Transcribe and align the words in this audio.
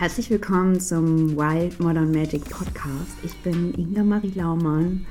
Herzlich 0.00 0.30
willkommen 0.30 0.80
zum 0.80 1.36
Wild 1.36 1.78
Modern 1.78 2.10
Magic 2.10 2.48
Podcast. 2.48 3.18
Ich 3.22 3.36
bin 3.42 3.74
Inga 3.74 4.02
Marie 4.02 4.32
Laumann. 4.34 5.04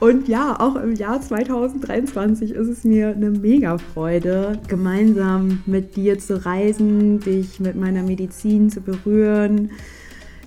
Und 0.00 0.28
ja, 0.28 0.60
auch 0.60 0.76
im 0.76 0.94
Jahr 0.94 1.22
2023 1.22 2.50
ist 2.50 2.68
es 2.68 2.84
mir 2.84 3.08
eine 3.08 3.30
mega 3.30 3.78
Freude, 3.78 4.60
gemeinsam 4.68 5.62
mit 5.64 5.96
dir 5.96 6.18
zu 6.18 6.44
reisen, 6.44 7.20
dich 7.20 7.58
mit 7.58 7.74
meiner 7.76 8.02
Medizin 8.02 8.68
zu 8.68 8.82
berühren, 8.82 9.70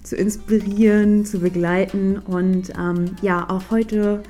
zu 0.03 0.15
inspirieren, 0.15 1.25
zu 1.25 1.39
begleiten 1.39 2.19
und 2.19 2.69
ähm, 2.77 3.15
ja, 3.23 3.49
auch 3.49 3.71
heute 3.71 4.21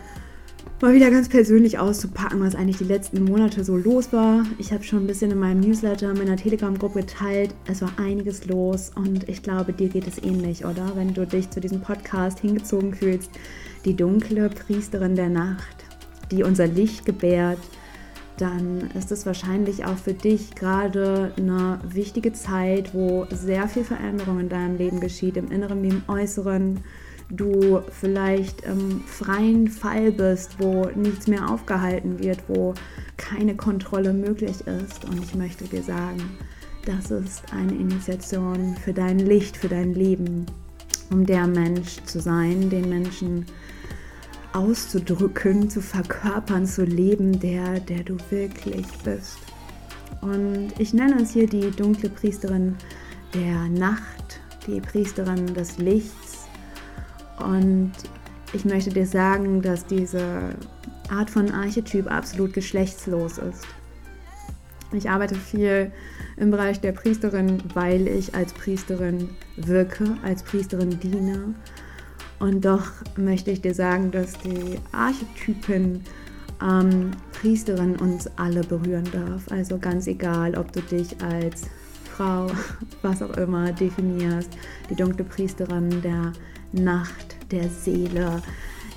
mal 0.82 0.96
wieder 0.96 1.12
ganz 1.12 1.30
persönlich 1.30 1.78
auszupacken, 1.78 2.40
was 2.40 2.56
eigentlich 2.56 2.78
die 2.78 2.86
letzten 2.86 3.24
Monate 3.24 3.64
so 3.64 3.78
los 3.78 4.12
war. 4.12 4.46
Ich 4.58 4.74
habe 4.74 4.84
schon 4.84 5.04
ein 5.04 5.08
bisschen 5.08 5.30
in 5.30 5.38
meinem 5.38 5.60
Newsletter, 5.60 6.14
meiner 6.16 6.38
Telegram-Gruppe 6.38 7.02
geteilt. 7.02 7.54
Es 7.68 7.84
war 7.84 7.92
einiges 7.98 8.48
los 8.48 8.92
und 8.96 9.30
ich 9.30 9.44
glaube, 9.44 9.74
dir 9.74 9.90
geht 9.90 10.08
es 10.08 10.18
ähnlich, 10.18 10.66
oder? 10.66 10.94
Wenn 10.96 11.14
du 11.14 11.28
dich 11.28 11.52
zu 11.52 11.60
diesem 11.60 11.82
Podcast 11.82 12.40
hingezogen 12.40 12.96
fühlst, 12.96 13.30
die 13.86 13.96
dunkle 13.96 14.50
Priesterin 14.50 15.16
der 15.16 15.30
Nacht, 15.30 15.86
die 16.32 16.44
unser 16.44 16.66
Licht 16.66 17.06
gebärt, 17.06 17.60
dann 18.38 18.90
ist 18.98 19.12
es 19.12 19.28
wahrscheinlich 19.28 19.86
auch 19.86 19.98
für 19.98 20.14
dich 20.14 20.56
gerade 20.56 21.32
eine 21.38 21.80
wichtige 21.88 22.34
Zeit, 22.34 22.96
wo 22.96 23.28
sehr 23.30 23.68
viel 23.68 23.84
Veränderung 23.84 24.40
in 24.40 24.50
deinem 24.50 24.78
Leben 24.78 25.00
geschieht, 25.00 25.38
im 25.38 25.52
Inneren 25.52 25.84
wie 25.84 25.90
im 25.90 26.04
Äußeren 26.08 26.80
du 27.32 27.82
vielleicht 27.92 28.62
im 28.62 29.02
freien 29.02 29.68
Fall 29.68 30.12
bist, 30.12 30.56
wo 30.60 30.86
nichts 30.96 31.28
mehr 31.28 31.50
aufgehalten 31.50 32.20
wird, 32.20 32.40
wo 32.48 32.74
keine 33.18 33.56
Kontrolle 33.56 34.14
möglich 34.14 34.62
ist. 34.68 35.06
Und 35.06 35.24
ich 35.24 35.36
möchte 35.36 35.66
dir 35.66 35.84
sagen, 35.84 36.22
das 36.86 37.12
ist 37.12 37.44
eine 37.54 37.74
Initiation 37.74 38.76
für 38.84 38.94
dein 38.94 39.20
Licht, 39.20 39.56
für 39.56 39.70
dein 39.70 39.94
Leben, 39.94 40.46
um 41.12 41.26
der 41.26 41.48
Mensch 41.48 42.04
zu 42.06 42.20
sein, 42.20 42.70
den 42.70 42.90
Menschen 42.90 43.46
auszudrücken, 44.54 45.70
zu 45.70 45.82
verkörpern, 45.82 46.66
zu 46.66 46.84
leben, 46.84 47.40
der, 47.40 47.80
der 47.80 48.04
du 48.04 48.18
wirklich 48.30 48.88
bist. 49.04 49.38
Und 50.22 50.74
ich 50.78 50.94
nenne 50.94 51.22
es 51.22 51.32
hier 51.32 51.48
die 51.48 51.72
dunkle 51.72 52.10
Priesterin 52.10 52.76
der 53.34 53.70
Nacht, 53.70 54.42
die 54.68 54.82
Priesterin 54.82 55.54
des 55.54 55.78
Lichts 55.78 56.41
und 57.44 57.92
ich 58.54 58.66
möchte 58.66 58.90
dir 58.90 59.06
sagen, 59.06 59.62
dass 59.62 59.86
diese 59.86 60.56
Art 61.10 61.30
von 61.30 61.52
Archetyp 61.52 62.12
absolut 62.12 62.54
geschlechtslos 62.54 63.38
ist. 63.38 63.66
Ich 64.94 65.10
arbeite 65.10 65.36
viel 65.36 65.92
im 66.36 66.52
Bereich 66.52 66.82
der 66.82 66.92
Priesterin, 66.92 67.64
weil 67.74 68.08
ich 68.08 68.36
als 68.36 68.52
Priesterin 68.54 69.30
wirke, 69.56 70.18
als 70.24 70.44
Priesterin 70.44 71.00
diene. 71.00 71.56
Und 72.40 72.66
doch 72.66 72.88
möchte 73.16 73.52
ich 73.52 73.62
dir 73.62 73.74
sagen, 73.74 74.12
dass 74.12 74.34
die 74.40 74.80
Archetypen 74.92 76.04
ähm, 76.62 77.12
Priesterin 77.40 77.96
uns 77.98 78.30
alle 78.38 78.62
berühren 78.62 79.08
darf. 79.12 79.50
Also 79.50 79.78
ganz 79.78 80.08
egal, 80.08 80.56
ob 80.58 80.72
du 80.74 80.82
dich 80.82 81.16
als 81.22 81.64
Frau, 82.16 82.48
was 83.02 83.22
auch 83.22 83.38
immer 83.38 83.72
definierst, 83.72 84.50
die 84.90 84.96
dunkle 84.96 85.24
Priesterin 85.24 86.02
der 86.02 86.34
Nacht 86.74 87.38
der 87.52 87.70
Seele, 87.70 88.42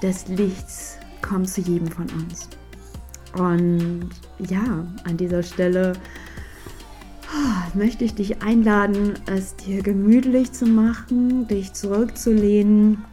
des 0.03 0.29
Lichts 0.29 0.99
kommt 1.23 1.49
zu 1.49 1.61
jedem 1.61 1.89
von 1.89 2.07
uns. 2.11 2.49
Und 3.37 4.11
ja, 4.39 4.87
an 5.05 5.17
dieser 5.17 5.43
Stelle 5.43 5.95
oh, 7.33 7.77
möchte 7.77 8.05
ich 8.05 8.15
dich 8.15 8.43
einladen, 8.43 9.15
es 9.27 9.57
dir 9.57 9.83
gemütlich 9.83 10.53
zu 10.53 10.67
machen, 10.67 11.49
dich 11.49 11.73
zurückzulehnen 11.73 13.05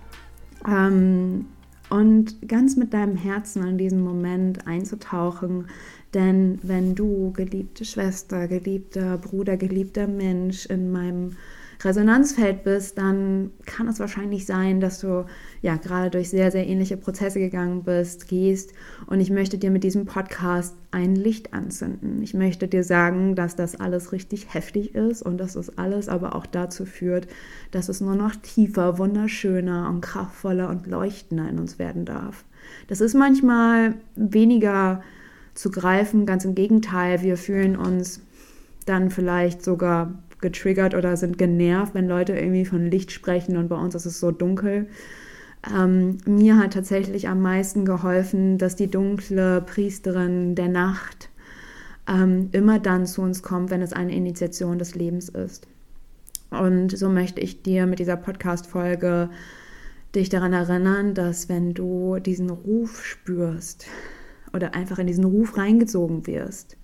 ähm, 0.68 1.46
und 1.90 2.48
ganz 2.48 2.76
mit 2.76 2.94
deinem 2.94 3.16
Herzen 3.16 3.64
an 3.64 3.78
diesen 3.78 4.04
Moment 4.04 4.68
einzutauchen. 4.68 5.68
Denn 6.14 6.60
wenn 6.62 6.94
du, 6.94 7.32
geliebte 7.32 7.86
Schwester, 7.86 8.48
geliebter 8.48 9.18
Bruder, 9.18 9.58
geliebter 9.58 10.08
Mensch 10.08 10.66
in 10.66 10.92
meinem 10.92 11.38
Resonanzfeld 11.86 12.64
bist, 12.64 12.98
dann 12.98 13.52
kann 13.66 13.88
es 13.88 14.00
wahrscheinlich 14.00 14.46
sein, 14.46 14.80
dass 14.80 15.00
du 15.00 15.26
ja 15.62 15.78
gerade 15.78 16.10
durch 16.10 16.30
sehr, 16.30 16.52
sehr 16.52 16.68
ähnliche 16.68 16.98
Prozesse 16.98 17.40
gegangen 17.40 17.84
bist, 17.84 18.28
gehst. 18.28 18.74
Und 19.08 19.20
ich 19.20 19.30
möchte 19.30 19.58
dir 19.58 19.72
mit 19.72 19.84
diesem 19.84 20.06
Podcast 20.06 20.76
ein 20.92 21.16
Licht 21.16 21.54
anzünden. 21.54 22.22
Ich 22.22 22.34
möchte 22.34 22.68
dir 22.68 22.84
sagen, 22.84 23.36
dass 23.36 23.56
das 23.56 23.80
alles 23.80 24.12
richtig 24.12 24.54
heftig 24.54 24.96
ist 24.96 25.22
und 25.22 25.38
dass 25.38 25.54
das 25.54 25.78
alles 25.78 26.10
aber 26.10 26.36
auch 26.36 26.46
dazu 26.46 26.86
führt, 26.86 27.28
dass 27.72 27.90
es 27.90 28.02
nur 28.02 28.16
noch 28.16 28.36
tiefer, 28.36 28.98
wunderschöner 28.98 29.90
und 29.90 30.02
kraftvoller 30.02 30.70
und 30.70 30.88
leuchtender 30.88 31.50
in 31.50 31.60
uns 31.60 31.80
werden 31.80 32.06
darf. 32.06 32.44
Das 32.88 33.02
ist 33.02 33.14
manchmal 33.14 33.96
weniger 34.16 35.02
zu 35.54 35.72
greifen, 35.72 36.26
ganz 36.26 36.46
im 36.46 36.56
Gegenteil, 36.56 37.22
wir 37.22 37.38
fühlen 37.38 37.76
uns 37.76 38.22
dann 38.86 39.12
vielleicht 39.12 39.64
sogar 39.64 40.14
getriggert 40.42 40.96
oder 40.96 41.18
sind 41.18 41.38
genervt, 41.38 41.94
wenn 41.94 42.08
Leute 42.08 42.34
irgendwie 42.34 42.66
von 42.66 42.90
Licht 42.90 43.12
sprechen 43.12 43.58
und 43.58 43.70
bei 43.70 43.76
uns 43.76 43.96
ist 43.96 44.06
es 44.06 44.20
so 44.20 44.32
dunkel. 44.32 44.88
Ähm, 45.76 46.18
mir 46.26 46.58
hat 46.58 46.74
tatsächlich 46.74 47.28
am 47.28 47.42
meisten 47.42 47.86
geholfen, 47.86 48.58
dass 48.58 48.76
die 48.76 48.90
dunkle 48.90 49.62
Priesterin 49.62 50.56
der 50.56 50.70
Nacht 50.70 51.30
ähm, 52.08 52.50
immer 52.52 52.80
dann 52.80 53.06
zu 53.06 53.22
uns 53.22 53.44
kommt, 53.44 53.70
wenn 53.70 53.82
es 53.82 53.94
eine 53.94 54.16
Initiation 54.16 54.80
des 54.80 54.96
Lebens 54.96 55.30
ist. 55.30 55.68
Und 56.50 56.98
so 56.98 57.10
möchte 57.10 57.40
ich 57.42 57.62
dir 57.62 57.86
mit 57.86 58.00
dieser 58.00 58.18
Podcast-Folge 58.18 59.30
dich 60.16 60.30
daran 60.30 60.52
erinnern, 60.52 61.14
dass 61.14 61.48
wenn 61.48 61.74
du 61.74 62.20
diesen 62.20 62.50
Ruf 62.50 63.06
spürst 63.06 63.86
oder 64.54 64.76
einfach 64.76 65.00
in 65.00 65.08
diesen 65.08 65.24
Ruf 65.24 65.58
reingezogen 65.58 66.28
wirst, 66.28 66.76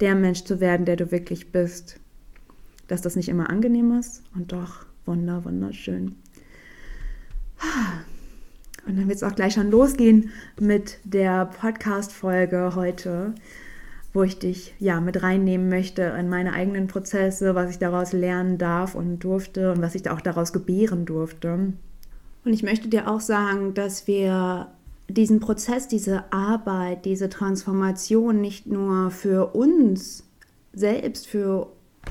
der 0.00 0.14
Mensch 0.14 0.44
zu 0.44 0.60
werden, 0.60 0.86
der 0.86 0.96
du 0.96 1.10
wirklich 1.10 1.50
bist, 1.50 2.00
dass 2.88 3.02
das 3.02 3.16
nicht 3.16 3.28
immer 3.28 3.50
angenehm 3.50 3.98
ist 3.98 4.22
und 4.34 4.52
doch 4.52 4.86
wunder, 5.06 5.44
wunderschön. 5.44 6.16
Und 8.86 8.98
dann 8.98 9.08
wird 9.08 9.16
es 9.16 9.22
auch 9.22 9.34
gleich 9.34 9.54
schon 9.54 9.70
losgehen 9.70 10.30
mit 10.60 10.98
der 11.04 11.46
Podcast-Folge 11.46 12.72
heute, 12.74 13.34
wo 14.12 14.22
ich 14.22 14.38
dich 14.38 14.74
ja 14.78 15.00
mit 15.00 15.22
reinnehmen 15.22 15.68
möchte 15.68 16.02
in 16.02 16.28
meine 16.28 16.52
eigenen 16.52 16.86
Prozesse, 16.86 17.54
was 17.54 17.70
ich 17.70 17.78
daraus 17.78 18.12
lernen 18.12 18.58
darf 18.58 18.94
und 18.94 19.20
durfte 19.20 19.72
und 19.72 19.80
was 19.80 19.94
ich 19.94 20.08
auch 20.10 20.20
daraus 20.20 20.52
gebären 20.52 21.06
durfte. 21.06 21.72
Und 22.44 22.52
ich 22.52 22.62
möchte 22.62 22.88
dir 22.88 23.08
auch 23.08 23.20
sagen, 23.20 23.72
dass 23.74 24.06
wir 24.06 24.68
diesen 25.08 25.40
Prozess, 25.40 25.88
diese 25.88 26.32
Arbeit, 26.32 27.04
diese 27.04 27.28
Transformation 27.28 28.40
nicht 28.40 28.66
nur 28.66 29.10
für 29.10 29.54
uns 29.54 30.24
selbst, 30.72 31.26
für 31.26 31.68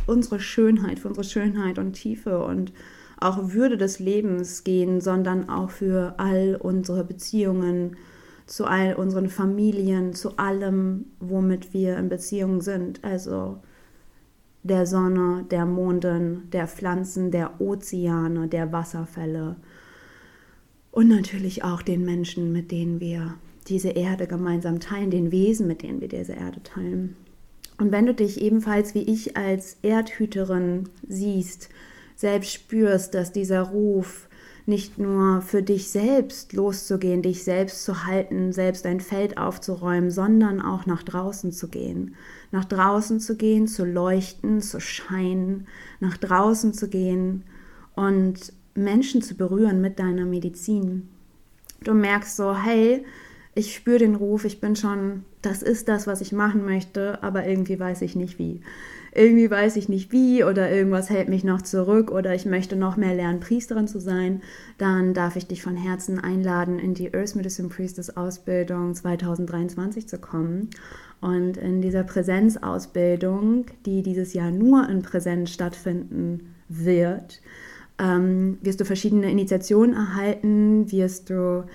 unsere 0.08 0.40
Schönheit, 0.40 1.00
für 1.00 1.08
unsere 1.08 1.26
Schönheit 1.26 1.80
und 1.80 1.94
Tiefe 1.94 2.44
und 2.44 2.74
auch 3.20 3.54
Würde 3.54 3.78
des 3.78 4.00
Lebens 4.00 4.64
gehen, 4.64 5.00
sondern 5.02 5.50
auch 5.50 5.70
für 5.70 6.16
all 6.18 6.58
unsere 6.59 7.04
Beziehungen, 7.04 7.96
zu 8.46 8.66
all 8.66 8.96
unseren 8.96 9.30
Familien, 9.30 10.14
zu 10.14 10.38
allem, 10.38 11.06
womit 11.20 11.74
wir 11.74 11.98
in 11.98 12.09
Beziehung 12.09 12.62
sind. 12.62 13.04
Also 13.04 13.59
der 14.64 14.86
Sonne, 14.86 15.46
der 15.50 15.66
Monden, 15.66 16.50
der 16.52 16.68
Pflanzen, 16.68 17.31
der 17.31 17.62
Ozeane, 17.62 18.48
der 18.48 18.72
Wasserfälle 18.72 19.56
und 20.94 21.07
natürlich 21.07 21.63
auch 21.63 21.81
den 21.81 22.06
Menschen, 22.06 22.51
mit 22.51 22.72
denen 22.72 23.00
wir 23.00 23.34
diese 23.68 23.89
Erde 23.89 24.28
gemeinsam 24.28 24.80
teilen, 24.80 25.10
den 25.10 25.31
Wesen, 25.31 25.66
mit 25.68 25.81
denen 25.81 26.01
wir 26.01 26.07
diese 26.07 26.34
Erde 26.34 26.62
teilen. 26.62 27.16
Und 27.78 27.92
wenn 27.92 28.06
du 28.06 28.14
dich 28.14 28.42
ebenfalls 28.42 28.94
wie 28.94 29.04
ich 29.04 29.36
als 29.36 29.78
Erdhüterin 29.81 30.90
siehst, 31.08 31.70
selbst 32.16 32.52
spürst, 32.54 33.14
dass 33.14 33.31
dieser 33.31 33.62
Ruf 33.62 34.28
nicht 34.66 34.98
nur 34.98 35.42
für 35.42 35.62
dich 35.62 35.90
selbst 35.90 36.54
loszugehen, 36.54 37.22
dich 37.22 37.44
selbst 37.44 37.84
zu 37.84 38.06
halten, 38.06 38.54
selbst 38.54 38.86
ein 38.86 39.02
Feld 39.02 39.38
aufzuräumen, 39.38 40.10
sondern 40.10 40.62
auch 40.62 40.86
nach 40.86 41.04
draußen 41.04 41.52
zu 41.52 41.68
gehen. 41.68 42.16
Nach 42.52 42.64
draußen 42.64 43.20
zu 43.20 43.36
gehen, 43.36 43.68
zu 43.68 43.84
leuchten, 43.84 44.62
zu 44.62 44.80
scheinen, 44.80 45.68
nach 46.00 46.16
draußen 46.16 46.74
zu 46.74 46.88
gehen 46.88 47.44
und 47.96 48.54
Menschen 48.74 49.22
zu 49.22 49.36
berühren 49.36 49.81
mit 49.81 50.00
deiner 50.00 50.25
Medizin. 50.25 51.10
Du 51.84 51.94
merkst 51.94 52.38
so, 52.38 52.56
hey, 52.56 53.04
ich 53.55 53.75
spüre 53.75 54.00
den 54.00 54.15
Ruf, 54.15 54.45
ich 54.45 54.59
bin 54.59 54.75
schon, 54.75 55.23
das 55.41 55.61
ist 55.61 55.88
das, 55.88 56.07
was 56.07 56.21
ich 56.21 56.31
machen 56.31 56.65
möchte, 56.65 57.21
aber 57.21 57.45
irgendwie 57.45 57.79
weiß 57.79 58.01
ich 58.01 58.15
nicht 58.15 58.39
wie. 58.39 58.61
Irgendwie 59.15 59.50
weiß 59.50 59.75
ich 59.75 59.89
nicht 59.89 60.11
wie 60.11 60.44
oder 60.44 60.71
irgendwas 60.71 61.11
hält 61.11 61.29
mich 61.29 61.44
noch 61.44 61.61
zurück 61.61 62.09
oder 62.09 62.33
ich 62.33 62.47
möchte 62.47 62.75
noch 62.75 62.97
mehr 62.97 63.13
lernen, 63.13 63.41
Priesterin 63.41 63.88
zu 63.88 64.00
sein, 64.00 64.41
dann 64.79 65.13
darf 65.13 65.35
ich 65.35 65.45
dich 65.45 65.61
von 65.61 65.75
Herzen 65.75 66.19
einladen, 66.19 66.79
in 66.79 66.95
die 66.95 67.13
Earth 67.13 67.35
Medicine 67.35 67.69
Priestess 67.69 68.17
Ausbildung 68.17 68.95
2023 68.95 70.07
zu 70.07 70.17
kommen. 70.17 70.71
Und 71.21 71.57
in 71.57 71.81
dieser 71.81 72.03
Präsenzausbildung, 72.03 73.67
die 73.85 74.01
dieses 74.01 74.33
Jahr 74.33 74.50
nur 74.50 74.89
in 74.89 75.03
Präsenz 75.03 75.51
stattfinden 75.51 76.55
wird, 76.67 77.39
ähm, 78.00 78.57
wirst 78.61 78.81
du 78.81 78.85
verschiedene 78.85 79.29
Initiationen 79.29 79.95
erhalten, 79.95 80.91
wirst 80.91 81.29
du 81.29 81.65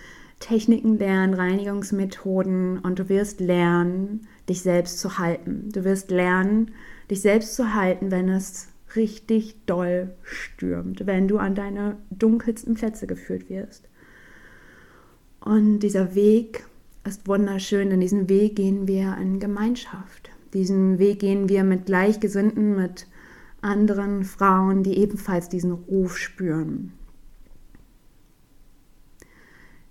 Techniken 0.41 0.99
lernen, 0.99 1.35
Reinigungsmethoden 1.35 2.79
und 2.79 2.99
du 2.99 3.09
wirst 3.09 3.41
lernen, 3.41 4.27
dich 4.49 4.63
selbst 4.63 4.99
zu 5.01 5.19
halten. 5.19 5.71
Du 5.73 5.85
wirst 5.85 6.11
lernen, 6.11 6.73
dich 7.11 7.21
selbst 7.21 7.55
zu 7.55 7.75
halten, 7.75 8.11
wenn 8.11 8.29
es 8.29 8.69
richtig 8.97 9.57
doll 9.67 10.15
stürmt, 10.23 11.07
wenn 11.07 11.29
du 11.29 11.39
an 11.39 11.55
deine 11.55 11.97
dunkelsten 12.11 12.75
Plätze 12.75 13.07
geführt 13.07 13.51
wirst. 13.51 13.89
Und 15.41 15.81
dieser 15.81 16.15
Weg 16.15 16.65
ist 17.05 17.27
wunderschön, 17.27 17.91
denn 17.91 18.01
diesen 18.01 18.29
Weg 18.29 18.57
gehen 18.57 18.87
wir 18.87 19.17
in 19.21 19.41
Gemeinschaft. 19.41 20.31
Diesen 20.55 20.99
Weg 20.99 21.21
gehen 21.21 21.49
wir 21.49 21.65
mit 21.65 21.87
Gleichgesinnten, 21.87 22.77
mit 22.77 23.07
anderen 23.61 24.25
Frauen, 24.25 24.83
die 24.83 24.99
ebenfalls 24.99 25.49
diesen 25.49 25.73
Ruf 25.73 26.17
spüren. 26.17 26.93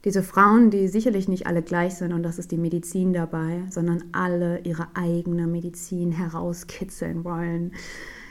Diese 0.07 0.23
Frauen, 0.23 0.69
die 0.69 0.87
sicherlich 0.87 1.27
nicht 1.27 1.47
alle 1.47 1.61
gleich 1.61 1.95
sind, 1.95 2.13
und 2.13 2.23
das 2.23 2.39
ist 2.39 2.51
die 2.51 2.57
Medizin 2.57 3.11
dabei, 3.11 3.63
sondern 3.69 4.05
alle 4.13 4.59
ihre 4.59 4.87
eigene 4.93 5.47
Medizin 5.47 6.13
herauskitzeln 6.13 7.25
wollen, 7.25 7.73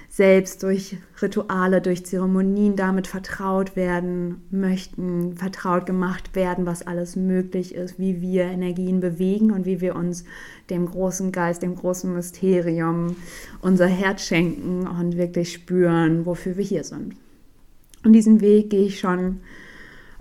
selbst 0.08 0.62
durch 0.62 0.96
Rituale, 1.20 1.82
durch 1.82 2.06
Zeremonien 2.06 2.76
damit 2.76 3.06
vertraut 3.06 3.76
werden 3.76 4.40
möchten, 4.50 5.36
vertraut 5.36 5.84
gemacht 5.84 6.34
werden, 6.34 6.64
was 6.64 6.86
alles 6.86 7.14
möglich 7.14 7.74
ist, 7.74 7.98
wie 7.98 8.22
wir 8.22 8.44
Energien 8.44 9.00
bewegen 9.00 9.50
und 9.50 9.66
wie 9.66 9.82
wir 9.82 9.96
uns 9.96 10.24
dem 10.70 10.86
großen 10.86 11.30
Geist, 11.30 11.62
dem 11.62 11.74
großen 11.74 12.10
Mysterium 12.10 13.16
unser 13.60 13.86
Herz 13.86 14.22
schenken 14.22 14.86
und 14.86 15.18
wirklich 15.18 15.52
spüren, 15.52 16.24
wofür 16.24 16.56
wir 16.56 16.64
hier 16.64 16.84
sind. 16.84 17.16
Und 18.02 18.14
diesen 18.14 18.40
Weg 18.40 18.70
gehe 18.70 18.86
ich 18.86 18.98
schon 18.98 19.40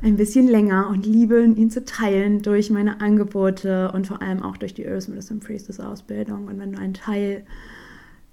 ein 0.02 0.18
bisschen 0.18 0.48
länger 0.48 0.90
und 0.90 1.06
liebe 1.06 1.44
ihn 1.44 1.70
zu 1.70 1.86
teilen 1.86 2.42
durch 2.42 2.70
meine 2.70 3.02
Angebote 3.02 3.92
und 3.92 4.08
vor 4.08 4.22
allem 4.22 4.44
auch 4.44 4.58
durch 4.58 4.74
die 4.74 4.88
Earth 4.88 5.08
Medicine 5.08 5.40
Priestess 5.40 5.80
Ausbildung. 5.80 6.48
Und 6.48 6.60
wenn 6.60 6.74
du 6.74 6.80
ein 6.80 6.94
Teil 6.94 7.46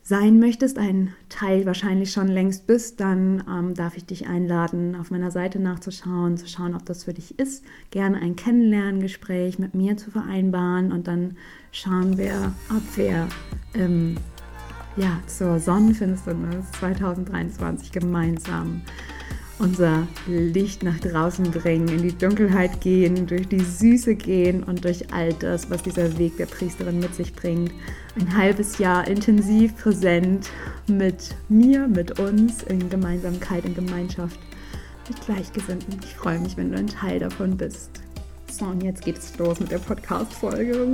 sein 0.03 0.41
möchtest, 0.41 0.79
ein 0.79 1.15
Teil 1.29 1.65
wahrscheinlich 1.65 2.11
schon 2.11 2.27
längst 2.27 2.67
bist, 2.67 3.01
dann 3.01 3.45
ähm, 3.49 3.75
darf 3.75 3.97
ich 3.97 4.05
dich 4.05 4.27
einladen, 4.27 4.97
auf 4.97 5.11
meiner 5.13 5.31
Seite 5.31 5.61
nachzuschauen, 5.61 6.37
zu 6.37 6.49
schauen, 6.49 6.75
ob 6.75 6.85
das 6.85 7.05
für 7.05 7.15
dich 7.15 7.39
ist. 7.39 7.65
Gerne 7.91 8.21
ein 8.21 8.35
Kennenlerngespräch 8.35 9.61
mit 9.61 9.75
mir 9.75 9.97
zu 9.97 10.11
vereinbaren 10.11 10.91
und 10.91 11.07
dann 11.07 11.37
schauen 11.71 12.19
wir, 12.19 12.53
ob 12.71 12.97
wir 12.97 13.29
ähm, 13.75 14.17
ja, 14.97 15.21
zur 15.27 15.61
Sonnenfinsternis 15.61 16.71
2023 16.81 17.93
gemeinsam 17.93 18.83
unser 19.59 20.07
Licht 20.27 20.83
nach 20.83 20.99
draußen 20.99 21.51
bringen, 21.51 21.89
in 21.89 22.03
die 22.03 22.17
Dunkelheit 22.17 22.81
gehen, 22.81 23.27
durch 23.27 23.49
die 23.49 23.61
Süße 23.61 24.15
gehen 24.15 24.63
und 24.63 24.85
durch 24.85 25.13
all 25.13 25.33
das, 25.35 25.71
was 25.71 25.83
dieser 25.83 26.19
Weg 26.19 26.37
der 26.37 26.47
Priesterin 26.47 27.01
mit 27.01 27.15
sich 27.15 27.35
bringt. 27.35 27.73
Ein 28.19 28.37
halbes 28.37 28.79
Jahr 28.79 29.07
intensiv 29.07 29.77
präsent 29.77 30.51
mit 30.89 31.35
mir, 31.49 31.87
mit 31.87 32.19
uns, 32.19 32.63
in 32.65 32.91
Gemeinsamkeit, 32.91 33.65
in 33.65 33.75
Gemeinschaft, 33.75 34.39
mit 35.09 35.25
Gleichgesinnten. 35.25 36.01
Ich 36.05 36.15
freue 36.15 36.41
mich, 36.41 36.57
wenn 36.57 36.73
du 36.73 36.79
ein 36.79 36.89
Teil 36.89 37.19
davon 37.19 37.57
bist. 37.57 37.91
So, 38.51 38.67
und 38.67 38.83
jetzt 38.83 39.05
geht 39.05 39.19
es 39.19 39.39
los 39.39 39.61
mit 39.61 39.71
der 39.71 39.79
Podcast-Folge. 39.79 40.87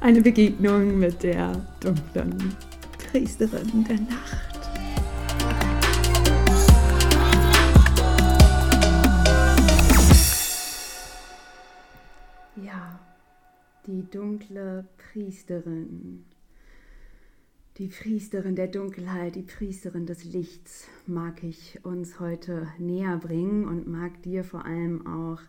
Eine 0.00 0.20
Begegnung 0.20 0.98
mit 0.98 1.22
der 1.22 1.52
dunklen 1.80 2.54
Priesterin 3.10 3.84
der 3.88 4.00
Nacht. 4.00 4.53
Die 13.86 14.08
dunkle 14.10 14.86
Priesterin. 14.96 16.24
Die 17.78 17.88
Priesterin 17.88 18.54
der 18.54 18.68
Dunkelheit, 18.68 19.34
die 19.34 19.42
Priesterin 19.42 20.06
des 20.06 20.24
Lichts 20.24 20.88
mag 21.06 21.42
ich 21.42 21.84
uns 21.84 22.20
heute 22.20 22.68
näher 22.78 23.18
bringen 23.18 23.66
und 23.66 23.88
mag 23.88 24.22
dir 24.22 24.44
vor 24.44 24.64
allem 24.64 25.06
auch 25.06 25.40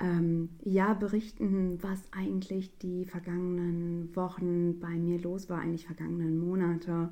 ähm, 0.00 0.48
ja 0.64 0.92
berichten, 0.94 1.78
was 1.82 2.00
eigentlich 2.10 2.76
die 2.78 3.04
vergangenen 3.04 4.14
Wochen 4.16 4.80
bei 4.80 4.90
mir 4.90 5.20
los 5.20 5.48
war, 5.48 5.60
eigentlich 5.60 5.86
vergangenen 5.86 6.38
Monate. 6.38 7.10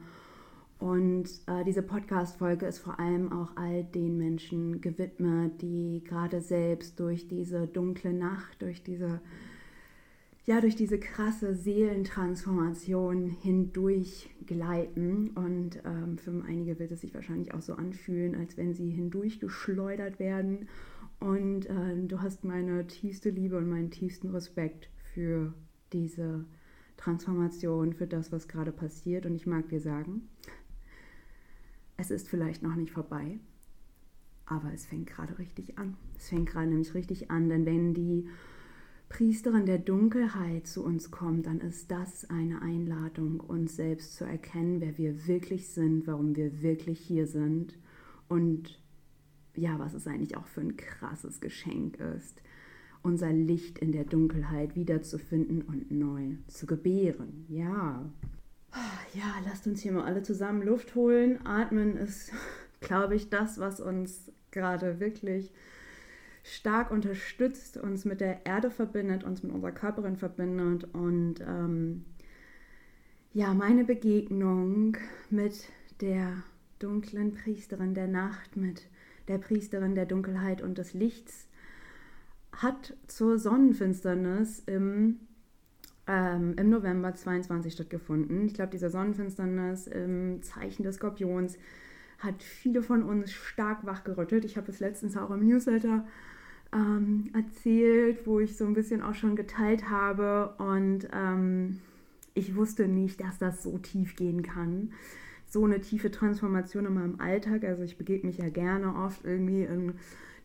Und 0.80 1.28
äh, 1.46 1.62
diese 1.64 1.82
Podcast-Folge 1.82 2.66
ist 2.66 2.80
vor 2.80 2.98
allem 2.98 3.30
auch 3.32 3.50
all 3.54 3.84
den 3.84 4.18
Menschen 4.18 4.80
gewidmet, 4.80 5.62
die 5.62 6.02
gerade 6.04 6.40
selbst 6.40 6.98
durch 6.98 7.28
diese 7.28 7.68
dunkle 7.68 8.12
Nacht, 8.12 8.60
durch 8.60 8.82
diese 8.82 9.20
ja 10.44 10.60
durch 10.60 10.74
diese 10.74 10.98
krasse 10.98 11.54
Seelentransformation 11.54 13.26
hindurch 13.26 14.30
gleiten. 14.46 15.30
Und 15.30 15.80
ähm, 15.84 16.18
für 16.18 16.42
einige 16.46 16.78
wird 16.78 16.90
es 16.90 17.02
sich 17.02 17.14
wahrscheinlich 17.14 17.54
auch 17.54 17.62
so 17.62 17.74
anfühlen, 17.74 18.34
als 18.34 18.56
wenn 18.56 18.74
sie 18.74 18.90
hindurch 18.90 19.40
geschleudert 19.40 20.18
werden. 20.18 20.68
Und 21.20 21.66
äh, 21.66 21.96
du 22.06 22.20
hast 22.20 22.44
meine 22.44 22.86
tiefste 22.86 23.30
Liebe 23.30 23.56
und 23.56 23.68
meinen 23.68 23.90
tiefsten 23.90 24.30
Respekt 24.30 24.90
für 25.14 25.54
diese 25.92 26.44
Transformation, 26.96 27.92
für 27.92 28.06
das, 28.06 28.32
was 28.32 28.48
gerade 28.48 28.72
passiert. 28.72 29.26
Und 29.26 29.36
ich 29.36 29.46
mag 29.46 29.68
dir 29.68 29.80
sagen, 29.80 30.28
es 31.96 32.10
ist 32.10 32.28
vielleicht 32.28 32.62
noch 32.62 32.74
nicht 32.74 32.90
vorbei, 32.90 33.38
aber 34.46 34.72
es 34.72 34.86
fängt 34.86 35.06
gerade 35.06 35.38
richtig 35.38 35.78
an. 35.78 35.96
Es 36.18 36.28
fängt 36.28 36.48
gerade 36.48 36.66
nämlich 36.66 36.94
richtig 36.94 37.30
an, 37.30 37.48
denn 37.48 37.64
wenn 37.64 37.94
die 37.94 38.26
Priesterin 39.12 39.66
der 39.66 39.76
Dunkelheit 39.76 40.66
zu 40.66 40.82
uns 40.82 41.10
kommt, 41.10 41.44
dann 41.44 41.60
ist 41.60 41.90
das 41.90 42.30
eine 42.30 42.62
Einladung, 42.62 43.40
uns 43.40 43.76
selbst 43.76 44.16
zu 44.16 44.24
erkennen, 44.24 44.80
wer 44.80 44.96
wir 44.96 45.26
wirklich 45.26 45.68
sind, 45.68 46.06
warum 46.06 46.34
wir 46.34 46.62
wirklich 46.62 46.98
hier 46.98 47.26
sind 47.26 47.78
und 48.28 48.80
ja, 49.54 49.78
was 49.78 49.92
es 49.92 50.06
eigentlich 50.06 50.38
auch 50.38 50.46
für 50.46 50.62
ein 50.62 50.78
krasses 50.78 51.42
Geschenk 51.42 52.00
ist, 52.00 52.40
unser 53.02 53.30
Licht 53.30 53.78
in 53.80 53.92
der 53.92 54.04
Dunkelheit 54.04 54.76
wiederzufinden 54.76 55.60
und 55.60 55.90
neu 55.90 56.36
zu 56.46 56.64
gebären. 56.64 57.44
Ja. 57.50 58.10
Ja, 59.12 59.34
lasst 59.44 59.66
uns 59.66 59.82
hier 59.82 59.92
mal 59.92 60.04
alle 60.04 60.22
zusammen 60.22 60.62
Luft 60.62 60.94
holen. 60.94 61.44
Atmen 61.44 61.98
ist, 61.98 62.32
glaube 62.80 63.14
ich, 63.16 63.28
das, 63.28 63.58
was 63.58 63.78
uns 63.78 64.32
gerade 64.50 65.00
wirklich 65.00 65.52
stark 66.42 66.90
unterstützt, 66.90 67.76
uns 67.76 68.04
mit 68.04 68.20
der 68.20 68.44
Erde 68.46 68.70
verbindet, 68.70 69.24
uns 69.24 69.42
mit 69.42 69.52
unserer 69.52 69.72
Körperin 69.72 70.16
verbindet. 70.16 70.84
Und 70.92 71.40
ähm, 71.40 72.04
ja, 73.32 73.54
meine 73.54 73.84
Begegnung 73.84 74.96
mit 75.30 75.68
der 76.00 76.42
dunklen 76.78 77.32
Priesterin 77.32 77.94
der 77.94 78.08
Nacht, 78.08 78.56
mit 78.56 78.88
der 79.28 79.38
Priesterin 79.38 79.94
der 79.94 80.06
Dunkelheit 80.06 80.62
und 80.62 80.78
des 80.78 80.94
Lichts, 80.94 81.48
hat 82.52 82.94
zur 83.06 83.38
Sonnenfinsternis 83.38 84.60
im, 84.66 85.20
ähm, 86.06 86.54
im 86.58 86.70
November 86.70 87.14
22 87.14 87.72
stattgefunden. 87.72 88.44
Ich 88.44 88.54
glaube, 88.54 88.72
diese 88.72 88.90
Sonnenfinsternis 88.90 89.86
im 89.86 90.42
Zeichen 90.42 90.82
des 90.82 90.96
Skorpions 90.96 91.56
hat 92.18 92.42
viele 92.42 92.82
von 92.82 93.02
uns 93.02 93.32
stark 93.32 93.86
wachgerüttelt. 93.86 94.44
Ich 94.44 94.56
habe 94.56 94.70
es 94.70 94.80
letztens 94.80 95.16
auch 95.16 95.30
im 95.30 95.46
Newsletter 95.46 96.04
ähm, 96.72 97.30
erzählt, 97.34 98.26
wo 98.26 98.40
ich 98.40 98.56
so 98.56 98.64
ein 98.64 98.74
bisschen 98.74 99.02
auch 99.02 99.14
schon 99.14 99.36
geteilt 99.36 99.90
habe. 99.90 100.54
Und 100.58 101.08
ähm, 101.12 101.80
ich 102.34 102.56
wusste 102.56 102.88
nicht, 102.88 103.20
dass 103.20 103.38
das 103.38 103.62
so 103.62 103.78
tief 103.78 104.16
gehen 104.16 104.42
kann. 104.42 104.92
So 105.46 105.64
eine 105.64 105.80
tiefe 105.80 106.10
Transformation 106.10 106.86
in 106.86 106.94
meinem 106.94 107.20
Alltag. 107.20 107.64
Also 107.64 107.82
ich 107.82 107.98
begebe 107.98 108.26
mich 108.26 108.38
ja 108.38 108.48
gerne 108.48 108.94
oft 108.94 109.24
irgendwie 109.24 109.64
in 109.64 109.94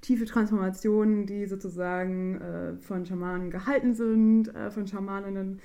tiefe 0.01 0.25
Transformationen, 0.25 1.25
die 1.25 1.45
sozusagen 1.45 2.41
äh, 2.41 2.75
von 2.77 3.05
Schamanen 3.05 3.49
gehalten 3.49 3.95
sind, 3.95 4.53
äh, 4.53 4.69
von 4.69 4.87
Schamaninnen. 4.87 5.59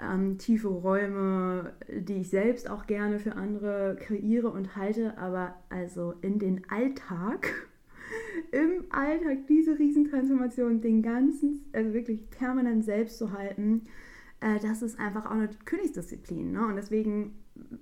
Ähm, 0.00 0.38
tiefe 0.38 0.68
Räume, 0.68 1.72
die 1.88 2.20
ich 2.20 2.30
selbst 2.30 2.70
auch 2.70 2.86
gerne 2.86 3.18
für 3.18 3.34
andere 3.34 3.96
kreiere 4.00 4.48
und 4.48 4.76
halte, 4.76 5.18
aber 5.18 5.56
also 5.70 6.14
in 6.22 6.38
den 6.38 6.62
Alltag 6.70 7.67
im 8.52 8.84
Alltag 8.90 9.46
diese 9.48 9.78
Riesentransformation, 9.78 10.80
den 10.80 11.02
ganzen, 11.02 11.64
also 11.72 11.92
wirklich 11.92 12.30
permanent 12.30 12.84
selbst 12.84 13.18
zu 13.18 13.32
halten, 13.32 13.82
äh, 14.40 14.58
das 14.60 14.82
ist 14.82 14.98
einfach 14.98 15.26
auch 15.26 15.32
eine 15.32 15.50
Königsdisziplin. 15.64 16.52
Ne? 16.52 16.66
Und 16.66 16.76
deswegen 16.76 17.34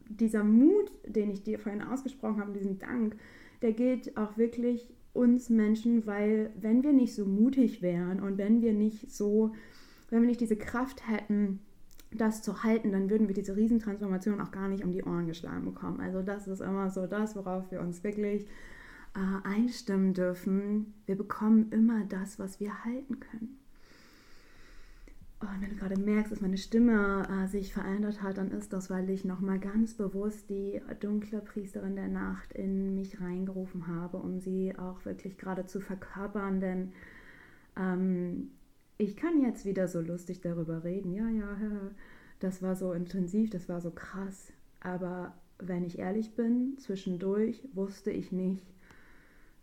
dieser 0.08 0.44
Mut, 0.44 0.90
den 1.06 1.30
ich 1.30 1.42
dir 1.42 1.58
vorhin 1.58 1.82
ausgesprochen 1.82 2.40
habe, 2.40 2.52
diesen 2.52 2.78
Dank, 2.78 3.16
der 3.62 3.72
gilt 3.72 4.16
auch 4.16 4.36
wirklich 4.36 4.92
uns 5.12 5.48
Menschen, 5.48 6.06
weil 6.06 6.50
wenn 6.60 6.82
wir 6.82 6.92
nicht 6.92 7.14
so 7.14 7.24
mutig 7.24 7.82
wären 7.82 8.20
und 8.20 8.38
wenn 8.38 8.60
wir 8.60 8.72
nicht 8.72 9.10
so, 9.10 9.52
wenn 10.10 10.20
wir 10.20 10.28
nicht 10.28 10.40
diese 10.40 10.56
Kraft 10.56 11.08
hätten, 11.08 11.60
das 12.12 12.42
zu 12.42 12.62
halten, 12.62 12.92
dann 12.92 13.10
würden 13.10 13.28
wir 13.28 13.34
diese 13.34 13.56
Riesentransformation 13.56 14.40
auch 14.40 14.50
gar 14.50 14.68
nicht 14.68 14.84
um 14.84 14.92
die 14.92 15.02
Ohren 15.02 15.26
geschlagen 15.26 15.64
bekommen. 15.64 16.00
Also 16.00 16.22
das 16.22 16.46
ist 16.46 16.60
immer 16.60 16.90
so 16.90 17.06
das, 17.06 17.34
worauf 17.34 17.70
wir 17.70 17.80
uns 17.80 18.04
wirklich 18.04 18.46
äh, 19.16 19.48
einstimmen 19.48 20.14
dürfen. 20.14 20.94
Wir 21.06 21.16
bekommen 21.16 21.72
immer 21.72 22.04
das, 22.04 22.38
was 22.38 22.60
wir 22.60 22.84
halten 22.84 23.18
können. 23.18 23.58
Und 25.40 25.60
wenn 25.60 25.70
du 25.70 25.76
gerade 25.76 25.98
merkst, 26.00 26.32
dass 26.32 26.40
meine 26.40 26.56
Stimme 26.56 27.26
äh, 27.28 27.46
sich 27.46 27.72
verändert 27.72 28.22
hat, 28.22 28.38
dann 28.38 28.50
ist 28.50 28.72
das, 28.72 28.88
weil 28.88 29.08
ich 29.10 29.24
nochmal 29.24 29.58
ganz 29.58 29.94
bewusst 29.94 30.48
die 30.48 30.80
dunkle 31.00 31.40
Priesterin 31.40 31.94
der 31.94 32.08
Nacht 32.08 32.52
in 32.52 32.94
mich 32.94 33.20
reingerufen 33.20 33.86
habe, 33.86 34.16
um 34.16 34.40
sie 34.40 34.76
auch 34.78 35.04
wirklich 35.04 35.36
gerade 35.36 35.66
zu 35.66 35.80
verkörpern. 35.80 36.60
Denn 36.60 36.92
ähm, 37.78 38.50
ich 38.96 39.16
kann 39.16 39.42
jetzt 39.42 39.66
wieder 39.66 39.88
so 39.88 40.00
lustig 40.00 40.40
darüber 40.40 40.84
reden. 40.84 41.12
Ja, 41.12 41.28
ja, 41.28 41.56
das 42.40 42.62
war 42.62 42.74
so 42.74 42.92
intensiv, 42.92 43.50
das 43.50 43.68
war 43.68 43.80
so 43.82 43.90
krass. 43.90 44.52
Aber 44.80 45.34
wenn 45.58 45.84
ich 45.84 45.98
ehrlich 45.98 46.34
bin, 46.34 46.78
zwischendurch 46.78 47.68
wusste 47.74 48.10
ich 48.10 48.32
nicht, 48.32 48.66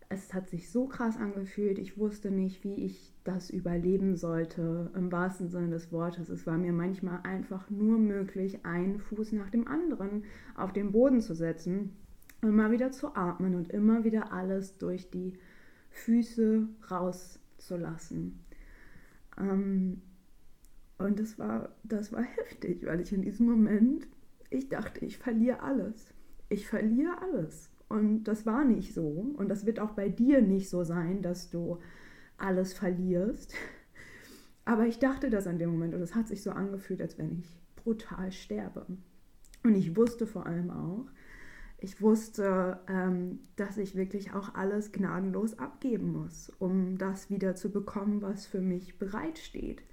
es 0.08 0.34
hat 0.34 0.48
sich 0.48 0.70
so 0.70 0.86
krass 0.86 1.16
angefühlt. 1.16 1.78
Ich 1.78 1.98
wusste 1.98 2.30
nicht, 2.30 2.64
wie 2.64 2.74
ich 2.74 3.14
das 3.24 3.50
überleben 3.50 4.16
sollte, 4.16 4.90
im 4.94 5.10
wahrsten 5.10 5.48
Sinne 5.48 5.70
des 5.70 5.92
Wortes. 5.92 6.28
Es 6.28 6.46
war 6.46 6.58
mir 6.58 6.72
manchmal 6.72 7.20
einfach 7.22 7.70
nur 7.70 7.98
möglich, 7.98 8.64
einen 8.64 8.98
Fuß 8.98 9.32
nach 9.32 9.50
dem 9.50 9.66
anderen 9.66 10.24
auf 10.54 10.72
den 10.72 10.92
Boden 10.92 11.20
zu 11.20 11.34
setzen, 11.34 11.96
immer 12.42 12.70
wieder 12.70 12.90
zu 12.90 13.14
atmen 13.14 13.54
und 13.54 13.70
immer 13.70 14.04
wieder 14.04 14.32
alles 14.32 14.78
durch 14.78 15.10
die 15.10 15.38
Füße 15.90 16.68
rauszulassen. 16.90 18.40
Ähm, 19.38 20.02
und 20.98 21.18
das 21.18 21.38
war, 21.38 21.74
das 21.82 22.12
war 22.12 22.22
heftig, 22.22 22.84
weil 22.86 23.00
ich 23.00 23.12
in 23.12 23.22
diesem 23.22 23.46
Moment, 23.46 24.06
ich 24.50 24.68
dachte, 24.68 25.04
ich 25.04 25.18
verliere 25.18 25.60
alles. 25.60 26.14
Ich 26.48 26.68
verliere 26.68 27.20
alles. 27.20 27.73
Und 27.94 28.24
das 28.24 28.44
war 28.44 28.64
nicht 28.64 28.92
so. 28.92 29.32
Und 29.36 29.48
das 29.48 29.66
wird 29.66 29.78
auch 29.78 29.92
bei 29.92 30.08
dir 30.08 30.42
nicht 30.42 30.68
so 30.68 30.82
sein, 30.82 31.22
dass 31.22 31.48
du 31.48 31.78
alles 32.36 32.72
verlierst. 32.72 33.54
Aber 34.64 34.86
ich 34.86 34.98
dachte 34.98 35.30
das 35.30 35.46
an 35.46 35.60
dem 35.60 35.70
Moment 35.70 35.94
und 35.94 36.02
es 36.02 36.16
hat 36.16 36.26
sich 36.26 36.42
so 36.42 36.50
angefühlt, 36.50 37.00
als 37.00 37.18
wenn 37.18 37.38
ich 37.38 37.62
brutal 37.76 38.32
sterbe. 38.32 38.84
Und 39.62 39.76
ich 39.76 39.96
wusste 39.96 40.26
vor 40.26 40.46
allem 40.46 40.70
auch, 40.70 41.06
ich 41.78 42.02
wusste, 42.02 42.80
ähm, 42.88 43.38
dass 43.54 43.76
ich 43.76 43.94
wirklich 43.94 44.32
auch 44.32 44.56
alles 44.56 44.90
gnadenlos 44.90 45.56
abgeben 45.60 46.10
muss, 46.10 46.50
um 46.58 46.98
das 46.98 47.30
wieder 47.30 47.54
zu 47.54 47.70
bekommen, 47.70 48.22
was 48.22 48.44
für 48.44 48.60
mich 48.60 48.98
bereitsteht. 48.98 49.84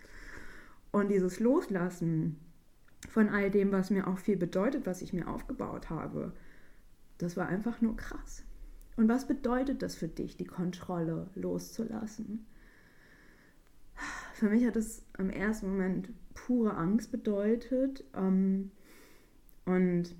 Und 0.91 1.11
dieses 1.11 1.39
Loslassen 1.39 2.39
von 3.09 3.29
all 3.29 3.51
dem, 3.51 3.71
was 3.71 3.91
mir 3.91 4.07
auch 4.07 4.17
viel 4.17 4.37
bedeutet, 4.37 4.87
was 4.87 5.03
ich 5.03 5.13
mir 5.13 5.27
aufgebaut 5.27 5.91
habe, 5.91 6.33
das 7.21 7.37
war 7.37 7.47
einfach 7.47 7.81
nur 7.81 7.95
krass. 7.95 8.43
Und 8.97 9.07
was 9.07 9.27
bedeutet 9.27 9.81
das 9.81 9.95
für 9.95 10.07
dich, 10.07 10.37
die 10.37 10.45
Kontrolle 10.45 11.29
loszulassen? 11.35 12.45
Für 14.33 14.49
mich 14.49 14.65
hat 14.65 14.75
es 14.75 15.05
im 15.17 15.29
ersten 15.29 15.69
Moment 15.69 16.09
pure 16.33 16.75
Angst 16.75 17.11
bedeutet. 17.11 18.03
Ähm, 18.15 18.71
und 19.65 20.15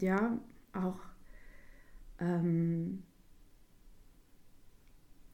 ja, 0.00 0.38
auch 0.72 1.00
ähm, 2.18 3.02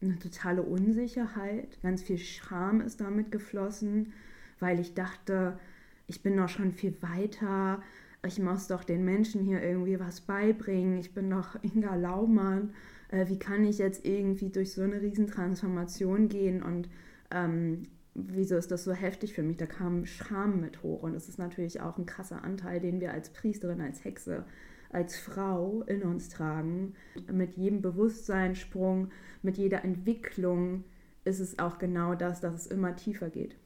eine 0.01 0.19
totale 0.19 0.63
Unsicherheit. 0.63 1.81
Ganz 1.83 2.03
viel 2.03 2.19
Scham 2.19 2.81
ist 2.81 3.01
damit 3.01 3.31
geflossen, 3.31 4.13
weil 4.59 4.81
ich 4.81 4.95
dachte, 4.95 5.59
ich 6.07 6.23
bin 6.23 6.37
doch 6.37 6.49
schon 6.49 6.73
viel 6.73 7.01
weiter 7.03 7.83
ich 8.27 8.39
muss 8.39 8.67
doch 8.67 8.85
den 8.85 9.05
Menschen 9.05 9.45
hier 9.45 9.63
irgendwie 9.63 10.01
was 10.01 10.21
beibringen, 10.21 10.99
ich 10.99 11.15
bin 11.15 11.31
doch 11.31 11.57
Inga 11.63 11.95
Laumann, 11.95 12.73
äh, 13.09 13.29
wie 13.29 13.39
kann 13.39 13.65
ich 13.65 13.79
jetzt 13.79 14.05
irgendwie 14.05 14.51
durch 14.51 14.73
so 14.73 14.83
eine 14.83 15.01
Riesentransformation 15.01 16.29
gehen 16.29 16.63
und 16.63 16.89
ähm, 17.31 17.85
wieso 18.15 18.57
ist 18.57 18.71
das 18.71 18.85
so 18.85 18.93
heftig 18.93 19.35
für 19.35 19.43
mich? 19.43 19.57
Da 19.57 19.67
kam 19.67 20.05
Scham 20.05 20.61
mit 20.61 20.83
hoch 20.83 21.03
und 21.03 21.15
das 21.15 21.29
ist 21.29 21.39
natürlich 21.39 21.81
auch 21.81 21.99
ein 21.99 22.07
krasser 22.07 22.43
Anteil, 22.43 22.81
den 22.81 23.01
wir 23.01 23.13
als 23.13 23.31
Priesterin, 23.31 23.81
als 23.81 24.05
Hexe, 24.05 24.45
als 24.91 25.17
Frau 25.17 25.83
in 25.83 26.03
uns 26.03 26.29
tragen. 26.29 26.95
Mit 27.31 27.55
jedem 27.55 27.83
Bewusstseinssprung, 27.83 29.11
mit 29.43 29.59
jeder 29.59 29.85
Entwicklung 29.85 30.85
ist 31.25 31.41
es 31.41 31.59
auch 31.59 31.79
genau 31.79 32.15
das, 32.15 32.41
dass 32.41 32.55
es 32.55 32.67
immer 32.67 32.97
tiefer 32.97 33.31
geht. 33.31 33.57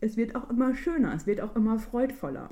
Es 0.00 0.16
wird 0.16 0.34
auch 0.34 0.50
immer 0.50 0.74
schöner, 0.74 1.14
es 1.14 1.26
wird 1.26 1.40
auch 1.40 1.56
immer 1.56 1.78
freudvoller. 1.78 2.50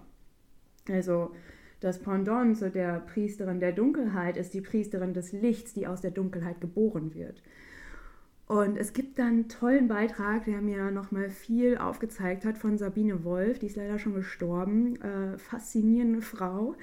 Also 0.88 1.32
das 1.80 1.98
Pendant 1.98 2.56
zu 2.56 2.70
der 2.70 3.00
Priesterin 3.00 3.60
der 3.60 3.72
Dunkelheit 3.72 4.36
ist 4.36 4.54
die 4.54 4.60
Priesterin 4.60 5.14
des 5.14 5.32
Lichts, 5.32 5.74
die 5.74 5.86
aus 5.86 6.00
der 6.00 6.12
Dunkelheit 6.12 6.60
geboren 6.60 7.14
wird. 7.14 7.42
Und 8.52 8.76
es 8.76 8.92
gibt 8.92 9.18
dann 9.18 9.28
einen 9.28 9.48
tollen 9.48 9.88
Beitrag, 9.88 10.44
der 10.44 10.60
mir 10.60 10.90
nochmal 10.90 11.30
viel 11.30 11.78
aufgezeigt 11.78 12.44
hat 12.44 12.58
von 12.58 12.76
Sabine 12.76 13.24
Wolf, 13.24 13.58
die 13.58 13.66
ist 13.66 13.76
leider 13.76 13.98
schon 13.98 14.14
gestorben. 14.14 15.00
Äh, 15.00 15.38
faszinierende 15.38 16.20
Frau. 16.20 16.74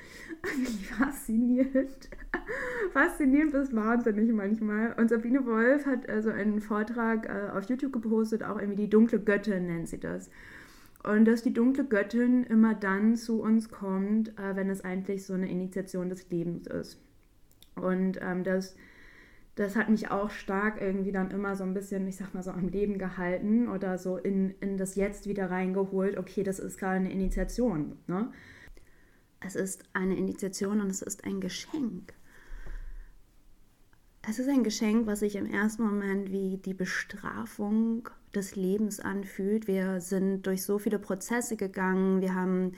Faszinierend. 0.97 2.09
Faszinierend 2.91 3.51
bis 3.51 3.75
wahnsinnig 3.75 4.33
manchmal. 4.33 4.93
Und 4.93 5.09
Sabine 5.09 5.45
Wolf 5.45 5.85
hat 5.85 6.09
also 6.09 6.31
einen 6.31 6.59
Vortrag 6.59 7.29
äh, 7.29 7.55
auf 7.55 7.69
YouTube 7.69 7.93
gepostet, 7.93 8.43
auch 8.43 8.57
irgendwie 8.57 8.83
die 8.83 8.89
dunkle 8.89 9.19
Göttin 9.19 9.67
nennt 9.67 9.89
sie 9.89 9.99
das. 9.99 10.31
Und 11.03 11.25
dass 11.25 11.43
die 11.43 11.53
dunkle 11.53 11.85
Göttin 11.85 12.43
immer 12.43 12.75
dann 12.75 13.15
zu 13.15 13.41
uns 13.41 13.69
kommt, 13.69 14.37
äh, 14.37 14.55
wenn 14.55 14.69
es 14.69 14.83
eigentlich 14.83 15.25
so 15.25 15.33
eine 15.33 15.49
Initiation 15.49 16.09
des 16.09 16.29
Lebens 16.29 16.67
ist. 16.67 17.01
Und 17.75 18.19
ähm, 18.21 18.43
das, 18.43 18.75
das 19.55 19.77
hat 19.77 19.89
mich 19.89 20.11
auch 20.11 20.29
stark 20.29 20.81
irgendwie 20.81 21.13
dann 21.13 21.31
immer 21.31 21.55
so 21.55 21.63
ein 21.63 21.73
bisschen, 21.73 22.05
ich 22.07 22.17
sag 22.17 22.33
mal 22.33 22.43
so, 22.43 22.51
am 22.51 22.67
Leben 22.67 22.97
gehalten 22.97 23.69
oder 23.69 23.97
so 23.97 24.17
in, 24.17 24.51
in 24.59 24.77
das 24.77 24.95
Jetzt 24.95 25.27
wieder 25.27 25.49
reingeholt. 25.49 26.17
Okay, 26.17 26.43
das 26.43 26.59
ist 26.59 26.77
gerade 26.77 26.97
eine 26.97 27.11
Initiation. 27.11 27.97
Ne? 28.07 28.31
Es 29.39 29.55
ist 29.55 29.83
eine 29.93 30.17
Initiation 30.17 30.81
und 30.81 30.89
es 30.89 31.01
ist 31.01 31.23
ein 31.23 31.39
Geschenk. 31.39 32.13
Es 34.27 34.37
ist 34.37 34.49
ein 34.49 34.65
Geschenk, 34.65 35.07
was 35.07 35.21
sich 35.21 35.37
im 35.37 35.45
ersten 35.45 35.83
Moment 35.83 36.29
wie 36.29 36.57
die 36.57 36.73
Bestrafung 36.73 38.09
des 38.35 38.55
Lebens 38.55 38.99
anfühlt. 38.99 39.67
Wir 39.67 40.01
sind 40.01 40.45
durch 40.45 40.63
so 40.63 40.77
viele 40.79 40.99
Prozesse 40.99 41.55
gegangen. 41.55 42.21
Wir 42.21 42.35
haben 42.35 42.73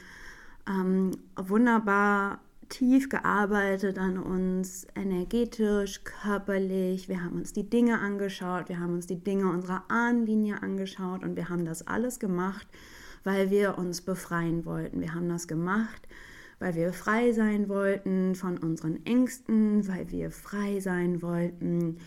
ähm, 0.68 1.12
wunderbar 1.36 2.40
tief 2.72 3.10
gearbeitet 3.10 4.00
an 4.00 4.18
uns, 4.18 4.88
energetisch, 4.96 6.04
körperlich. 6.04 7.10
Wir 7.10 7.24
haben 7.24 7.36
uns 7.36 7.52
die 7.54 7.70
Dinge 7.70 8.00
angeschaut, 8.00 8.70
wir 8.70 8.80
haben 8.80 8.96
uns 8.96 9.08
die 9.08 9.22
Dinge 9.22 9.50
unserer 9.50 9.84
Ahnenlinie 9.90 10.64
angeschaut 10.64 11.24
und 11.24 11.36
wir 11.36 11.50
haben 11.50 11.66
das 11.66 11.86
alles 11.86 12.20
gemacht, 12.20 12.66
weil 13.24 13.52
wir 13.52 13.78
uns 13.78 14.02
befreien 14.02 14.66
wollten. 14.66 15.02
Wir 15.02 15.14
haben 15.14 15.28
das 15.28 15.48
gemacht, 15.48 16.08
weil 16.62 16.76
wir 16.76 16.94
frei 16.94 17.32
sein 17.32 17.70
wollten 17.70 18.36
von 18.36 18.60
unseren 18.60 19.04
Ängsten, 19.04 19.88
weil 19.88 20.12
wir 20.12 20.30
frei 20.30 20.80
sein 20.80 21.24
wollten 21.24 21.98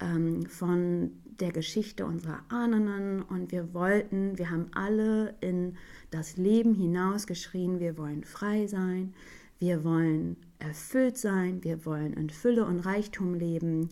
ähm, 0.00 0.46
von 0.46 1.10
der 1.40 1.50
Geschichte 1.50 2.06
unserer 2.06 2.44
Ahnen 2.48 3.22
und 3.22 3.50
wir 3.50 3.74
wollten, 3.74 4.38
wir 4.38 4.50
haben 4.50 4.68
alle 4.72 5.34
in 5.40 5.76
das 6.12 6.36
Leben 6.36 6.74
hinausgeschrien, 6.74 7.80
wir 7.80 7.98
wollen 7.98 8.22
frei 8.22 8.68
sein, 8.68 9.14
wir 9.58 9.82
wollen 9.82 10.36
erfüllt 10.60 11.18
sein, 11.18 11.64
wir 11.64 11.84
wollen 11.84 12.12
in 12.12 12.30
Fülle 12.30 12.66
und 12.66 12.86
Reichtum 12.86 13.34
leben 13.34 13.88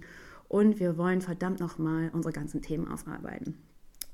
und 0.46 0.78
wir 0.78 0.96
wollen 0.98 1.20
verdammt 1.20 1.58
nochmal 1.58 2.10
unsere 2.12 2.32
ganzen 2.32 2.62
Themen 2.62 2.86
aufarbeiten. 2.86 3.58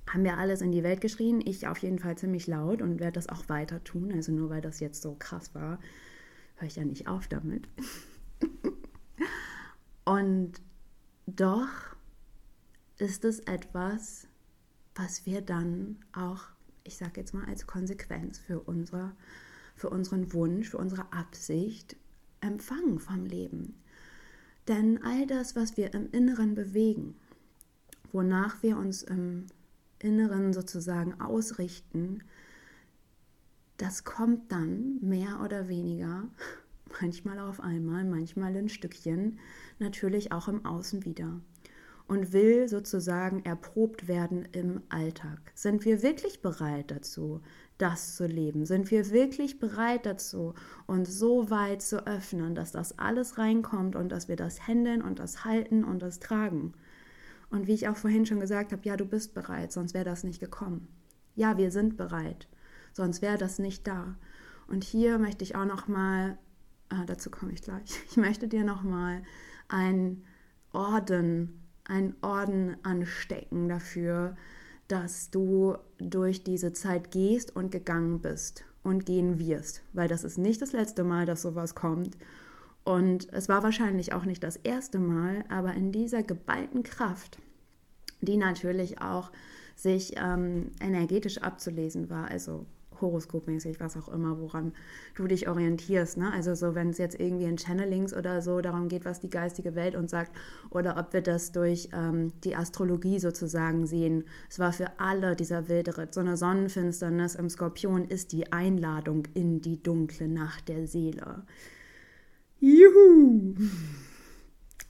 Haben 0.08 0.24
wir 0.24 0.38
alles 0.38 0.62
in 0.62 0.72
die 0.72 0.82
Welt 0.82 1.00
geschrien, 1.00 1.42
ich 1.44 1.66
auf 1.66 1.78
jeden 1.78 1.98
Fall 1.98 2.16
ziemlich 2.16 2.46
laut 2.46 2.80
und 2.80 2.98
werde 2.98 3.12
das 3.12 3.28
auch 3.28 3.48
weiter 3.48 3.84
tun, 3.84 4.10
also 4.12 4.32
nur 4.32 4.48
weil 4.48 4.62
das 4.62 4.80
jetzt 4.80 5.02
so 5.02 5.14
krass 5.18 5.54
war, 5.54 5.78
höre 6.56 6.68
ich 6.68 6.76
ja 6.76 6.84
nicht 6.84 7.08
auf 7.08 7.28
damit. 7.28 7.68
und 10.04 10.52
doch 11.26 11.68
ist 12.96 13.24
es 13.24 13.40
etwas, 13.40 14.26
was 14.94 15.26
wir 15.26 15.42
dann 15.42 15.96
auch, 16.12 16.44
ich 16.84 16.96
sage 16.96 17.20
jetzt 17.20 17.34
mal 17.34 17.44
als 17.44 17.66
Konsequenz 17.66 18.38
für, 18.38 18.60
unsere, 18.60 19.12
für 19.76 19.90
unseren 19.90 20.32
Wunsch, 20.32 20.70
für 20.70 20.78
unsere 20.78 21.12
Absicht 21.12 21.96
empfangen 22.40 22.98
vom 22.98 23.26
Leben. 23.26 23.74
Denn 24.68 25.02
all 25.02 25.26
das, 25.26 25.54
was 25.54 25.76
wir 25.76 25.92
im 25.92 26.10
Inneren 26.12 26.54
bewegen, 26.54 27.14
wonach 28.12 28.62
wir 28.62 28.78
uns 28.78 29.02
im 29.02 29.46
Inneren 30.00 30.52
sozusagen 30.52 31.20
ausrichten, 31.20 32.22
das 33.78 34.04
kommt 34.04 34.50
dann 34.50 34.98
mehr 35.00 35.40
oder 35.44 35.68
weniger, 35.68 36.24
manchmal 37.00 37.38
auf 37.38 37.60
einmal, 37.60 38.04
manchmal 38.04 38.56
in 38.56 38.68
Stückchen, 38.68 39.38
natürlich 39.78 40.32
auch 40.32 40.48
im 40.48 40.64
Außen 40.64 41.04
wieder. 41.04 41.40
und 42.08 42.32
will 42.32 42.68
sozusagen 42.68 43.44
erprobt 43.44 44.08
werden 44.08 44.48
im 44.52 44.80
Alltag. 44.88 45.52
Sind 45.54 45.84
wir 45.84 46.02
wirklich 46.02 46.40
bereit 46.40 46.90
dazu, 46.90 47.42
das 47.76 48.16
zu 48.16 48.26
leben? 48.26 48.64
Sind 48.64 48.90
wir 48.90 49.10
wirklich 49.10 49.58
bereit 49.60 50.06
dazu, 50.06 50.54
uns 50.86 51.16
so 51.18 51.50
weit 51.50 51.82
zu 51.82 52.06
öffnen, 52.06 52.54
dass 52.54 52.72
das 52.72 52.98
alles 52.98 53.36
reinkommt 53.38 53.94
und 53.94 54.08
dass 54.10 54.26
wir 54.26 54.36
das 54.36 54.66
händeln 54.66 55.02
und 55.02 55.18
das 55.18 55.44
halten 55.44 55.84
und 55.84 56.00
das 56.00 56.18
tragen? 56.18 56.72
Und 57.50 57.66
wie 57.66 57.74
ich 57.74 57.88
auch 57.88 57.96
vorhin 57.96 58.26
schon 58.26 58.40
gesagt 58.40 58.72
habe, 58.72 58.82
ja, 58.84 58.96
du 58.96 59.04
bist 59.04 59.34
bereit, 59.34 59.72
sonst 59.72 59.94
wäre 59.94 60.04
das 60.04 60.24
nicht 60.24 60.40
gekommen. 60.40 60.88
Ja, 61.34 61.56
wir 61.56 61.70
sind 61.70 61.96
bereit, 61.96 62.48
sonst 62.92 63.22
wäre 63.22 63.38
das 63.38 63.58
nicht 63.58 63.86
da. 63.86 64.16
Und 64.66 64.84
hier 64.84 65.18
möchte 65.18 65.44
ich 65.44 65.56
auch 65.56 65.64
noch 65.64 65.88
mal, 65.88 66.38
äh, 66.90 67.06
dazu 67.06 67.30
komme 67.30 67.52
ich 67.52 67.62
gleich, 67.62 68.02
ich 68.10 68.16
möchte 68.16 68.48
dir 68.48 68.64
noch 68.64 68.82
mal 68.82 69.22
ein 69.68 70.24
Orden, 70.72 71.62
ein 71.84 72.14
Orden 72.20 72.76
anstecken 72.82 73.68
dafür, 73.68 74.36
dass 74.88 75.30
du 75.30 75.76
durch 75.98 76.44
diese 76.44 76.72
Zeit 76.72 77.10
gehst 77.10 77.54
und 77.54 77.70
gegangen 77.70 78.20
bist 78.20 78.64
und 78.82 79.06
gehen 79.06 79.38
wirst, 79.38 79.82
weil 79.92 80.08
das 80.08 80.24
ist 80.24 80.38
nicht 80.38 80.60
das 80.62 80.72
letzte 80.72 81.04
Mal, 81.04 81.26
dass 81.26 81.42
sowas 81.42 81.74
kommt. 81.74 82.16
Und 82.88 83.30
es 83.34 83.50
war 83.50 83.62
wahrscheinlich 83.62 84.14
auch 84.14 84.24
nicht 84.24 84.42
das 84.42 84.56
erste 84.56 84.98
Mal, 84.98 85.44
aber 85.50 85.74
in 85.74 85.92
dieser 85.92 86.22
geballten 86.22 86.84
Kraft, 86.84 87.38
die 88.22 88.38
natürlich 88.38 89.02
auch 89.02 89.30
sich 89.76 90.14
ähm, 90.16 90.70
energetisch 90.80 91.36
abzulesen 91.36 92.08
war, 92.08 92.30
also 92.30 92.64
horoskopmäßig, 93.02 93.78
was 93.78 93.98
auch 93.98 94.08
immer, 94.08 94.40
woran 94.40 94.72
du 95.16 95.26
dich 95.26 95.50
orientierst. 95.50 96.16
Ne? 96.16 96.32
Also 96.32 96.54
so, 96.54 96.74
wenn 96.74 96.88
es 96.88 96.96
jetzt 96.96 97.20
irgendwie 97.20 97.44
in 97.44 97.58
Channelings 97.58 98.14
oder 98.14 98.40
so 98.40 98.62
darum 98.62 98.88
geht, 98.88 99.04
was 99.04 99.20
die 99.20 99.28
geistige 99.28 99.74
Welt 99.74 99.94
uns 99.94 100.10
sagt, 100.10 100.34
oder 100.70 100.96
ob 100.96 101.12
wir 101.12 101.20
das 101.20 101.52
durch 101.52 101.90
ähm, 101.92 102.32
die 102.42 102.56
Astrologie 102.56 103.18
sozusagen 103.18 103.86
sehen. 103.86 104.24
Es 104.48 104.58
war 104.58 104.72
für 104.72 104.98
alle 104.98 105.36
dieser 105.36 105.68
wilde 105.68 105.98
Ritt. 105.98 106.14
So 106.14 106.20
eine 106.20 106.38
Sonnenfinsternis 106.38 107.34
im 107.34 107.50
Skorpion 107.50 108.06
ist 108.06 108.32
die 108.32 108.50
Einladung 108.50 109.26
in 109.34 109.60
die 109.60 109.82
dunkle 109.82 110.26
Nacht 110.26 110.70
der 110.70 110.86
Seele. 110.86 111.42
Juhu! 112.60 113.54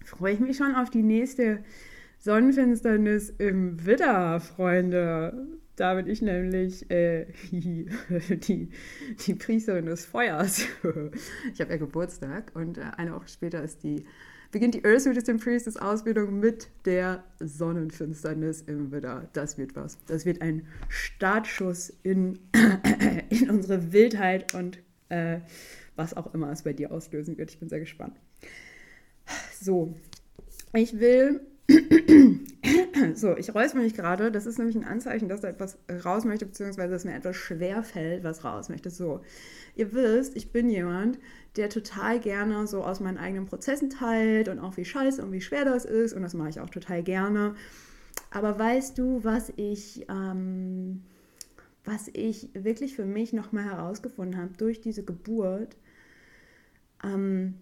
Freue 0.05 0.33
ich 0.33 0.41
mich 0.41 0.57
schon 0.57 0.75
auf 0.75 0.89
die 0.89 1.03
nächste 1.03 1.63
Sonnenfinsternis 2.19 3.29
im 3.29 3.85
Widder, 3.85 4.41
Freunde. 4.41 5.47
Da 5.77 5.95
bin 5.95 6.07
ich 6.07 6.23
nämlich 6.23 6.91
äh, 6.91 7.27
die, 7.51 8.71
die 9.27 9.35
Priesterin 9.35 9.85
des 9.85 10.07
Feuers. 10.07 10.61
ich 11.53 11.61
habe 11.61 11.71
ja 11.71 11.77
Geburtstag 11.77 12.53
und 12.55 12.79
äh, 12.79 12.85
eine 12.97 13.13
Woche 13.13 13.29
später 13.29 13.63
ist 13.63 13.83
die, 13.83 14.07
beginnt 14.51 14.75
die 14.75 14.85
Earth 14.87 15.05
Wisdom 15.05 15.39
Priestess 15.39 15.77
Ausbildung 15.77 16.41
mit 16.41 16.69
der 16.87 17.23
Sonnenfinsternis 17.39 18.63
im 18.63 18.91
Widder. 18.93 19.29
Das 19.35 19.59
wird 19.59 19.77
was. 19.77 19.99
Das 20.07 20.25
wird 20.25 20.41
ein 20.41 20.67
Startschuss 20.89 21.93
in, 22.03 22.39
in 23.29 23.51
unsere 23.51 23.93
Wildheit 23.93 24.55
und 24.55 24.79
äh, 25.11 25.41
was 25.99 26.15
auch 26.15 26.33
immer 26.33 26.51
es 26.51 26.63
bei 26.63 26.73
dir 26.73 26.93
auslösen 26.93 27.37
wird. 27.37 27.51
Ich 27.51 27.59
bin 27.59 27.69
sehr 27.69 27.81
gespannt. 27.81 28.19
So, 29.61 29.95
ich 30.73 30.99
will 30.99 31.41
so, 33.15 33.37
ich 33.37 33.55
räusper 33.55 33.79
mich 33.79 33.95
gerade. 33.95 34.33
Das 34.33 34.47
ist 34.47 34.59
nämlich 34.59 34.77
ein 34.77 34.85
Anzeichen, 34.85 35.29
dass 35.29 35.43
da 35.43 35.49
etwas 35.49 35.79
raus 36.05 36.25
möchte, 36.25 36.47
beziehungsweise 36.47 36.93
dass 36.93 37.05
mir 37.05 37.15
etwas 37.15 37.37
schwer 37.37 37.83
fällt, 37.83 38.25
was 38.25 38.45
raus 38.45 38.71
möchte. 38.71 38.89
So, 38.91 39.21
ihr 39.75 39.93
wisst, 39.93 40.35
ich 40.37 40.51
bin 40.51 40.71
jemand, 40.71 41.19
der 41.57 41.69
total 41.69 42.21
gerne 42.21 42.67
so 42.67 42.83
aus 42.83 43.01
meinen 43.01 43.19
eigenen 43.19 43.47
Prozessen 43.47 43.91
teilt 43.91 44.49
und 44.49 44.59
auch 44.59 44.77
wie 44.77 44.85
scheiße 44.85 45.23
und 45.23 45.33
wie 45.33 45.43
schwer 45.43 45.65
das 45.67 45.85
ist. 45.85 46.15
Und 46.15 46.23
das 46.23 46.35
mache 46.35 46.49
ich 46.49 46.61
auch 46.61 46.71
total 46.71 47.03
gerne. 47.03 47.55
Aber 48.31 48.59
weißt 48.59 48.97
du, 48.97 49.23
was 49.25 49.53
ich, 49.57 50.07
ähm, 50.09 51.03
was 51.85 52.09
ich 52.13 52.49
wirklich 52.55 52.97
für 52.97 53.07
mich 53.07 53.33
nochmal 53.35 53.65
herausgefunden 53.65 54.41
habe 54.41 54.55
durch 54.57 54.81
diese 54.81 55.05
Geburt? 55.05 55.77
Ähm, 57.05 57.55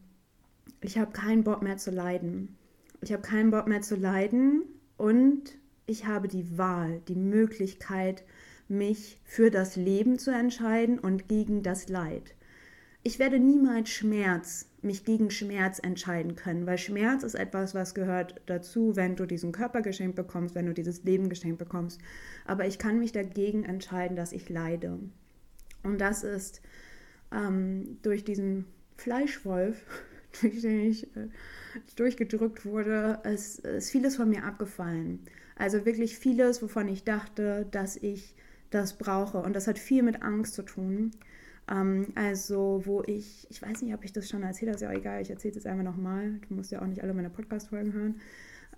ich 0.80 0.98
habe 0.98 1.12
keinen 1.12 1.44
Bock 1.44 1.62
mehr 1.62 1.76
zu 1.76 1.90
leiden. 1.90 2.56
Ich 3.00 3.12
habe 3.12 3.22
keinen 3.22 3.50
Bock 3.50 3.66
mehr 3.66 3.82
zu 3.82 3.96
leiden 3.96 4.62
und 4.96 5.56
ich 5.86 6.06
habe 6.06 6.28
die 6.28 6.58
Wahl, 6.58 7.00
die 7.08 7.14
Möglichkeit, 7.14 8.24
mich 8.68 9.20
für 9.24 9.50
das 9.50 9.76
Leben 9.76 10.18
zu 10.18 10.32
entscheiden 10.32 10.98
und 10.98 11.28
gegen 11.28 11.62
das 11.62 11.88
Leid. 11.88 12.34
Ich 13.02 13.20
werde 13.20 13.38
niemals 13.38 13.90
Schmerz, 13.90 14.68
mich 14.82 15.04
gegen 15.04 15.30
Schmerz 15.30 15.78
entscheiden 15.78 16.34
können, 16.34 16.66
weil 16.66 16.76
Schmerz 16.76 17.22
ist 17.22 17.36
etwas, 17.36 17.72
was 17.72 17.94
gehört 17.94 18.40
dazu, 18.46 18.96
wenn 18.96 19.14
du 19.14 19.26
diesen 19.26 19.52
Körper 19.52 19.82
geschenkt 19.82 20.16
bekommst, 20.16 20.56
wenn 20.56 20.66
du 20.66 20.74
dieses 20.74 21.04
Leben 21.04 21.28
geschenkt 21.28 21.58
bekommst. 21.58 22.00
Aber 22.46 22.66
ich 22.66 22.80
kann 22.80 22.98
mich 22.98 23.12
dagegen 23.12 23.62
entscheiden, 23.62 24.16
dass 24.16 24.32
ich 24.32 24.48
leide. 24.48 24.98
Und 25.84 26.00
das 26.00 26.24
ist 26.24 26.60
ähm, 27.30 27.98
durch 28.02 28.24
diesen 28.24 28.64
Fleischwolf, 28.96 29.76
durch 30.40 30.60
den 30.60 30.80
ich 30.80 31.04
äh, 31.16 31.28
durchgedrückt 31.96 32.64
wurde, 32.64 33.20
ist, 33.24 33.60
ist 33.60 33.90
vieles 33.90 34.16
von 34.16 34.28
mir 34.28 34.44
abgefallen. 34.44 35.20
Also 35.56 35.86
wirklich 35.86 36.18
vieles, 36.18 36.62
wovon 36.62 36.88
ich 36.88 37.04
dachte, 37.04 37.66
dass 37.70 37.96
ich 37.96 38.34
das 38.70 38.98
brauche. 38.98 39.38
Und 39.38 39.54
das 39.54 39.66
hat 39.66 39.78
viel 39.78 40.02
mit 40.02 40.22
Angst 40.22 40.54
zu 40.54 40.62
tun. 40.62 41.12
Ähm, 41.70 42.08
also, 42.14 42.82
wo 42.84 43.02
ich, 43.06 43.46
ich 43.50 43.62
weiß 43.62 43.82
nicht, 43.82 43.94
ob 43.94 44.04
ich 44.04 44.12
das 44.12 44.28
schon 44.28 44.42
erzählt 44.42 44.68
habe, 44.68 44.76
ist 44.76 44.82
ja 44.82 44.90
auch 44.90 44.94
egal, 44.94 45.22
ich 45.22 45.30
erzähle 45.30 45.50
es 45.50 45.56
jetzt 45.56 45.66
einmal 45.66 45.84
nochmal. 45.84 46.40
Du 46.48 46.54
musst 46.54 46.70
ja 46.70 46.82
auch 46.82 46.86
nicht 46.86 47.02
alle 47.02 47.14
meine 47.14 47.30
Podcast-Folgen 47.30 47.92
hören. 47.92 48.20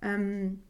Ähm, 0.03 0.61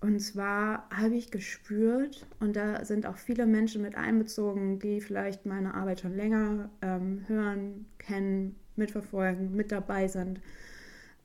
und 0.00 0.18
zwar 0.20 0.88
habe 0.90 1.14
ich 1.14 1.30
gespürt, 1.30 2.26
und 2.40 2.56
da 2.56 2.84
sind 2.84 3.04
auch 3.06 3.16
viele 3.16 3.46
Menschen 3.46 3.82
mit 3.82 3.96
einbezogen, 3.96 4.78
die 4.78 5.00
vielleicht 5.00 5.44
meine 5.44 5.74
Arbeit 5.74 6.00
schon 6.00 6.16
länger 6.16 6.70
ähm, 6.80 7.24
hören, 7.26 7.86
kennen, 7.98 8.56
mitverfolgen, 8.76 9.54
mit 9.54 9.70
dabei 9.72 10.08
sind. 10.08 10.40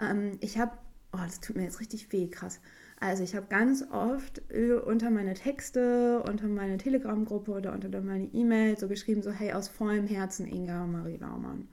Ähm, 0.01 0.37
ich 0.41 0.57
habe, 0.57 0.71
oh, 1.13 1.19
das 1.23 1.39
tut 1.39 1.55
mir 1.55 1.63
jetzt 1.63 1.79
richtig 1.79 2.11
weh, 2.11 2.27
krass. 2.27 2.59
Also 2.99 3.23
ich 3.23 3.35
habe 3.35 3.47
ganz 3.47 3.85
oft 3.91 4.41
äh, 4.51 4.73
unter 4.73 5.09
meine 5.09 5.33
Texte, 5.33 6.21
unter 6.23 6.47
meine 6.47 6.77
Telegram-Gruppe 6.77 7.51
oder 7.51 7.73
unter 7.73 8.01
meine 8.01 8.25
E-Mail 8.33 8.77
so 8.77 8.87
geschrieben, 8.87 9.21
so 9.21 9.31
hey, 9.31 9.53
aus 9.53 9.67
vollem 9.69 10.07
Herzen 10.07 10.47
Inga 10.47 10.85
Marie 10.85 11.17
Laumann. 11.17 11.67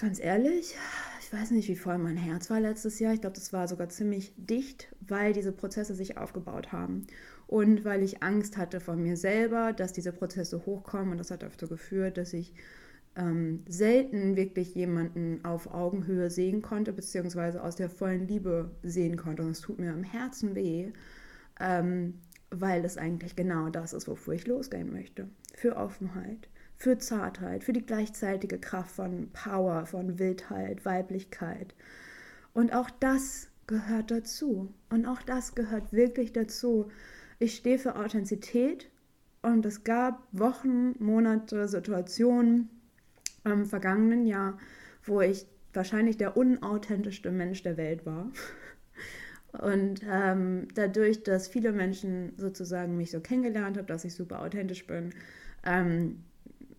Ganz 0.00 0.18
ehrlich, 0.18 0.74
ich 1.20 1.30
weiß 1.30 1.50
nicht, 1.50 1.68
wie 1.68 1.76
voll 1.76 1.98
mein 1.98 2.16
Herz 2.16 2.48
war 2.48 2.58
letztes 2.58 2.98
Jahr. 3.00 3.12
Ich 3.12 3.20
glaube, 3.20 3.36
das 3.36 3.52
war 3.52 3.68
sogar 3.68 3.90
ziemlich 3.90 4.32
dicht, 4.38 4.88
weil 5.06 5.34
diese 5.34 5.52
Prozesse 5.52 5.94
sich 5.94 6.16
aufgebaut 6.16 6.72
haben. 6.72 7.06
Und 7.46 7.84
weil 7.84 8.02
ich 8.02 8.22
Angst 8.22 8.56
hatte 8.56 8.80
von 8.80 9.02
mir 9.02 9.18
selber, 9.18 9.74
dass 9.74 9.92
diese 9.92 10.12
Prozesse 10.12 10.64
hochkommen. 10.64 11.10
Und 11.10 11.18
das 11.18 11.30
hat 11.30 11.42
dazu 11.42 11.68
geführt, 11.68 12.16
dass 12.16 12.32
ich 12.32 12.54
ähm, 13.14 13.62
selten 13.68 14.36
wirklich 14.36 14.74
jemanden 14.74 15.44
auf 15.44 15.70
Augenhöhe 15.70 16.30
sehen 16.30 16.62
konnte, 16.62 16.94
beziehungsweise 16.94 17.62
aus 17.62 17.76
der 17.76 17.90
vollen 17.90 18.26
Liebe 18.26 18.70
sehen 18.82 19.18
konnte. 19.18 19.42
Und 19.42 19.50
es 19.50 19.60
tut 19.60 19.78
mir 19.78 19.92
im 19.92 20.02
Herzen 20.02 20.54
weh, 20.54 20.92
ähm, 21.60 22.14
weil 22.48 22.86
es 22.86 22.96
eigentlich 22.96 23.36
genau 23.36 23.68
das 23.68 23.92
ist, 23.92 24.08
wofür 24.08 24.32
ich 24.32 24.46
losgehen 24.46 24.94
möchte. 24.94 25.28
Für 25.54 25.76
Offenheit, 25.76 26.48
für 26.80 26.96
Zartheit, 26.96 27.62
für 27.62 27.74
die 27.74 27.84
gleichzeitige 27.84 28.58
Kraft 28.58 28.92
von 28.92 29.28
Power, 29.34 29.84
von 29.84 30.18
Wildheit, 30.18 30.86
Weiblichkeit. 30.86 31.74
Und 32.54 32.74
auch 32.74 32.88
das 32.88 33.48
gehört 33.66 34.10
dazu. 34.10 34.72
Und 34.88 35.04
auch 35.04 35.20
das 35.20 35.54
gehört 35.54 35.92
wirklich 35.92 36.32
dazu. 36.32 36.90
Ich 37.38 37.54
stehe 37.54 37.78
für 37.78 37.96
Authentizität 37.96 38.88
und 39.42 39.66
es 39.66 39.84
gab 39.84 40.26
Wochen, 40.32 40.94
Monate, 40.98 41.68
Situationen, 41.68 42.70
im 43.44 43.66
vergangenen 43.66 44.26
Jahr, 44.26 44.58
wo 45.04 45.20
ich 45.20 45.46
wahrscheinlich 45.74 46.16
der 46.16 46.38
unauthentischste 46.38 47.30
Mensch 47.30 47.62
der 47.62 47.76
Welt 47.76 48.06
war. 48.06 48.30
Und 49.52 50.02
ähm, 50.08 50.68
dadurch, 50.74 51.24
dass 51.24 51.48
viele 51.48 51.72
Menschen 51.72 52.34
sozusagen 52.36 52.96
mich 52.96 53.10
so 53.10 53.20
kennengelernt 53.20 53.78
haben, 53.78 53.86
dass 53.86 54.04
ich 54.04 54.14
super 54.14 54.42
authentisch 54.42 54.86
bin, 54.86 55.10
ähm, 55.64 56.22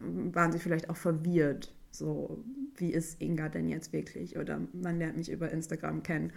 waren 0.02 0.52
sie 0.52 0.60
vielleicht 0.60 0.90
auch 0.90 0.98
verwirrt. 0.98 1.74
So, 1.92 2.44
wie 2.76 2.94
ist 2.94 3.22
Inga 3.22 3.50
denn 3.50 3.68
jetzt 3.68 3.94
wirklich? 3.94 4.38
Oder 4.38 4.62
man 4.74 4.98
lernt 4.98 5.18
mich 5.18 5.30
über 5.30 5.52
Instagram 5.52 6.04
kennen 6.04 6.32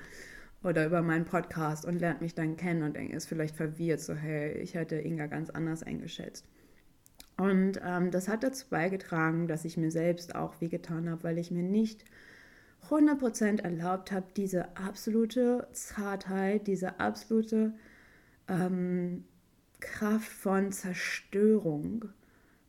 oder 0.63 0.87
über 0.87 1.03
meinen 1.03 1.27
Podcast 1.27 1.85
und 1.85 2.01
lernt 2.01 2.21
mich 2.23 2.35
dann 2.35 2.57
kennen 2.57 2.83
und 2.83 2.97
ist 2.97 3.29
vielleicht 3.29 3.55
verwirrt, 3.55 4.01
so 4.01 4.15
hey, 4.15 4.59
ich 4.59 4.75
hätte 4.75 4.97
Inga 4.97 5.27
ganz 5.27 5.51
anders 5.51 5.83
eingeschätzt. 5.83 6.47
Und 7.37 7.81
ähm, 7.85 8.11
das 8.11 8.29
hat 8.29 8.43
dazu 8.43 8.67
beigetragen, 8.71 9.49
dass 9.49 9.65
ich 9.65 9.77
mir 9.77 9.91
selbst 9.91 10.35
auch 10.35 10.61
wehgetan 10.61 11.11
habe, 11.11 11.25
weil 11.25 11.39
ich 11.39 11.51
mir 11.51 11.63
nicht 11.63 12.05
100% 12.89 13.63
erlaubt 13.63 14.13
habe, 14.13 14.27
diese 14.37 14.77
absolute 14.77 15.69
Zartheit, 15.73 16.67
diese 16.67 17.01
absolute 17.01 17.75
ähm, 18.49 19.25
Kraft 19.81 20.29
von 20.29 20.71
Zerstörung 20.71 22.07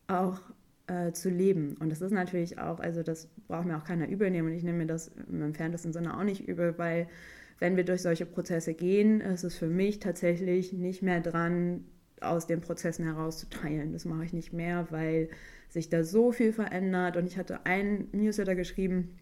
auch 0.08 0.42
äh, 0.88 1.12
zu 1.12 1.30
leben. 1.30 1.76
Und 1.80 1.92
das 1.92 2.02
ist 2.02 2.12
natürlich 2.12 2.60
auch, 2.60 2.80
also 2.80 3.04
das 3.04 3.28
braucht 3.48 3.66
mir 3.66 3.78
auch 3.78 3.84
keiner 3.84 4.08
übel 4.08 4.30
nehmen 4.30 4.50
und 4.50 4.56
ich 4.56 4.64
nehme 4.64 4.80
mir 4.80 4.88
das 4.88 5.12
im 5.30 5.42
entferntesten 5.42 5.94
Sinne 5.94 6.18
auch 6.18 6.24
nicht 6.24 6.48
übel, 6.48 6.78
weil 6.78 7.08
wenn 7.60 7.78
wir 7.78 7.86
durch 7.86 8.02
solche 8.02 8.26
Prozesse 8.26 8.74
gehen, 8.74 9.22
ist 9.22 9.44
es 9.44 9.56
für 9.56 9.68
mich 9.68 10.00
tatsächlich 10.00 10.74
nicht 10.74 11.02
mehr 11.02 11.22
dran, 11.22 11.86
aus 12.22 12.48
den 12.48 12.62
Prozessen 12.62 13.06
herauszuteilen. 13.06 13.94
Das 13.94 14.06
mache 14.06 14.26
ich 14.26 14.34
nicht 14.34 14.54
mehr, 14.54 14.88
weil 14.90 15.30
sich 15.70 15.90
da 15.90 16.04
so 16.04 16.32
viel 16.32 16.54
verändert. 16.54 17.18
Und 17.18 17.28
ich 17.28 17.38
hatte 17.38 17.66
einen 17.66 18.08
Newsletter 18.12 18.56
geschrieben, 18.56 19.18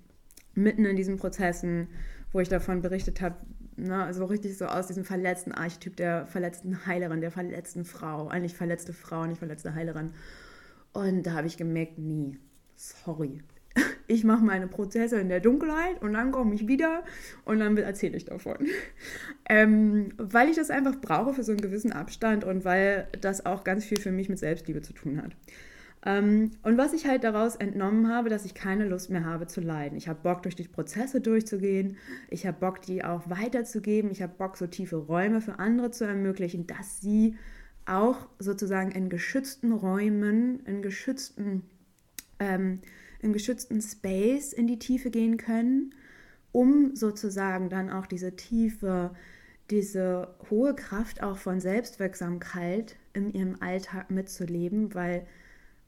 mitten 0.54 0.86
in 0.86 0.96
diesen 0.96 1.18
Prozessen, 1.18 1.88
wo 2.32 2.40
ich 2.40 2.50
davon 2.50 2.82
berichtet 2.82 3.22
habe, 3.22 3.36
ne, 3.76 4.14
so 4.14 4.26
richtig 4.26 4.58
so 4.58 4.66
aus 4.66 4.88
diesem 4.88 5.04
verletzten 5.06 5.52
Archetyp 5.52 5.96
der 5.96 6.28
verletzten 6.28 6.86
Heilerin, 6.86 7.22
der 7.22 7.32
verletzten 7.32 7.86
Frau, 7.86 8.28
eigentlich 8.28 8.56
verletzte 8.56 8.94
Frau, 8.94 9.26
nicht 9.26 9.40
verletzte 9.40 9.74
Heilerin. 9.74 10.12
Und 10.94 11.24
da 11.24 11.34
habe 11.34 11.48
ich 11.48 11.58
gemerkt, 11.58 11.98
nie, 11.98 12.40
sorry, 12.76 13.42
ich 14.08 14.24
mache 14.24 14.44
meine 14.44 14.68
Prozesse 14.68 15.20
in 15.20 15.30
der 15.30 15.40
Dunkelheit 15.40 16.02
und 16.02 16.14
dann 16.14 16.32
komme 16.32 16.54
ich 16.54 16.68
wieder 16.68 17.04
und 17.46 17.60
dann 17.60 17.76
erzähle 17.78 18.18
ich 18.18 18.26
davon. 18.26 18.58
Ähm, 19.50 20.14
weil 20.18 20.50
ich 20.50 20.56
das 20.56 20.70
einfach 20.70 21.02
brauche 21.02 21.34
für 21.34 21.44
so 21.44 21.52
einen 21.52 21.60
gewissen 21.60 21.92
Abstand 21.92 22.46
und 22.46 22.64
weil 22.64 23.10
das 23.20 23.46
auch 23.46 23.66
ganz 23.66 23.84
viel 23.84 24.00
für 24.00 24.10
mich 24.10 24.30
mit 24.30 24.40
Selbstliebe 24.40 24.82
zu 24.82 24.94
tun 24.94 25.22
hat. 25.22 25.32
Ähm, 26.06 26.52
und 26.64 26.78
was 26.78 26.94
ich 26.94 27.08
halt 27.08 27.24
daraus 27.24 27.56
entnommen 27.58 28.10
habe, 28.10 28.30
dass 28.30 28.46
ich 28.46 28.54
keine 28.54 28.88
Lust 28.88 29.10
mehr 29.10 29.26
habe 29.26 29.48
zu 29.48 29.62
leiden. 29.62 29.98
Ich 29.98 30.08
habe 30.08 30.20
Bock, 30.22 30.44
durch 30.44 30.56
die 30.56 30.68
Prozesse 30.68 31.22
durchzugehen. 31.22 31.98
Ich 32.30 32.46
habe 32.46 32.58
Bock, 32.60 32.82
die 32.82 33.04
auch 33.04 33.30
weiterzugeben. 33.30 34.12
Ich 34.12 34.22
habe 34.22 34.34
Bock, 34.38 34.58
so 34.58 34.68
tiefe 34.68 34.96
Räume 34.96 35.42
für 35.42 35.60
andere 35.60 35.92
zu 35.92 36.06
ermöglichen, 36.06 36.66
dass 36.66 37.02
sie 37.02 37.36
auch 37.86 38.28
sozusagen 38.40 38.92
in 38.92 39.10
geschützten 39.10 39.72
Räumen, 39.72 40.66
in 40.66 40.82
geschützten 40.82 41.64
ähm, 42.40 42.80
im 43.24 43.34
geschützten 43.34 43.82
Space 43.82 44.54
in 44.54 44.68
die 44.68 44.80
Tiefe 44.80 45.10
gehen 45.10 45.38
können, 45.38 45.96
um 46.52 46.96
sozusagen 46.96 47.70
dann 47.70 47.90
auch 47.90 48.06
diese 48.06 48.36
tiefe, 48.36 49.16
diese 49.72 50.36
hohe 50.50 50.76
Kraft 50.76 51.24
auch 51.24 51.38
von 51.38 51.60
Selbstwirksamkeit 51.60 52.98
in 53.14 53.34
ihrem 53.34 53.62
Alltag 53.62 54.12
mitzuleben, 54.12 54.94
weil 54.94 55.26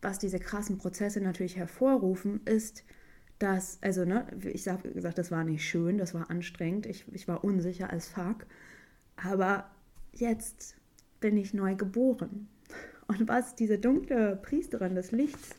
was 0.02 0.18
diese 0.18 0.40
krassen 0.40 0.78
Prozesse 0.78 1.20
natürlich 1.20 1.58
hervorrufen, 1.58 2.40
ist, 2.46 2.84
dass, 3.38 3.80
also, 3.82 4.06
ne, 4.06 4.26
ich 4.54 4.68
habe 4.68 4.94
gesagt, 4.94 5.18
das 5.18 5.30
war 5.30 5.44
nicht 5.44 5.68
schön, 5.68 5.98
das 5.98 6.14
war 6.14 6.30
anstrengend, 6.30 6.86
ich, 6.86 7.06
ich 7.12 7.28
war 7.28 7.44
unsicher 7.44 7.90
als 7.90 8.08
fuck, 8.08 8.46
aber 9.18 9.70
jetzt 10.14 10.78
bin 11.26 11.38
ich 11.38 11.56
neu 11.56 11.74
geboren. 11.74 12.48
Und 13.08 13.28
was 13.28 13.56
diese 13.56 13.80
dunkle 13.80 14.36
Priesterin 14.44 14.94
des 14.94 15.12
Lichts 15.12 15.56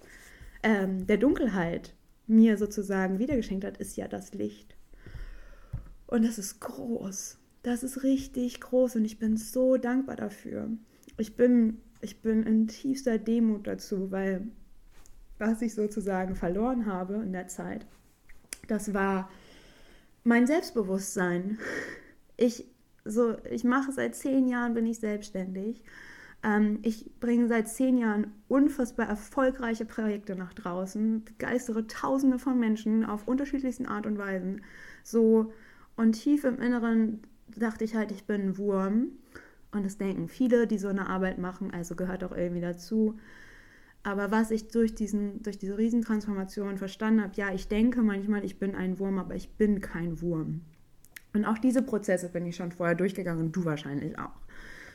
ähm, 0.63 1.09
der 1.09 1.17
Dunkelheit 1.17 1.93
mir 2.29 2.57
sozusagen 2.57 3.19
wiedergeschenkt 3.19 3.65
hat, 3.65 3.77
ist 3.79 3.97
ja 3.97 4.07
das 4.07 4.33
Licht. 4.33 4.77
Und 6.07 6.25
das 6.25 6.39
ist 6.39 6.61
groß. 6.61 7.39
Das 7.65 7.83
ist 7.83 8.05
richtig 8.05 8.61
groß 8.61 8.95
und 8.95 9.05
ich 9.05 9.19
bin 9.19 9.37
so 9.37 9.77
dankbar 9.77 10.15
dafür. 10.15 10.69
Ich 11.19 11.35
bin, 11.35 11.79
ich 12.01 12.23
bin 12.23 12.45
in 12.45 12.69
tiefster 12.69 13.19
Demut 13.19 13.67
dazu, 13.67 14.13
weil 14.13 14.47
was 15.39 15.63
ich 15.63 15.75
sozusagen 15.75 16.37
verloren 16.37 16.87
habe 16.87 17.15
in 17.15 17.33
der 17.33 17.49
Zeit, 17.49 17.89
das 18.69 18.95
war 18.95 19.29
mein 20.23 20.47
Selbstbewusstsein. 20.47 21.59
Ich, 22.37 22.67
so, 23.07 23.37
ich 23.51 23.65
mache 23.65 23.93
seit 23.93 24.15
zehn 24.15 24.49
Jahren, 24.49 24.75
bin 24.75 24.87
ich 24.87 24.99
selbstständig 24.99 25.83
ähm, 26.47 26.79
ich 26.83 27.11
bringe 27.21 27.49
seit 27.49 27.69
zehn 27.69 27.99
Jahren 27.99 28.33
unfassbar 28.49 29.09
erfolgreiche 29.09 29.85
Projekte 29.85 30.37
nach 30.37 30.55
draußen, 30.55 31.25
begeistere 31.25 31.87
Tausende 31.87 32.39
von 32.39 32.59
Menschen 32.59 33.05
auf 33.05 33.27
unterschiedlichsten 33.27 33.87
Art 33.87 34.07
und 34.07 34.19
Weisen. 34.19 34.63
So 35.03 35.53
und 35.97 36.13
tief 36.13 36.45
im 36.45 36.61
Inneren 36.61 37.23
dachte 37.57 37.85
ich 37.85 37.95
halt, 37.97 38.13
ich 38.13 38.25
bin 38.25 38.43
ein 38.43 38.59
Wurm. 38.59 39.09
Und 39.73 39.85
das 39.85 39.99
denken 39.99 40.29
viele, 40.29 40.67
die 40.67 40.79
so 40.79 40.89
eine 40.89 41.09
Arbeit 41.09 41.39
machen, 41.39 41.73
also 41.73 41.97
gehört 41.97 42.25
auch 42.25 42.35
irgendwie 42.35 42.61
dazu. 42.61 43.19
Aber 44.05 44.31
was 44.31 44.53
ich 44.53 44.69
durch, 44.69 44.95
diesen, 44.95 45.43
durch 45.43 45.59
diese 45.59 45.77
Riesentransformation 45.77 46.79
verstanden 46.79 47.23
habe, 47.23 47.35
ja, 47.35 47.53
ich 47.53 47.67
denke 47.67 48.03
manchmal, 48.03 48.45
ich 48.45 48.59
bin 48.59 48.75
ein 48.77 48.99
Wurm, 49.01 49.19
aber 49.19 49.35
ich 49.35 49.51
bin 49.57 49.81
kein 49.81 50.23
Wurm. 50.23 50.61
Und 51.37 51.45
auch 51.45 51.59
diese 51.59 51.83
Prozesse 51.83 52.31
bin 52.31 52.47
ich 52.47 52.57
schon 52.57 52.73
vorher 52.73 52.95
durchgegangen 52.95 53.53
du 53.53 53.65
wahrscheinlich 53.65 54.19
auch. 54.19 54.33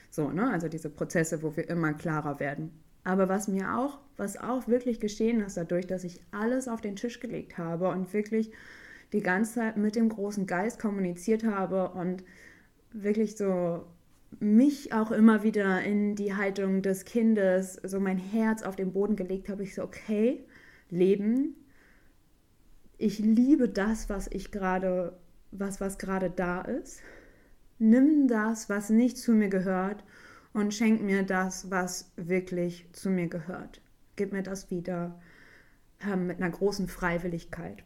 So, 0.09 0.31
ne? 0.31 0.49
Also 0.51 0.67
diese 0.67 0.89
Prozesse, 0.89 1.43
wo 1.43 1.55
wir 1.55 1.69
immer 1.69 1.93
klarer 1.93 2.39
werden. 2.39 2.71
Aber 3.03 3.29
was 3.29 3.47
mir 3.47 3.77
auch, 3.77 3.99
was 4.17 4.37
auch 4.37 4.67
wirklich 4.67 4.99
geschehen 4.99 5.41
ist, 5.41 5.55
dadurch, 5.55 5.87
dass 5.87 6.03
ich 6.03 6.19
alles 6.31 6.67
auf 6.67 6.81
den 6.81 6.95
Tisch 6.95 7.19
gelegt 7.19 7.57
habe 7.57 7.89
und 7.89 8.11
wirklich 8.13 8.51
die 9.13 9.21
ganze 9.21 9.55
Zeit 9.55 9.77
mit 9.77 9.95
dem 9.95 10.09
großen 10.09 10.47
Geist 10.47 10.79
kommuniziert 10.79 11.43
habe 11.43 11.89
und 11.89 12.23
wirklich 12.91 13.37
so 13.37 13.85
mich 14.39 14.93
auch 14.93 15.11
immer 15.11 15.43
wieder 15.43 15.81
in 15.81 16.15
die 16.15 16.35
Haltung 16.35 16.81
des 16.81 17.05
Kindes, 17.05 17.75
so 17.83 17.99
mein 17.99 18.17
Herz 18.17 18.63
auf 18.63 18.75
den 18.75 18.93
Boden 18.93 19.15
gelegt 19.15 19.49
habe, 19.49 19.63
ich 19.63 19.75
so, 19.75 19.83
okay, 19.83 20.43
Leben, 20.89 21.55
ich 22.97 23.19
liebe 23.19 23.67
das, 23.67 24.09
was 24.09 24.27
ich 24.27 24.51
gerade, 24.51 25.17
was, 25.51 25.81
was 25.81 25.97
gerade 25.97 26.29
da 26.29 26.61
ist 26.61 27.01
nimm 27.81 28.27
das, 28.27 28.69
was 28.69 28.91
nicht 28.91 29.17
zu 29.17 29.33
mir 29.33 29.49
gehört 29.49 30.03
und 30.53 30.73
schenk 30.73 31.01
mir 31.01 31.23
das, 31.23 31.71
was 31.71 32.11
wirklich 32.15 32.87
zu 32.93 33.09
mir 33.09 33.27
gehört. 33.27 33.81
Gib 34.15 34.33
mir 34.33 34.43
das 34.43 34.69
wieder 34.69 35.19
ähm, 35.99 36.27
mit 36.27 36.37
einer 36.37 36.51
großen 36.51 36.87
Freiwilligkeit. 36.87 37.83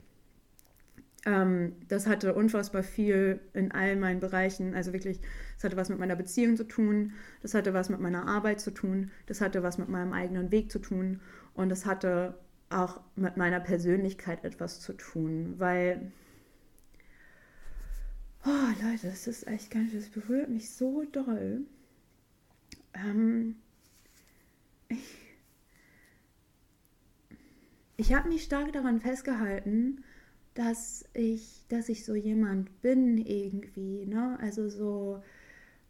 Ähm, 1.25 1.77
das 1.87 2.07
hatte 2.07 2.33
unfassbar 2.33 2.83
viel 2.83 3.39
in 3.53 3.71
all 3.71 3.95
meinen 3.95 4.19
Bereichen, 4.19 4.75
also 4.75 4.91
wirklich, 4.91 5.21
das 5.55 5.63
hatte 5.63 5.77
was 5.77 5.87
mit 5.87 5.97
meiner 5.97 6.17
Beziehung 6.17 6.57
zu 6.57 6.65
tun, 6.65 7.13
das 7.41 7.53
hatte 7.53 7.73
was 7.73 7.87
mit 7.89 8.01
meiner 8.01 8.27
Arbeit 8.27 8.59
zu 8.59 8.71
tun, 8.71 9.11
das 9.27 9.39
hatte 9.39 9.63
was 9.63 9.77
mit 9.77 9.87
meinem 9.87 10.11
eigenen 10.11 10.51
Weg 10.51 10.71
zu 10.71 10.79
tun 10.79 11.21
und 11.53 11.69
das 11.69 11.85
hatte 11.85 12.37
auch 12.69 12.99
mit 13.15 13.37
meiner 13.37 13.61
Persönlichkeit 13.61 14.43
etwas 14.43 14.81
zu 14.81 14.91
tun, 14.91 15.53
weil 15.57 16.11
Oh, 18.45 18.69
Leute, 18.81 19.07
das 19.09 19.27
ist 19.27 19.45
echt 19.47 19.71
gar 19.71 19.81
nicht, 19.81 19.93
das 19.95 20.07
berührt 20.09 20.49
mich 20.49 20.69
so 20.69 21.03
doll. 21.11 21.65
Ähm, 22.93 23.55
ich 24.89 25.25
ich 27.97 28.13
habe 28.13 28.29
mich 28.29 28.43
stark 28.43 28.73
daran 28.73 28.99
festgehalten, 28.99 30.03
dass 30.53 31.05
ich, 31.13 31.65
dass 31.69 31.89
ich 31.89 32.05
so 32.05 32.15
jemand 32.15 32.81
bin 32.81 33.17
irgendwie, 33.17 34.05
ne? 34.05 34.37
Also 34.41 34.69
so, 34.69 35.21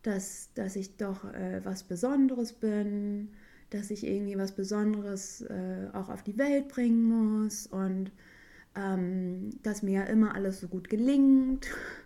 dass, 0.03 0.51
dass 0.55 0.75
ich 0.75 0.97
doch 0.97 1.25
äh, 1.33 1.61
was 1.63 1.83
Besonderes 1.83 2.53
bin, 2.53 3.29
dass 3.71 3.91
ich 3.91 4.05
irgendwie 4.05 4.37
was 4.37 4.53
Besonderes 4.53 5.41
äh, 5.43 5.89
auch 5.93 6.09
auf 6.09 6.23
die 6.23 6.37
Welt 6.37 6.69
bringen 6.69 7.03
muss 7.03 7.67
und 7.67 8.11
ähm, 8.75 9.51
dass 9.63 9.83
mir 9.83 10.07
immer 10.07 10.35
alles 10.35 10.61
so 10.61 10.67
gut 10.67 10.89
gelingt 10.89 11.67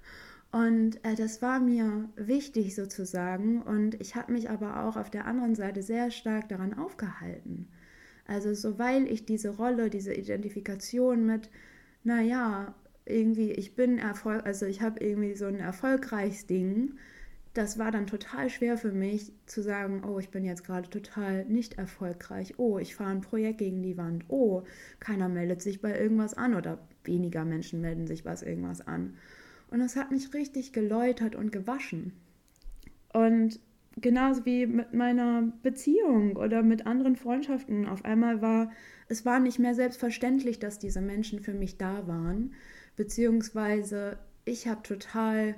und 0.51 1.03
äh, 1.05 1.15
das 1.15 1.41
war 1.41 1.59
mir 1.59 2.09
wichtig 2.15 2.75
sozusagen. 2.75 3.61
Und 3.61 3.99
ich 4.01 4.15
habe 4.15 4.31
mich 4.31 4.49
aber 4.49 4.83
auch 4.83 4.97
auf 4.97 5.09
der 5.09 5.25
anderen 5.25 5.55
Seite 5.55 5.83
sehr 5.83 6.11
stark 6.11 6.49
daran 6.49 6.73
aufgehalten. 6.73 7.67
Also 8.25 8.53
so 8.53 8.79
weil 8.79 9.07
ich 9.11 9.25
diese 9.25 9.49
Rolle, 9.49 9.89
diese 9.89 10.13
Identifikation 10.13 11.25
mit, 11.25 11.49
naja, 12.03 12.73
irgendwie, 13.05 13.51
ich 13.51 13.75
bin 13.75 13.97
Erfolg, 13.97 14.45
also 14.45 14.65
ich 14.65 14.81
habe 14.81 15.03
irgendwie 15.03 15.35
so 15.35 15.45
ein 15.45 15.59
erfolgreiches 15.59 16.45
Ding, 16.45 16.93
das 17.53 17.79
war 17.79 17.91
dann 17.91 18.05
total 18.07 18.49
schwer 18.49 18.77
für 18.77 18.91
mich 18.91 19.33
zu 19.47 19.61
sagen, 19.63 20.03
oh, 20.05 20.19
ich 20.19 20.29
bin 20.29 20.45
jetzt 20.45 20.63
gerade 20.63 20.89
total 20.89 21.45
nicht 21.45 21.77
erfolgreich. 21.77 22.53
Oh, 22.57 22.77
ich 22.77 22.95
fahre 22.95 23.11
ein 23.11 23.21
Projekt 23.21 23.57
gegen 23.57 23.81
die 23.81 23.97
Wand. 23.97 24.25
Oh, 24.27 24.63
keiner 24.99 25.27
meldet 25.29 25.61
sich 25.61 25.81
bei 25.81 25.99
irgendwas 25.99 26.35
an 26.35 26.55
oder 26.55 26.87
weniger 27.03 27.45
Menschen 27.45 27.81
melden 27.81 28.05
sich 28.07 28.23
bei 28.23 28.35
irgendwas 28.45 28.85
an. 28.87 29.15
Und 29.71 29.81
es 29.81 29.95
hat 29.95 30.11
mich 30.11 30.33
richtig 30.33 30.73
geläutert 30.73 31.35
und 31.35 31.51
gewaschen. 31.51 32.13
Und 33.13 33.59
genauso 33.97 34.45
wie 34.45 34.65
mit 34.65 34.93
meiner 34.93 35.51
Beziehung 35.61 36.35
oder 36.35 36.63
mit 36.63 36.85
anderen 36.85 37.15
Freundschaften. 37.15 37.87
Auf 37.87 38.05
einmal 38.05 38.41
war 38.41 38.71
es 39.07 39.25
war 39.25 39.39
nicht 39.39 39.59
mehr 39.59 39.73
selbstverständlich, 39.73 40.59
dass 40.59 40.77
diese 40.77 41.01
Menschen 41.01 41.39
für 41.39 41.53
mich 41.53 41.77
da 41.77 42.07
waren, 42.07 42.53
beziehungsweise 42.95 44.19
ich 44.45 44.67
habe 44.67 44.83
total 44.83 45.55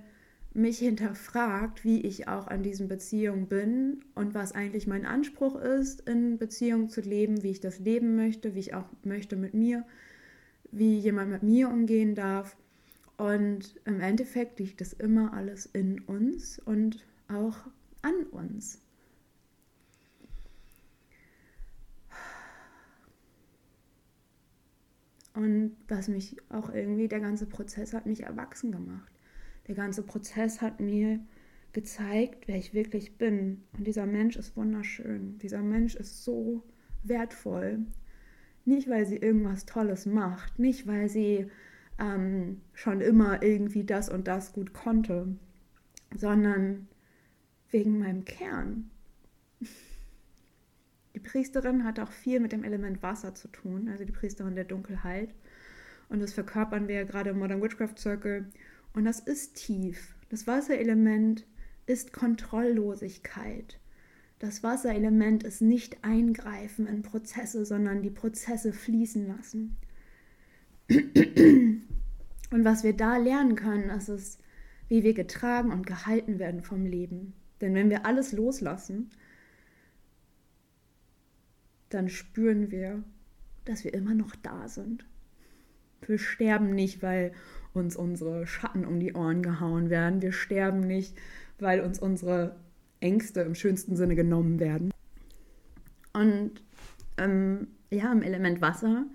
mich 0.53 0.79
hinterfragt, 0.79 1.83
wie 1.83 2.01
ich 2.01 2.27
auch 2.27 2.47
an 2.47 2.63
diesen 2.63 2.87
Beziehungen 2.87 3.47
bin 3.47 4.03
und 4.15 4.33
was 4.33 4.53
eigentlich 4.53 4.87
mein 4.87 5.05
Anspruch 5.05 5.55
ist, 5.55 6.07
in 6.09 6.37
Beziehungen 6.37 6.89
zu 6.89 7.01
leben, 7.01 7.43
wie 7.43 7.51
ich 7.51 7.59
das 7.59 7.79
leben 7.79 8.15
möchte, 8.15 8.55
wie 8.55 8.59
ich 8.59 8.73
auch 8.73 8.89
möchte 9.03 9.35
mit 9.35 9.53
mir, 9.53 9.85
wie 10.71 10.97
jemand 10.97 11.31
mit 11.31 11.43
mir 11.43 11.69
umgehen 11.69 12.15
darf. 12.15 12.57
Und 13.21 13.79
im 13.85 14.01
Endeffekt 14.01 14.59
liegt 14.59 14.81
das 14.81 14.93
immer 14.93 15.31
alles 15.33 15.67
in 15.67 15.99
uns 15.99 16.57
und 16.57 17.05
auch 17.27 17.55
an 18.01 18.23
uns. 18.31 18.81
Und 25.35 25.75
was 25.87 26.07
mich 26.07 26.35
auch 26.49 26.73
irgendwie, 26.73 27.07
der 27.07 27.19
ganze 27.19 27.45
Prozess 27.45 27.93
hat 27.93 28.07
mich 28.07 28.23
erwachsen 28.23 28.71
gemacht. 28.71 29.13
Der 29.67 29.75
ganze 29.75 30.01
Prozess 30.01 30.59
hat 30.59 30.79
mir 30.79 31.19
gezeigt, 31.73 32.47
wer 32.47 32.57
ich 32.57 32.73
wirklich 32.73 33.19
bin. 33.19 33.61
Und 33.77 33.85
dieser 33.85 34.07
Mensch 34.07 34.35
ist 34.35 34.57
wunderschön. 34.57 35.37
Dieser 35.37 35.61
Mensch 35.61 35.93
ist 35.93 36.23
so 36.23 36.63
wertvoll. 37.03 37.85
Nicht, 38.65 38.89
weil 38.89 39.05
sie 39.05 39.17
irgendwas 39.17 39.67
Tolles 39.67 40.07
macht, 40.07 40.57
nicht, 40.57 40.87
weil 40.87 41.07
sie 41.07 41.51
ähm, 42.01 42.61
schon 42.73 42.99
immer 42.99 43.43
irgendwie 43.43 43.83
das 43.83 44.09
und 44.09 44.27
das 44.27 44.53
gut 44.53 44.73
konnte, 44.73 45.27
sondern 46.15 46.87
wegen 47.69 47.99
meinem 47.99 48.25
Kern. 48.25 48.89
Die 51.13 51.19
Priesterin 51.19 51.83
hat 51.83 51.99
auch 51.99 52.11
viel 52.11 52.39
mit 52.39 52.51
dem 52.51 52.63
Element 52.63 53.03
Wasser 53.03 53.35
zu 53.35 53.47
tun, 53.49 53.87
also 53.89 54.03
die 54.03 54.11
Priesterin 54.11 54.55
der 54.55 54.65
Dunkelheit. 54.65 55.33
Und 56.09 56.19
das 56.19 56.33
verkörpern 56.33 56.87
wir 56.87 56.95
ja 56.95 57.03
gerade 57.03 57.29
im 57.29 57.39
Modern 57.39 57.61
Witchcraft 57.61 57.97
Circle. 57.97 58.47
Und 58.93 59.05
das 59.05 59.19
ist 59.19 59.55
tief. 59.55 60.15
Das 60.29 60.47
Wasserelement 60.47 61.45
ist 61.85 62.11
Kontrolllosigkeit. 62.11 63.79
Das 64.39 64.63
Wasserelement 64.63 65.43
ist 65.43 65.61
nicht 65.61 66.03
eingreifen 66.03 66.87
in 66.87 67.03
Prozesse, 67.03 67.63
sondern 67.65 68.01
die 68.01 68.09
Prozesse 68.09 68.73
fließen 68.73 69.27
lassen. 69.27 69.77
Und 72.51 72.65
was 72.65 72.83
wir 72.83 72.93
da 72.93 73.17
lernen 73.17 73.55
können, 73.55 73.89
ist 73.89 74.39
wie 74.89 75.03
wir 75.03 75.13
getragen 75.13 75.71
und 75.71 75.87
gehalten 75.87 76.37
werden 76.37 76.61
vom 76.63 76.85
Leben. 76.85 77.33
Denn 77.61 77.73
wenn 77.73 77.89
wir 77.89 78.05
alles 78.05 78.33
loslassen, 78.33 79.09
dann 81.89 82.09
spüren 82.09 82.71
wir, 82.71 83.03
dass 83.63 83.83
wir 83.83 83.93
immer 83.93 84.13
noch 84.13 84.35
da 84.35 84.67
sind. 84.67 85.05
Wir 86.05 86.17
sterben 86.17 86.71
nicht, 86.71 87.01
weil 87.01 87.31
uns 87.73 87.95
unsere 87.95 88.47
Schatten 88.47 88.85
um 88.85 88.99
die 88.99 89.13
Ohren 89.13 89.43
gehauen 89.43 89.89
werden. 89.89 90.21
Wir 90.21 90.31
sterben 90.31 90.81
nicht, 90.81 91.15
weil 91.59 91.79
uns 91.79 91.99
unsere 91.99 92.55
Ängste 92.99 93.41
im 93.41 93.55
schönsten 93.55 93.95
Sinne 93.95 94.15
genommen 94.15 94.59
werden. 94.59 94.91
Und 96.13 96.63
ähm, 97.17 97.67
ja, 97.91 98.11
im 98.11 98.23
Element 98.23 98.61
Wasser, 98.61 99.05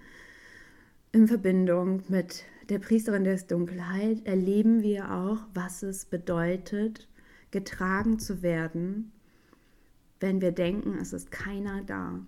in 1.16 1.26
Verbindung 1.28 2.02
mit 2.08 2.44
der 2.68 2.78
Priesterin 2.78 3.24
der 3.24 3.38
Dunkelheit, 3.38 4.26
erleben 4.26 4.82
wir 4.82 5.10
auch, 5.10 5.38
was 5.54 5.82
es 5.82 6.04
bedeutet, 6.04 7.08
getragen 7.52 8.18
zu 8.18 8.42
werden, 8.42 9.12
wenn 10.20 10.42
wir 10.42 10.52
denken, 10.52 10.98
es 11.00 11.14
ist 11.14 11.30
keiner 11.30 11.82
da. 11.84 12.20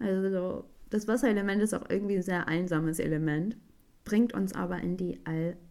Also 0.00 0.64
das 0.90 1.06
Wasserelement 1.06 1.62
ist 1.62 1.72
auch 1.72 1.88
irgendwie 1.88 2.16
ein 2.16 2.22
sehr 2.22 2.48
einsames 2.48 2.98
Element, 2.98 3.56
bringt 4.04 4.34
uns 4.34 4.56
aber 4.56 4.78
in 4.78 4.96
die 4.96 5.20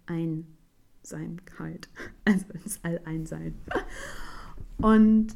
Alleinsamkeit, 0.07 1.89
also 2.23 2.45
ins 2.53 2.79
Alleinsein. 2.85 3.55
Und 4.77 5.35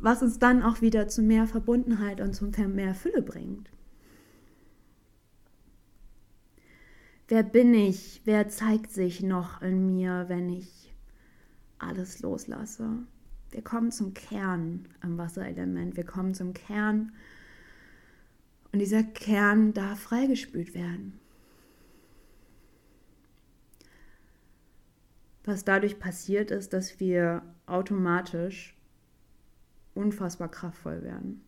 was 0.00 0.20
uns 0.20 0.40
dann 0.40 0.64
auch 0.64 0.80
wieder 0.80 1.06
zu 1.06 1.22
mehr 1.22 1.46
Verbundenheit 1.46 2.20
und 2.20 2.34
zu 2.34 2.46
mehr 2.46 2.96
Fülle 2.96 3.22
bringt. 3.22 3.71
Wer 7.32 7.44
bin 7.44 7.72
ich? 7.72 8.20
Wer 8.26 8.50
zeigt 8.50 8.92
sich 8.92 9.22
noch 9.22 9.62
in 9.62 9.86
mir, 9.86 10.26
wenn 10.28 10.50
ich 10.50 10.94
alles 11.78 12.20
loslasse? 12.20 13.06
Wir 13.50 13.62
kommen 13.62 13.90
zum 13.90 14.12
Kern 14.12 14.86
am 15.00 15.16
Wasserelement. 15.16 15.96
Wir 15.96 16.04
kommen 16.04 16.34
zum 16.34 16.52
Kern 16.52 17.12
und 18.70 18.80
dieser 18.80 19.02
Kern 19.02 19.72
darf 19.72 20.00
freigespült 20.00 20.74
werden. 20.74 21.18
Was 25.44 25.64
dadurch 25.64 25.98
passiert 25.98 26.50
ist, 26.50 26.74
dass 26.74 27.00
wir 27.00 27.40
automatisch 27.64 28.76
unfassbar 29.94 30.50
kraftvoll 30.50 31.02
werden. 31.02 31.40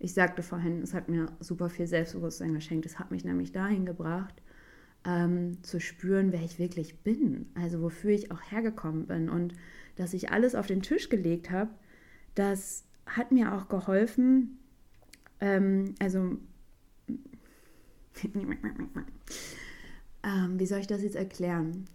Ich 0.00 0.14
sagte 0.14 0.42
vorhin, 0.42 0.80
es 0.82 0.94
hat 0.94 1.08
mir 1.10 1.26
super 1.40 1.68
viel 1.68 1.86
Selbstbewusstsein 1.86 2.54
geschenkt. 2.54 2.86
Es 2.86 2.98
hat 2.98 3.10
mich 3.10 3.22
nämlich 3.22 3.52
dahin 3.52 3.84
gebracht, 3.84 4.42
ähm, 5.04 5.62
zu 5.62 5.78
spüren, 5.78 6.32
wer 6.32 6.42
ich 6.42 6.58
wirklich 6.58 6.98
bin, 7.00 7.46
also 7.54 7.82
wofür 7.82 8.10
ich 8.10 8.32
auch 8.32 8.40
hergekommen 8.50 9.06
bin 9.06 9.28
und 9.28 9.54
dass 9.96 10.14
ich 10.14 10.30
alles 10.32 10.54
auf 10.54 10.66
den 10.66 10.82
Tisch 10.82 11.10
gelegt 11.10 11.50
habe, 11.50 11.70
das 12.34 12.84
hat 13.06 13.30
mir 13.30 13.54
auch 13.54 13.68
geholfen, 13.68 14.58
ähm, 15.40 15.94
also, 15.98 16.38
ähm, 20.22 20.58
wie 20.58 20.66
soll 20.66 20.80
ich 20.80 20.86
das 20.86 21.02
jetzt 21.02 21.16
erklären? 21.16 21.86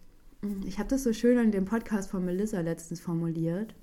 Ich 0.65 0.77
habe 0.77 0.89
das 0.89 1.03
so 1.03 1.13
schön 1.13 1.39
in 1.39 1.51
dem 1.51 1.65
Podcast 1.65 2.09
von 2.09 2.23
Melissa 2.25 2.61
letztens 2.61 2.99
formuliert, 2.99 3.73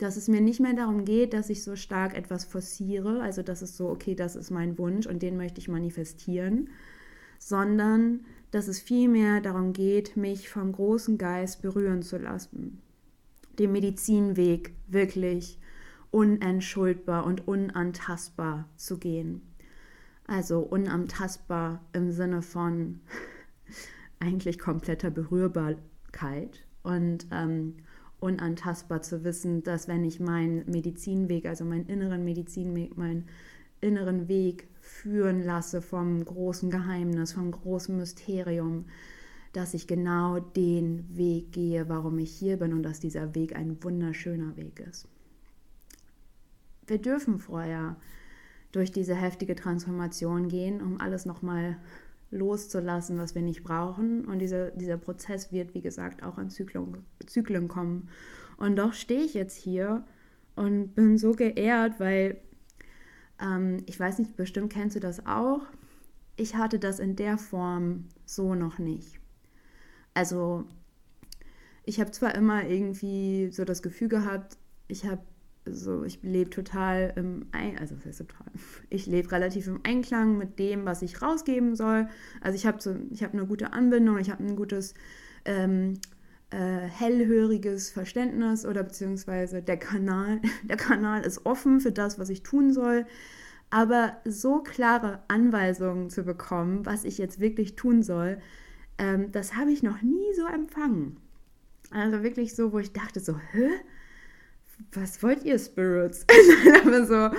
dass 0.00 0.16
es 0.16 0.28
mir 0.28 0.40
nicht 0.40 0.60
mehr 0.60 0.72
darum 0.72 1.04
geht, 1.04 1.34
dass 1.34 1.50
ich 1.50 1.62
so 1.62 1.76
stark 1.76 2.16
etwas 2.16 2.44
forciere, 2.44 3.20
also 3.20 3.42
dass 3.42 3.60
es 3.60 3.76
so, 3.76 3.88
okay, 3.90 4.14
das 4.14 4.34
ist 4.34 4.50
mein 4.50 4.78
Wunsch 4.78 5.06
und 5.06 5.22
den 5.22 5.36
möchte 5.36 5.60
ich 5.60 5.68
manifestieren, 5.68 6.70
sondern 7.38 8.20
dass 8.50 8.66
es 8.66 8.80
vielmehr 8.80 9.40
darum 9.40 9.72
geht, 9.72 10.16
mich 10.16 10.48
vom 10.48 10.72
großen 10.72 11.18
Geist 11.18 11.60
berühren 11.60 12.02
zu 12.02 12.16
lassen, 12.16 12.80
den 13.58 13.72
Medizinweg 13.72 14.74
wirklich 14.88 15.58
unentschuldbar 16.10 17.24
und 17.26 17.46
unantastbar 17.46 18.68
zu 18.76 18.98
gehen. 18.98 19.42
Also 20.26 20.60
unantastbar 20.60 21.84
im 21.92 22.10
Sinne 22.10 22.40
von 22.40 23.00
eigentlich 24.18 24.58
kompletter 24.58 25.10
Berührbarkeit 25.10 26.64
und 26.82 27.26
ähm, 27.30 27.76
unantastbar 28.20 29.02
zu 29.02 29.24
wissen, 29.24 29.62
dass 29.62 29.88
wenn 29.88 30.04
ich 30.04 30.20
meinen 30.20 30.70
Medizinweg, 30.70 31.46
also 31.46 31.64
meinen 31.64 31.86
inneren 31.86 32.24
Medizinweg, 32.24 32.96
meinen 32.96 33.26
inneren 33.80 34.28
Weg 34.28 34.68
führen 34.80 35.42
lasse 35.42 35.80
vom 35.82 36.24
großen 36.24 36.70
Geheimnis, 36.70 37.32
vom 37.32 37.50
großen 37.50 37.96
Mysterium, 37.96 38.86
dass 39.52 39.74
ich 39.74 39.86
genau 39.86 40.38
den 40.38 41.16
Weg 41.16 41.52
gehe, 41.52 41.88
warum 41.88 42.18
ich 42.18 42.30
hier 42.30 42.58
bin 42.58 42.72
und 42.72 42.82
dass 42.82 43.00
dieser 43.00 43.34
Weg 43.34 43.56
ein 43.56 43.82
wunderschöner 43.82 44.56
Weg 44.56 44.80
ist. 44.80 45.08
Wir 46.86 46.98
dürfen 46.98 47.38
vorher 47.38 47.96
durch 48.72 48.92
diese 48.92 49.14
heftige 49.14 49.56
Transformation 49.56 50.48
gehen, 50.48 50.80
um 50.80 51.00
alles 51.00 51.26
nochmal 51.26 51.76
loszulassen, 52.30 53.18
was 53.18 53.34
wir 53.34 53.42
nicht 53.42 53.62
brauchen. 53.62 54.24
Und 54.24 54.38
dieser, 54.38 54.70
dieser 54.70 54.96
Prozess 54.96 55.52
wird, 55.52 55.74
wie 55.74 55.82
gesagt, 55.82 56.22
auch 56.22 56.38
in 56.38 56.50
Zyklen, 56.50 57.04
Zyklen 57.26 57.68
kommen. 57.68 58.08
Und 58.56 58.76
doch 58.76 58.92
stehe 58.92 59.22
ich 59.22 59.34
jetzt 59.34 59.56
hier 59.56 60.04
und 60.54 60.94
bin 60.94 61.18
so 61.18 61.32
geehrt, 61.32 61.98
weil 61.98 62.40
ähm, 63.40 63.78
ich 63.86 63.98
weiß 63.98 64.18
nicht, 64.18 64.36
bestimmt 64.36 64.72
kennst 64.72 64.96
du 64.96 65.00
das 65.00 65.26
auch. 65.26 65.62
Ich 66.36 66.54
hatte 66.56 66.78
das 66.78 67.00
in 67.00 67.16
der 67.16 67.38
Form 67.38 68.06
so 68.24 68.54
noch 68.54 68.78
nicht. 68.78 69.18
Also 70.14 70.64
ich 71.84 72.00
habe 72.00 72.10
zwar 72.10 72.34
immer 72.34 72.64
irgendwie 72.64 73.50
so 73.50 73.64
das 73.64 73.82
Gefühl 73.82 74.08
gehabt, 74.08 74.56
ich 74.88 75.06
habe 75.06 75.22
so, 75.66 76.04
ich 76.04 76.22
lebe 76.22 76.50
total 76.50 77.12
im 77.16 77.46
Ein 77.52 77.78
also 77.78 77.94
das 77.94 78.06
heißt 78.06 78.18
total, 78.18 78.46
ich 78.90 79.06
lebe 79.06 79.30
relativ 79.32 79.66
im 79.66 79.80
Einklang 79.82 80.38
mit 80.38 80.58
dem, 80.58 80.84
was 80.84 81.02
ich 81.02 81.20
rausgeben 81.20 81.76
soll. 81.76 82.08
Also 82.40 82.56
ich 82.56 82.66
habe 82.66 82.80
so, 82.80 82.96
ich 83.10 83.22
habe 83.22 83.34
eine 83.34 83.46
gute 83.46 83.72
Anbindung, 83.72 84.18
ich 84.18 84.30
habe 84.30 84.44
ein 84.44 84.56
gutes 84.56 84.94
ähm, 85.44 86.00
äh, 86.50 86.56
hellhöriges 86.56 87.90
Verständnis 87.90 88.66
oder 88.66 88.82
beziehungsweise 88.82 89.62
der 89.62 89.76
Kanal, 89.76 90.40
der 90.64 90.76
Kanal 90.76 91.24
ist 91.24 91.46
offen 91.46 91.80
für 91.80 91.92
das, 91.92 92.18
was 92.18 92.28
ich 92.28 92.42
tun 92.42 92.72
soll. 92.72 93.06
Aber 93.70 94.16
so 94.24 94.62
klare 94.62 95.22
Anweisungen 95.28 96.10
zu 96.10 96.24
bekommen, 96.24 96.84
was 96.86 97.04
ich 97.04 97.18
jetzt 97.18 97.38
wirklich 97.38 97.76
tun 97.76 98.02
soll, 98.02 98.38
ähm, 98.98 99.30
das 99.30 99.54
habe 99.54 99.70
ich 99.70 99.82
noch 99.84 100.02
nie 100.02 100.34
so 100.34 100.44
empfangen. 100.46 101.18
Also 101.92 102.22
wirklich 102.22 102.56
so, 102.56 102.72
wo 102.72 102.78
ich 102.78 102.92
dachte 102.92 103.20
so, 103.20 103.36
hä? 103.52 103.68
Was 104.92 105.22
wollt 105.22 105.44
ihr 105.44 105.58
Spirits? 105.58 106.26
Aber 106.84 107.06
so 107.06 107.36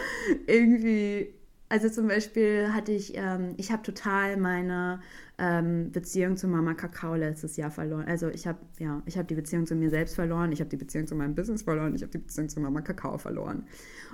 irgendwie, 0.47 1.33
also 1.69 1.89
zum 1.89 2.07
Beispiel 2.07 2.73
hatte 2.73 2.91
ich, 2.91 3.13
ähm, 3.15 3.53
ich 3.57 3.71
habe 3.71 3.83
total 3.83 4.37
meine 4.37 5.01
ähm, 5.37 5.91
Beziehung 5.91 6.37
zu 6.37 6.47
Mama 6.47 6.75
Kakao 6.75 7.15
letztes 7.15 7.57
Jahr 7.57 7.71
verloren. 7.71 8.05
Also 8.07 8.29
ich 8.29 8.45
habe, 8.45 8.59
ja, 8.77 9.01
ich 9.07 9.17
habe 9.17 9.27
die 9.27 9.35
Beziehung 9.35 9.65
zu 9.65 9.75
mir 9.75 9.89
selbst 9.89 10.15
verloren, 10.15 10.51
ich 10.51 10.59
habe 10.59 10.69
die 10.69 10.77
Beziehung 10.77 11.07
zu 11.07 11.15
meinem 11.15 11.33
Business 11.33 11.63
verloren, 11.63 11.95
ich 11.95 12.03
habe 12.03 12.11
die 12.11 12.19
Beziehung 12.19 12.47
zu 12.47 12.59
Mama 12.59 12.81
Kakao 12.81 13.17
verloren. 13.17 13.63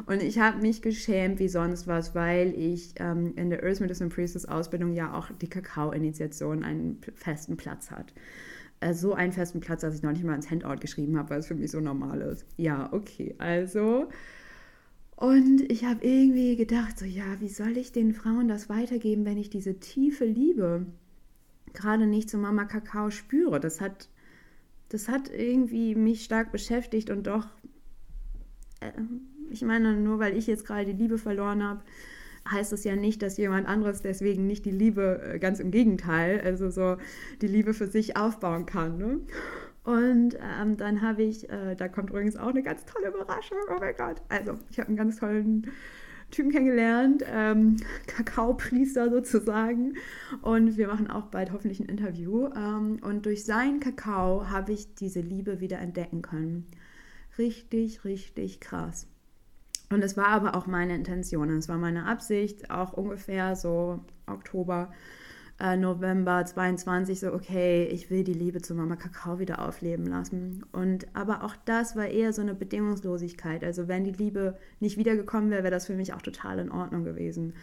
Und 0.06 0.24
ich 0.24 0.40
habe 0.40 0.62
mich 0.62 0.82
geschämt 0.82 1.40
wie 1.40 1.50
sonst 1.50 1.86
was, 1.86 2.16
weil 2.16 2.54
ich 2.58 2.94
ähm, 3.00 3.34
in 3.36 3.50
der 3.50 3.64
Earth 3.64 3.82
Medicine 3.82 4.10
Priestess 4.10 4.46
Ausbildung 4.46 4.94
ja 4.94 5.14
auch 5.14 5.30
die 5.42 5.50
Kakao-Initiation 5.50 6.64
einen 6.64 7.02
festen 7.16 7.58
Platz 7.58 7.92
hat. 7.92 8.14
Äh, 8.80 8.94
so 8.94 9.14
einen 9.14 9.32
festen 9.32 9.60
Platz, 9.60 9.82
dass 9.82 9.96
ich 9.96 10.04
noch 10.04 10.12
nicht 10.12 10.24
mal 10.24 10.36
ins 10.36 10.50
Handout 10.50 10.80
geschrieben 10.80 11.18
habe, 11.18 11.32
weil 11.32 11.40
es 11.40 11.48
für 11.48 11.56
mich 11.56 11.72
so 11.72 11.80
normal 11.80 12.22
ist. 12.22 12.46
Ja, 12.58 12.92
okay, 12.94 13.36
also. 13.38 14.10
Und 15.16 15.72
ich 15.72 15.86
habe 15.86 16.06
irgendwie 16.06 16.56
gedacht, 16.56 17.00
so 17.00 17.06
ja, 17.06 17.40
wie 17.40 17.50
soll 17.50 17.78
ich 17.78 17.92
den 17.92 18.14
Frauen 18.14 18.48
das 18.48 18.70
weitergeben, 18.70 19.26
wenn 19.26 19.38
ich 19.38 19.50
diese 19.50 19.80
tiefe 19.80 20.26
Liebe 20.26 20.86
gerade 21.74 22.06
nicht 22.06 22.30
zu 22.30 22.38
Mama 22.38 22.66
Kakao 22.66 23.10
spüre? 23.10 23.60
Das 23.60 23.82
hat 23.82 24.10
das 24.90 25.10
hat 25.10 25.30
irgendwie 25.30 25.96
mich 25.96 26.24
stark 26.24 26.52
beschäftigt 26.52 27.10
und 27.10 27.28
doch, 27.28 27.48
äh, 28.80 28.92
ich 29.50 29.62
meine, 29.62 29.98
nur 29.98 30.20
weil 30.20 30.38
ich 30.38 30.48
jetzt 30.48 30.66
gerade 30.66 30.86
die 30.86 31.04
Liebe 31.04 31.18
verloren 31.18 31.64
habe, 31.64 31.82
heißt 32.50 32.74
es 32.74 32.84
ja 32.84 32.96
nicht, 32.96 33.22
dass 33.22 33.38
jemand 33.38 33.68
anderes 33.68 34.02
deswegen 34.02 34.48
nicht 34.48 34.66
die 34.66 34.72
Liebe, 34.72 35.22
äh, 35.24 35.40
ganz 35.40 35.60
im 35.60 35.72
Gegenteil, 35.72 36.42
also 36.42 36.70
so 36.70 36.98
die 37.42 37.48
Liebe 37.48 37.74
für 37.74 37.88
sich 37.88 38.18
aufbauen 38.18 38.66
kann. 38.66 38.98
Ne? 38.98 39.20
Und 39.84 40.36
ähm, 40.36 40.76
dann 40.76 41.02
habe 41.02 41.24
ich, 41.24 41.50
äh, 41.50 41.76
da 41.76 41.88
kommt 41.88 42.10
übrigens 42.10 42.36
auch 42.36 42.50
eine 42.50 42.62
ganz 42.62 42.86
tolle 42.86 43.08
Überraschung, 43.08 43.58
oh 43.70 43.80
mein 43.80 43.96
Gott. 43.96 44.22
Also, 44.28 44.58
ich 44.70 44.80
habe 44.80 44.90
einen 44.90 44.98
ganz 44.98 45.18
tollen 45.18 45.72
Typen 46.30 46.52
kennengelernt, 46.52 47.24
ähm, 47.26 47.78
Kakaopriester 48.08 49.10
sozusagen. 49.10 49.94
Und 50.42 50.78
wir 50.78 50.88
machen 50.88 51.10
auch 51.10 51.28
bald 51.28 51.54
hoffentlich 51.54 51.80
ein 51.80 51.88
Interview. 51.88 52.50
Ähm, 52.54 53.00
und 53.02 53.26
durch 53.26 53.46
seinen 53.46 53.80
Kakao 53.80 54.50
habe 54.50 54.74
ich 54.74 54.94
diese 54.96 55.22
Liebe 55.22 55.62
wieder 55.62 55.80
entdecken 55.80 56.22
können. 56.22 56.68
Richtig, 57.38 58.04
richtig 58.04 58.60
krass. 58.60 59.08
Und 59.90 60.04
es 60.04 60.18
war 60.18 60.28
aber 60.28 60.56
auch 60.56 60.68
meine 60.68 60.96
Intention, 60.96 61.50
es 61.50 61.70
war 61.70 61.78
meine 61.78 62.06
Absicht, 62.06 62.70
auch 62.70 62.94
ungefähr 62.94 63.56
so 63.56 64.02
Oktober, 64.26 64.92
äh, 65.60 65.78
November 65.78 66.46
22, 66.46 67.20
so 67.20 67.34
okay, 67.34 67.86
ich 67.86 68.10
will 68.10 68.24
die 68.24 68.34
Liebe 68.34 68.62
zu 68.62 68.76
Mama 68.76 68.96
Kakao 68.96 69.40
wieder 69.40 69.66
aufleben 69.66 70.06
lassen. 70.06 70.66
Und 70.72 71.08
aber 71.16 71.44
auch 71.44 71.56
das 71.66 71.96
war 71.96 72.08
eher 72.08 72.34
so 72.34 72.42
eine 72.42 72.54
Bedingungslosigkeit. 72.54 73.64
Also 73.64 73.88
wenn 73.88 74.04
die 74.04 74.12
Liebe 74.12 74.58
nicht 74.80 74.98
wiedergekommen 74.98 75.50
wäre, 75.50 75.64
wäre 75.64 75.72
das 75.72 75.88
für 75.88 75.96
mich 75.96 76.14
auch 76.14 76.22
total 76.22 76.60
in 76.60 76.72
Ordnung 76.72 77.04
gewesen. 77.04 77.54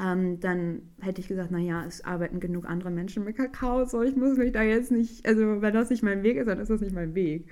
Ähm, 0.00 0.38
dann 0.40 0.82
hätte 1.00 1.20
ich 1.20 1.28
gesagt, 1.28 1.50
naja, 1.50 1.84
es 1.86 2.04
arbeiten 2.04 2.38
genug 2.38 2.66
andere 2.66 2.90
Menschen 2.90 3.24
mit 3.24 3.36
Kakao, 3.36 3.84
so 3.84 4.02
ich 4.02 4.14
muss 4.14 4.38
mich 4.38 4.52
da 4.52 4.62
jetzt 4.62 4.92
nicht, 4.92 5.26
also 5.26 5.60
wenn 5.60 5.74
das 5.74 5.90
nicht 5.90 6.04
mein 6.04 6.22
Weg 6.22 6.36
ist, 6.36 6.46
dann 6.46 6.60
ist 6.60 6.70
das 6.70 6.80
nicht 6.80 6.94
mein 6.94 7.16
Weg. 7.16 7.46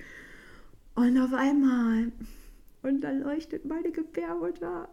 Und 0.95 1.19
auf 1.19 1.35
einmal 1.35 2.13
und 2.87 3.01
dann 3.01 3.21
leuchtet 3.21 3.65
meine 3.65 3.91
Gebärmutter. 3.91 4.89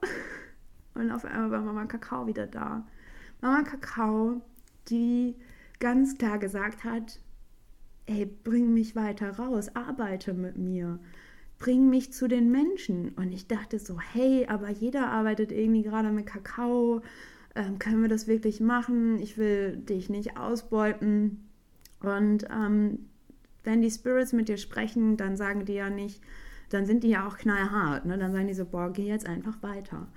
Und 0.96 1.12
auf 1.12 1.26
einmal 1.26 1.52
war 1.52 1.62
Mama 1.62 1.86
Kakao 1.86 2.28
wieder 2.28 2.48
da. 2.48 2.86
Mama 3.42 3.64
Kakao, 3.64 4.42
die 4.90 5.36
ganz 5.80 6.18
klar 6.18 6.40
gesagt 6.40 6.84
hat, 6.84 7.20
ey, 8.06 8.26
bring 8.26 8.74
mich 8.74 8.96
weiter 8.96 9.38
raus, 9.38 9.76
arbeite 9.76 10.34
mit 10.34 10.58
mir, 10.58 11.00
bring 11.60 11.90
mich 11.90 12.14
zu 12.14 12.28
den 12.28 12.52
Menschen. 12.52 13.10
Und 13.10 13.32
ich 13.32 13.48
dachte 13.48 13.80
so, 13.80 14.00
hey, 14.00 14.46
aber 14.48 14.70
jeder 14.70 15.08
arbeitet 15.08 15.52
irgendwie 15.52 15.84
gerade 15.84 16.12
mit 16.12 16.26
Kakao, 16.26 17.02
ähm, 17.56 17.80
können 17.80 18.02
wir 18.02 18.10
das 18.10 18.28
wirklich 18.28 18.60
machen? 18.60 19.20
Ich 19.20 19.38
will 19.38 19.78
dich 19.78 20.10
nicht 20.10 20.38
ausbeuten. 20.38 21.48
Und 22.02 22.46
ähm, 22.52 23.10
wenn 23.64 23.82
die 23.82 23.92
Spirits 23.92 24.34
mit 24.34 24.50
dir 24.50 24.58
sprechen, 24.58 25.16
dann 25.16 25.38
sagen 25.38 25.66
die 25.66 25.74
ja 25.74 25.90
nicht, 25.90 26.22
dann 26.74 26.86
sind 26.86 27.04
die 27.04 27.10
ja 27.10 27.28
auch 27.28 27.38
knallhart. 27.38 28.06
Ne? 28.06 28.18
Dann 28.18 28.32
sagen 28.32 28.48
die 28.48 28.54
so, 28.54 28.66
boah, 28.66 28.92
geh 28.92 29.06
jetzt 29.06 29.28
einfach 29.28 29.62
weiter. 29.62 30.08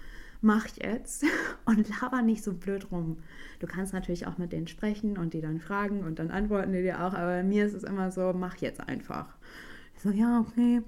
Mach 0.40 0.66
jetzt 0.82 1.24
und 1.64 1.88
laber 2.00 2.22
nicht 2.22 2.42
so 2.42 2.52
blöd 2.52 2.90
rum. 2.90 3.18
Du 3.60 3.66
kannst 3.66 3.92
natürlich 3.92 4.26
auch 4.26 4.38
mit 4.38 4.52
denen 4.52 4.66
sprechen 4.66 5.18
und 5.18 5.34
die 5.34 5.40
dann 5.40 5.60
fragen 5.60 6.04
und 6.04 6.18
dann 6.18 6.30
antworten 6.30 6.72
die 6.72 6.82
dir 6.82 7.04
auch, 7.04 7.14
aber 7.14 7.42
mir 7.42 7.66
ist 7.66 7.74
es 7.74 7.84
immer 7.84 8.10
so, 8.10 8.32
mach 8.32 8.56
jetzt 8.56 8.80
einfach. 8.80 9.36
Ich 9.96 10.02
so, 10.02 10.10
ja, 10.10 10.40
okay. 10.40 10.82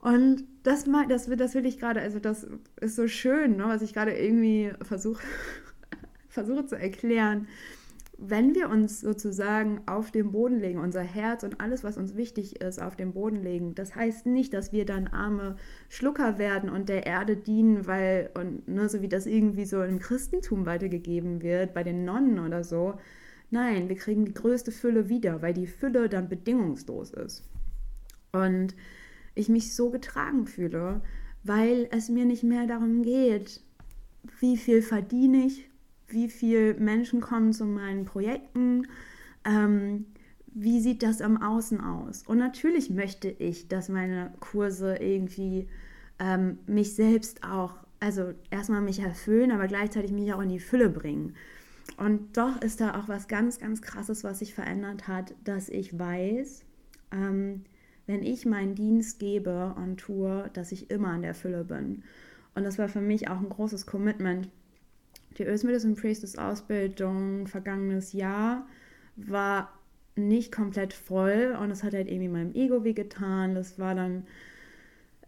Und 0.00 0.44
das, 0.62 0.86
das, 1.08 1.26
das 1.26 1.54
will 1.54 1.66
ich 1.66 1.78
gerade, 1.78 2.00
also 2.00 2.18
das 2.18 2.46
ist 2.80 2.96
so 2.96 3.06
schön, 3.06 3.56
ne, 3.56 3.64
was 3.64 3.82
ich 3.82 3.92
gerade 3.92 4.12
irgendwie 4.12 4.72
versuche 4.82 5.22
versuche 6.28 6.64
zu 6.66 6.78
erklären 6.78 7.46
wenn 8.22 8.54
wir 8.54 8.68
uns 8.68 9.00
sozusagen 9.00 9.80
auf 9.86 10.10
den 10.10 10.30
Boden 10.30 10.60
legen, 10.60 10.78
unser 10.78 11.00
Herz 11.00 11.42
und 11.42 11.58
alles, 11.58 11.82
was 11.82 11.96
uns 11.96 12.16
wichtig 12.16 12.60
ist, 12.60 12.80
auf 12.80 12.94
den 12.94 13.14
Boden 13.14 13.42
legen, 13.42 13.74
das 13.74 13.94
heißt 13.94 14.26
nicht, 14.26 14.52
dass 14.52 14.72
wir 14.72 14.84
dann 14.84 15.08
arme 15.08 15.56
Schlucker 15.88 16.36
werden 16.36 16.68
und 16.68 16.90
der 16.90 17.06
Erde 17.06 17.38
dienen, 17.38 17.86
weil, 17.86 18.30
und 18.34 18.68
ne, 18.68 18.90
so 18.90 19.00
wie 19.00 19.08
das 19.08 19.24
irgendwie 19.24 19.64
so 19.64 19.82
im 19.82 19.98
Christentum 19.98 20.66
weitergegeben 20.66 21.40
wird, 21.40 21.72
bei 21.72 21.82
den 21.82 22.04
Nonnen 22.04 22.38
oder 22.40 22.62
so. 22.62 22.98
Nein, 23.50 23.88
wir 23.88 23.96
kriegen 23.96 24.26
die 24.26 24.34
größte 24.34 24.70
Fülle 24.70 25.08
wieder, 25.08 25.40
weil 25.40 25.54
die 25.54 25.66
Fülle 25.66 26.10
dann 26.10 26.28
bedingungslos 26.28 27.12
ist. 27.14 27.48
Und 28.32 28.76
ich 29.34 29.48
mich 29.48 29.74
so 29.74 29.90
getragen 29.90 30.46
fühle, 30.46 31.00
weil 31.42 31.88
es 31.90 32.10
mir 32.10 32.26
nicht 32.26 32.42
mehr 32.42 32.66
darum 32.66 33.02
geht, 33.02 33.62
wie 34.40 34.58
viel 34.58 34.82
verdiene 34.82 35.46
ich, 35.46 35.69
wie 36.12 36.28
viele 36.28 36.74
Menschen 36.74 37.20
kommen 37.20 37.52
zu 37.52 37.64
meinen 37.64 38.04
Projekten, 38.04 38.86
ähm, 39.44 40.06
wie 40.52 40.80
sieht 40.80 41.02
das 41.02 41.20
am 41.20 41.40
Außen 41.42 41.80
aus? 41.80 42.24
Und 42.26 42.38
natürlich 42.38 42.90
möchte 42.90 43.28
ich, 43.28 43.68
dass 43.68 43.88
meine 43.88 44.32
Kurse 44.40 44.96
irgendwie 44.96 45.68
ähm, 46.18 46.58
mich 46.66 46.94
selbst 46.94 47.44
auch, 47.44 47.74
also 48.00 48.32
erstmal 48.50 48.80
mich 48.80 49.00
erfüllen, 49.00 49.52
aber 49.52 49.68
gleichzeitig 49.68 50.12
mich 50.12 50.32
auch 50.32 50.40
in 50.40 50.48
die 50.48 50.60
Fülle 50.60 50.88
bringen. 50.88 51.34
Und 51.96 52.36
doch 52.36 52.60
ist 52.62 52.80
da 52.80 52.98
auch 52.98 53.08
was 53.08 53.28
ganz, 53.28 53.58
ganz 53.58 53.82
Krasses, 53.82 54.24
was 54.24 54.40
sich 54.40 54.54
verändert 54.54 55.08
hat, 55.08 55.34
dass 55.44 55.68
ich 55.68 55.98
weiß, 55.98 56.64
ähm, 57.12 57.64
wenn 58.06 58.22
ich 58.22 58.46
meinen 58.46 58.74
Dienst 58.74 59.18
gebe 59.18 59.74
und 59.76 59.98
tue, 59.98 60.50
dass 60.52 60.72
ich 60.72 60.90
immer 60.90 61.14
in 61.14 61.22
der 61.22 61.34
Fülle 61.34 61.64
bin. 61.64 62.02
Und 62.54 62.64
das 62.64 62.78
war 62.78 62.88
für 62.88 63.00
mich 63.00 63.28
auch 63.28 63.38
ein 63.38 63.48
großes 63.48 63.86
Commitment, 63.86 64.48
die 65.38 65.46
Earth 65.46 65.64
Medicine 65.64 65.94
Priestess 65.94 66.36
Ausbildung 66.36 67.46
vergangenes 67.46 68.12
Jahr 68.12 68.66
war 69.16 69.72
nicht 70.16 70.52
komplett 70.52 70.92
voll 70.92 71.56
und 71.60 71.70
es 71.70 71.82
hat 71.82 71.94
halt 71.94 72.08
irgendwie 72.08 72.28
meinem 72.28 72.54
Ego 72.54 72.84
wehgetan. 72.84 73.54
Das 73.54 73.78
war 73.78 73.94
dann 73.94 74.26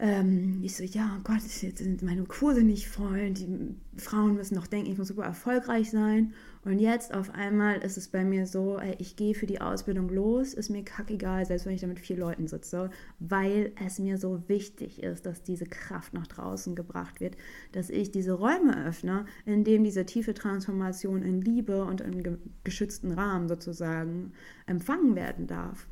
ähm, 0.02 0.58
ich 0.64 0.74
so, 0.74 0.82
ja, 0.82 1.16
oh 1.16 1.22
Gott, 1.22 1.42
jetzt 1.60 1.78
sind 1.78 2.02
meine 2.02 2.24
Kurse 2.24 2.64
nicht 2.64 2.88
voll. 2.88 3.30
Die 3.30 3.76
Frauen 3.96 4.34
müssen 4.34 4.56
noch 4.56 4.66
denken, 4.66 4.90
ich 4.90 4.98
muss 4.98 5.06
super 5.06 5.22
erfolgreich 5.22 5.92
sein. 5.92 6.34
Und 6.64 6.80
jetzt 6.80 7.14
auf 7.14 7.30
einmal 7.30 7.78
ist 7.78 7.96
es 7.96 8.08
bei 8.08 8.24
mir 8.24 8.48
so, 8.48 8.78
ey, 8.78 8.96
ich 8.98 9.14
gehe 9.14 9.36
für 9.36 9.46
die 9.46 9.60
Ausbildung 9.60 10.08
los, 10.08 10.54
ist 10.54 10.70
mir 10.70 10.82
kackegal, 10.82 11.46
selbst 11.46 11.66
wenn 11.66 11.74
ich 11.74 11.82
da 11.82 11.86
mit 11.86 12.00
vier 12.00 12.16
Leuten 12.16 12.48
sitze, 12.48 12.90
weil 13.20 13.70
es 13.86 14.00
mir 14.00 14.18
so 14.18 14.42
wichtig 14.48 15.04
ist, 15.04 15.24
dass 15.24 15.44
diese 15.44 15.66
Kraft 15.66 16.14
nach 16.14 16.26
draußen 16.26 16.74
gebracht 16.74 17.20
wird, 17.20 17.36
dass 17.70 17.88
ich 17.88 18.10
diese 18.10 18.32
Räume 18.32 18.84
öffne, 18.84 19.26
in 19.46 19.62
denen 19.62 19.84
diese 19.84 20.04
tiefe 20.04 20.34
Transformation 20.34 21.22
in 21.22 21.40
Liebe 21.42 21.84
und 21.84 22.00
in 22.00 22.38
geschützten 22.64 23.12
Rahmen 23.12 23.46
sozusagen 23.46 24.32
empfangen 24.66 25.14
werden 25.14 25.46
darf. 25.46 25.86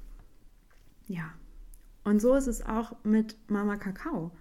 Ja, 1.06 1.32
und 2.10 2.20
so 2.20 2.34
ist 2.34 2.48
es 2.48 2.66
auch 2.66 2.96
mit 3.04 3.36
Mama 3.46 3.76
Kakao. 3.76 4.32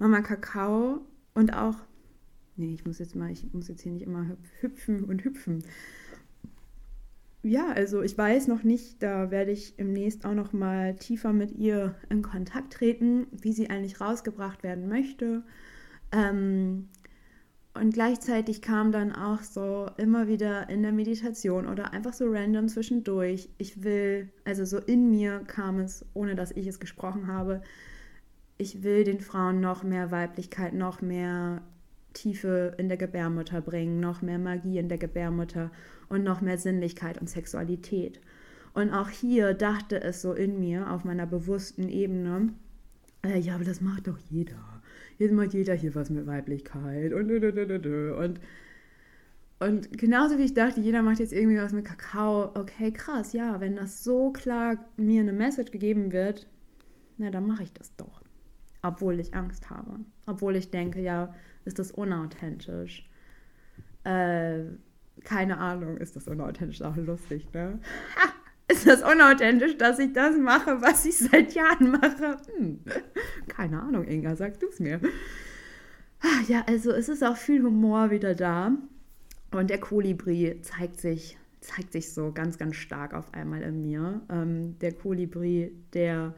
Mama 0.00 0.20
Kakao 0.20 1.00
und 1.32 1.54
auch, 1.54 1.76
nee, 2.56 2.74
ich 2.74 2.84
muss 2.84 2.98
jetzt 2.98 3.14
mal, 3.14 3.30
ich 3.30 3.46
muss 3.54 3.68
jetzt 3.68 3.82
hier 3.82 3.92
nicht 3.92 4.02
immer 4.02 4.26
hüpfen 4.60 5.04
und 5.04 5.22
hüpfen. 5.22 5.62
Ja, 7.44 7.68
also 7.68 8.02
ich 8.02 8.18
weiß 8.18 8.48
noch 8.48 8.64
nicht, 8.64 9.00
da 9.00 9.30
werde 9.30 9.52
ich 9.52 9.76
demnächst 9.76 10.24
auch 10.26 10.34
noch 10.34 10.52
mal 10.52 10.96
tiefer 10.96 11.32
mit 11.32 11.52
ihr 11.52 11.94
in 12.08 12.20
Kontakt 12.20 12.72
treten, 12.72 13.28
wie 13.30 13.52
sie 13.52 13.70
eigentlich 13.70 14.00
rausgebracht 14.00 14.64
werden 14.64 14.88
möchte. 14.88 15.44
Ähm, 16.10 16.88
und 17.80 17.94
gleichzeitig 17.94 18.62
kam 18.62 18.92
dann 18.92 19.12
auch 19.12 19.42
so 19.42 19.90
immer 19.96 20.28
wieder 20.28 20.68
in 20.68 20.82
der 20.82 20.92
Meditation 20.92 21.66
oder 21.66 21.92
einfach 21.92 22.12
so 22.12 22.26
random 22.28 22.68
zwischendurch, 22.68 23.48
ich 23.58 23.82
will, 23.82 24.28
also 24.44 24.64
so 24.64 24.78
in 24.78 25.10
mir 25.10 25.40
kam 25.46 25.78
es, 25.80 26.04
ohne 26.14 26.34
dass 26.34 26.50
ich 26.52 26.66
es 26.66 26.80
gesprochen 26.80 27.26
habe, 27.26 27.62
ich 28.58 28.82
will 28.82 29.04
den 29.04 29.20
Frauen 29.20 29.60
noch 29.60 29.82
mehr 29.82 30.10
Weiblichkeit, 30.10 30.74
noch 30.74 31.00
mehr 31.00 31.62
Tiefe 32.12 32.74
in 32.78 32.88
der 32.88 32.98
Gebärmutter 32.98 33.60
bringen, 33.60 34.00
noch 34.00 34.22
mehr 34.22 34.38
Magie 34.38 34.78
in 34.78 34.88
der 34.88 34.98
Gebärmutter 34.98 35.70
und 36.08 36.24
noch 36.24 36.40
mehr 36.40 36.58
Sinnlichkeit 36.58 37.20
und 37.20 37.30
Sexualität. 37.30 38.20
Und 38.74 38.90
auch 38.90 39.08
hier 39.08 39.54
dachte 39.54 40.02
es 40.02 40.22
so 40.22 40.32
in 40.32 40.58
mir 40.60 40.90
auf 40.90 41.04
meiner 41.04 41.26
bewussten 41.26 41.88
Ebene, 41.88 42.52
äh, 43.24 43.38
ja, 43.38 43.54
aber 43.54 43.64
das 43.64 43.80
macht 43.80 44.08
doch 44.08 44.18
jeder 44.30 44.77
jetzt 45.18 45.32
macht 45.32 45.52
jeder 45.54 45.74
hier 45.74 45.94
was 45.94 46.10
mit 46.10 46.26
Weiblichkeit 46.26 47.12
und 47.12 47.30
und 47.30 48.40
und 49.60 49.98
genauso 49.98 50.38
wie 50.38 50.44
ich 50.44 50.54
dachte, 50.54 50.80
jeder 50.80 51.02
macht 51.02 51.18
jetzt 51.18 51.32
irgendwie 51.32 51.58
was 51.58 51.72
mit 51.72 51.84
Kakao, 51.84 52.52
okay, 52.54 52.92
krass, 52.92 53.32
ja, 53.32 53.60
wenn 53.60 53.74
das 53.74 54.04
so 54.04 54.30
klar 54.30 54.76
mir 54.96 55.20
eine 55.20 55.32
Message 55.32 55.72
gegeben 55.72 56.12
wird, 56.12 56.46
na, 57.16 57.30
dann 57.30 57.46
mache 57.46 57.64
ich 57.64 57.72
das 57.72 57.94
doch. 57.96 58.22
Obwohl 58.82 59.18
ich 59.18 59.34
Angst 59.34 59.68
habe. 59.70 59.98
Obwohl 60.26 60.54
ich 60.54 60.70
denke, 60.70 61.00
ja, 61.00 61.34
ist 61.64 61.80
das 61.80 61.90
unauthentisch. 61.90 63.10
Äh, 64.04 64.60
keine 65.24 65.58
Ahnung, 65.58 65.96
ist 65.96 66.14
das 66.14 66.28
unauthentisch, 66.28 66.80
auch 66.82 66.96
lustig, 66.96 67.52
ne? 67.52 67.80
Ha! 68.14 68.32
ist 68.68 68.86
das 68.86 69.02
unauthentisch, 69.02 69.76
dass 69.76 69.98
ich 69.98 70.12
das 70.12 70.36
mache, 70.36 70.80
was 70.80 71.04
ich 71.04 71.18
seit 71.18 71.54
Jahren 71.54 71.90
mache? 71.90 72.36
Hm. 72.56 72.80
Keine 73.48 73.82
Ahnung, 73.82 74.06
Inga, 74.06 74.36
sag 74.36 74.60
du 74.60 74.68
es 74.68 74.80
mir. 74.80 75.00
Ja, 76.48 76.64
also 76.66 76.90
es 76.90 77.08
ist 77.08 77.22
auch 77.22 77.36
viel 77.36 77.62
Humor 77.62 78.10
wieder 78.10 78.34
da. 78.34 78.72
Und 79.52 79.70
der 79.70 79.78
Kolibri 79.78 80.58
zeigt 80.62 81.00
sich 81.00 81.38
zeigt 81.60 81.92
sich 81.92 82.12
so 82.12 82.32
ganz, 82.32 82.58
ganz 82.58 82.76
stark 82.76 83.14
auf 83.14 83.32
einmal 83.34 83.62
in 83.62 83.82
mir. 83.82 84.20
Ähm, 84.30 84.78
der 84.78 84.92
Kolibri, 84.92 85.72
der 85.92 86.34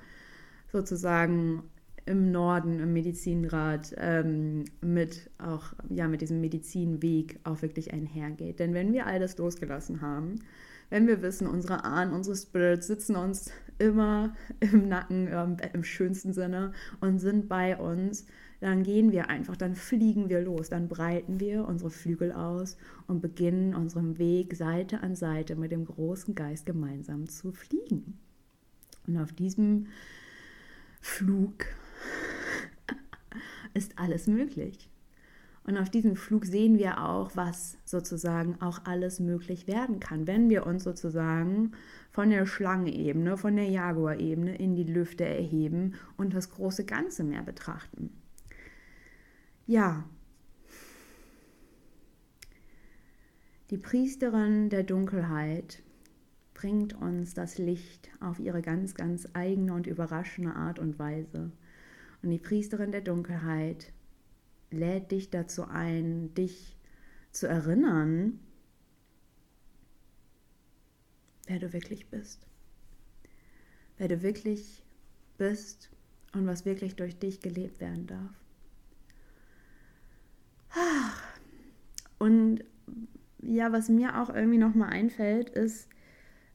sozusagen 0.72 1.62
im 2.06 2.32
Norden, 2.32 2.80
im 2.80 2.92
Medizinrat, 2.92 3.94
ähm, 3.98 4.64
mit 4.80 5.30
auch 5.38 5.72
ja 5.88 6.08
mit 6.08 6.22
diesem 6.22 6.40
Medizinweg 6.40 7.38
auch 7.44 7.62
wirklich 7.62 7.92
einhergeht. 7.92 8.58
Denn 8.58 8.74
wenn 8.74 8.92
wir 8.92 9.06
all 9.06 9.20
das 9.20 9.36
losgelassen 9.38 10.00
haben, 10.00 10.36
wenn 10.90 11.06
wir 11.06 11.22
wissen, 11.22 11.46
unsere 11.46 11.84
Ahnen, 11.84 12.12
unsere 12.12 12.36
Spirits 12.36 12.88
sitzen 12.88 13.16
uns 13.16 13.50
immer 13.78 14.34
im 14.60 14.88
Nacken, 14.88 15.28
ähm, 15.30 15.56
im 15.72 15.84
schönsten 15.84 16.32
Sinne 16.32 16.72
und 17.00 17.18
sind 17.18 17.48
bei 17.48 17.76
uns, 17.76 18.26
dann 18.60 18.82
gehen 18.82 19.10
wir 19.10 19.30
einfach, 19.30 19.56
dann 19.56 19.74
fliegen 19.74 20.28
wir 20.28 20.42
los, 20.42 20.68
dann 20.68 20.88
breiten 20.88 21.40
wir 21.40 21.66
unsere 21.66 21.90
Flügel 21.90 22.32
aus 22.32 22.76
und 23.06 23.22
beginnen 23.22 23.74
unseren 23.74 24.18
Weg 24.18 24.54
Seite 24.54 25.02
an 25.02 25.16
Seite 25.16 25.56
mit 25.56 25.72
dem 25.72 25.86
großen 25.86 26.34
Geist 26.34 26.66
gemeinsam 26.66 27.26
zu 27.26 27.52
fliegen. 27.52 28.18
Und 29.06 29.16
auf 29.16 29.32
diesem 29.32 29.86
Flug 31.00 31.64
ist 33.74 33.98
alles 33.98 34.26
möglich. 34.26 34.89
Und 35.64 35.76
auf 35.76 35.90
diesem 35.90 36.16
Flug 36.16 36.46
sehen 36.46 36.78
wir 36.78 37.04
auch, 37.04 37.36
was 37.36 37.76
sozusagen 37.84 38.60
auch 38.60 38.86
alles 38.86 39.20
möglich 39.20 39.66
werden 39.66 40.00
kann, 40.00 40.26
wenn 40.26 40.48
wir 40.48 40.66
uns 40.66 40.84
sozusagen 40.84 41.72
von 42.10 42.30
der 42.30 42.46
Schlangenebene, 42.46 43.36
von 43.36 43.56
der 43.56 43.68
Jaguar-Ebene 43.68 44.56
in 44.56 44.74
die 44.74 44.84
Lüfte 44.84 45.24
erheben 45.24 45.94
und 46.16 46.34
das 46.34 46.50
große 46.50 46.84
Ganze 46.84 47.24
mehr 47.24 47.42
betrachten. 47.42 48.10
Ja, 49.66 50.04
die 53.70 53.78
Priesterin 53.78 54.70
der 54.70 54.82
Dunkelheit 54.82 55.82
bringt 56.54 56.92
uns 56.92 57.34
das 57.34 57.56
Licht 57.58 58.10
auf 58.18 58.40
ihre 58.40 58.62
ganz, 58.62 58.94
ganz 58.94 59.28
eigene 59.34 59.74
und 59.74 59.86
überraschende 59.86 60.56
Art 60.56 60.80
und 60.80 60.98
Weise. 60.98 61.52
Und 62.22 62.30
die 62.30 62.38
Priesterin 62.38 62.90
der 62.90 63.00
Dunkelheit 63.02 63.92
lädt 64.70 65.10
dich 65.10 65.30
dazu 65.30 65.64
ein, 65.64 66.34
dich 66.34 66.76
zu 67.32 67.46
erinnern, 67.46 68.38
wer 71.46 71.58
du 71.58 71.72
wirklich 71.72 72.08
bist. 72.08 72.46
Wer 73.98 74.08
du 74.08 74.22
wirklich 74.22 74.82
bist 75.36 75.90
und 76.32 76.46
was 76.46 76.64
wirklich 76.64 76.96
durch 76.96 77.18
dich 77.18 77.40
gelebt 77.40 77.80
werden 77.80 78.06
darf. 78.06 78.40
Und 82.18 82.62
ja, 83.42 83.72
was 83.72 83.88
mir 83.88 84.20
auch 84.20 84.28
irgendwie 84.32 84.58
nochmal 84.58 84.90
einfällt, 84.90 85.50
ist, 85.50 85.88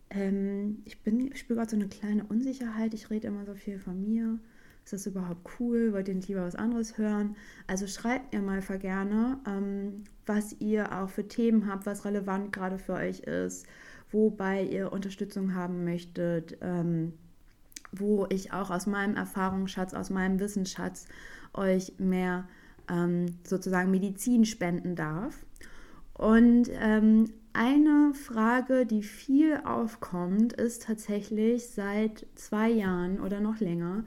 ähm, 0.10 0.82
ich, 0.86 1.02
bin, 1.02 1.32
ich 1.32 1.40
spüre 1.40 1.58
gerade 1.58 1.72
so 1.72 1.76
eine 1.76 1.88
kleine 1.88 2.24
Unsicherheit. 2.26 2.94
Ich 2.94 3.10
rede 3.10 3.28
immer 3.28 3.46
so 3.46 3.56
viel 3.56 3.80
von 3.80 4.02
mir. 4.02 4.40
Ist 4.86 4.94
das 4.94 5.08
überhaupt 5.08 5.50
cool? 5.60 5.94
Wollt 5.94 6.08
ihr 6.08 6.14
nicht 6.14 6.28
lieber 6.28 6.46
was 6.46 6.56
anderes 6.56 7.00
hören? 7.00 7.36
Also 7.66 7.88
schreibt 7.88 8.34
mir 8.34 8.42
mal 8.42 8.62
gerne, 8.62 9.40
ähm, 9.48 10.04
was 10.28 10.56
ihr 10.60 10.96
auch 10.96 11.10
für 11.10 11.28
Themen 11.28 11.68
habt, 11.68 11.88
was 11.88 12.06
relevant 12.06 12.54
gerade 12.54 12.78
für 12.78 12.94
euch 12.94 13.22
ist, 13.22 13.66
wobei 14.12 14.62
ihr 14.64 14.94
Unterstützung 14.94 15.56
haben 15.56 15.86
möchtet, 15.86 16.60
ähm, 16.62 17.14
wo 17.92 18.28
ich 18.30 18.54
auch 18.54 18.70
aus 18.70 18.86
meinem 18.86 19.16
Erfahrungsschatz, 19.16 19.96
aus 19.96 20.12
meinem 20.12 20.40
Wissensschatz 20.40 21.08
euch 21.56 21.94
mehr 21.98 22.48
ähm, 22.88 23.26
sozusagen 23.44 23.90
Medizin 23.90 24.46
spenden 24.46 24.96
darf. 24.96 25.48
Und 26.14 26.70
ähm, 26.80 27.26
eine 27.54 28.14
Frage, 28.14 28.86
die 28.86 29.02
viel 29.02 29.62
aufkommt, 29.66 30.54
ist 30.54 30.84
tatsächlich 30.84 31.70
seit 31.70 32.28
zwei 32.36 32.70
Jahren 32.70 33.20
oder 33.20 33.40
noch 33.40 33.60
länger. 33.60 34.04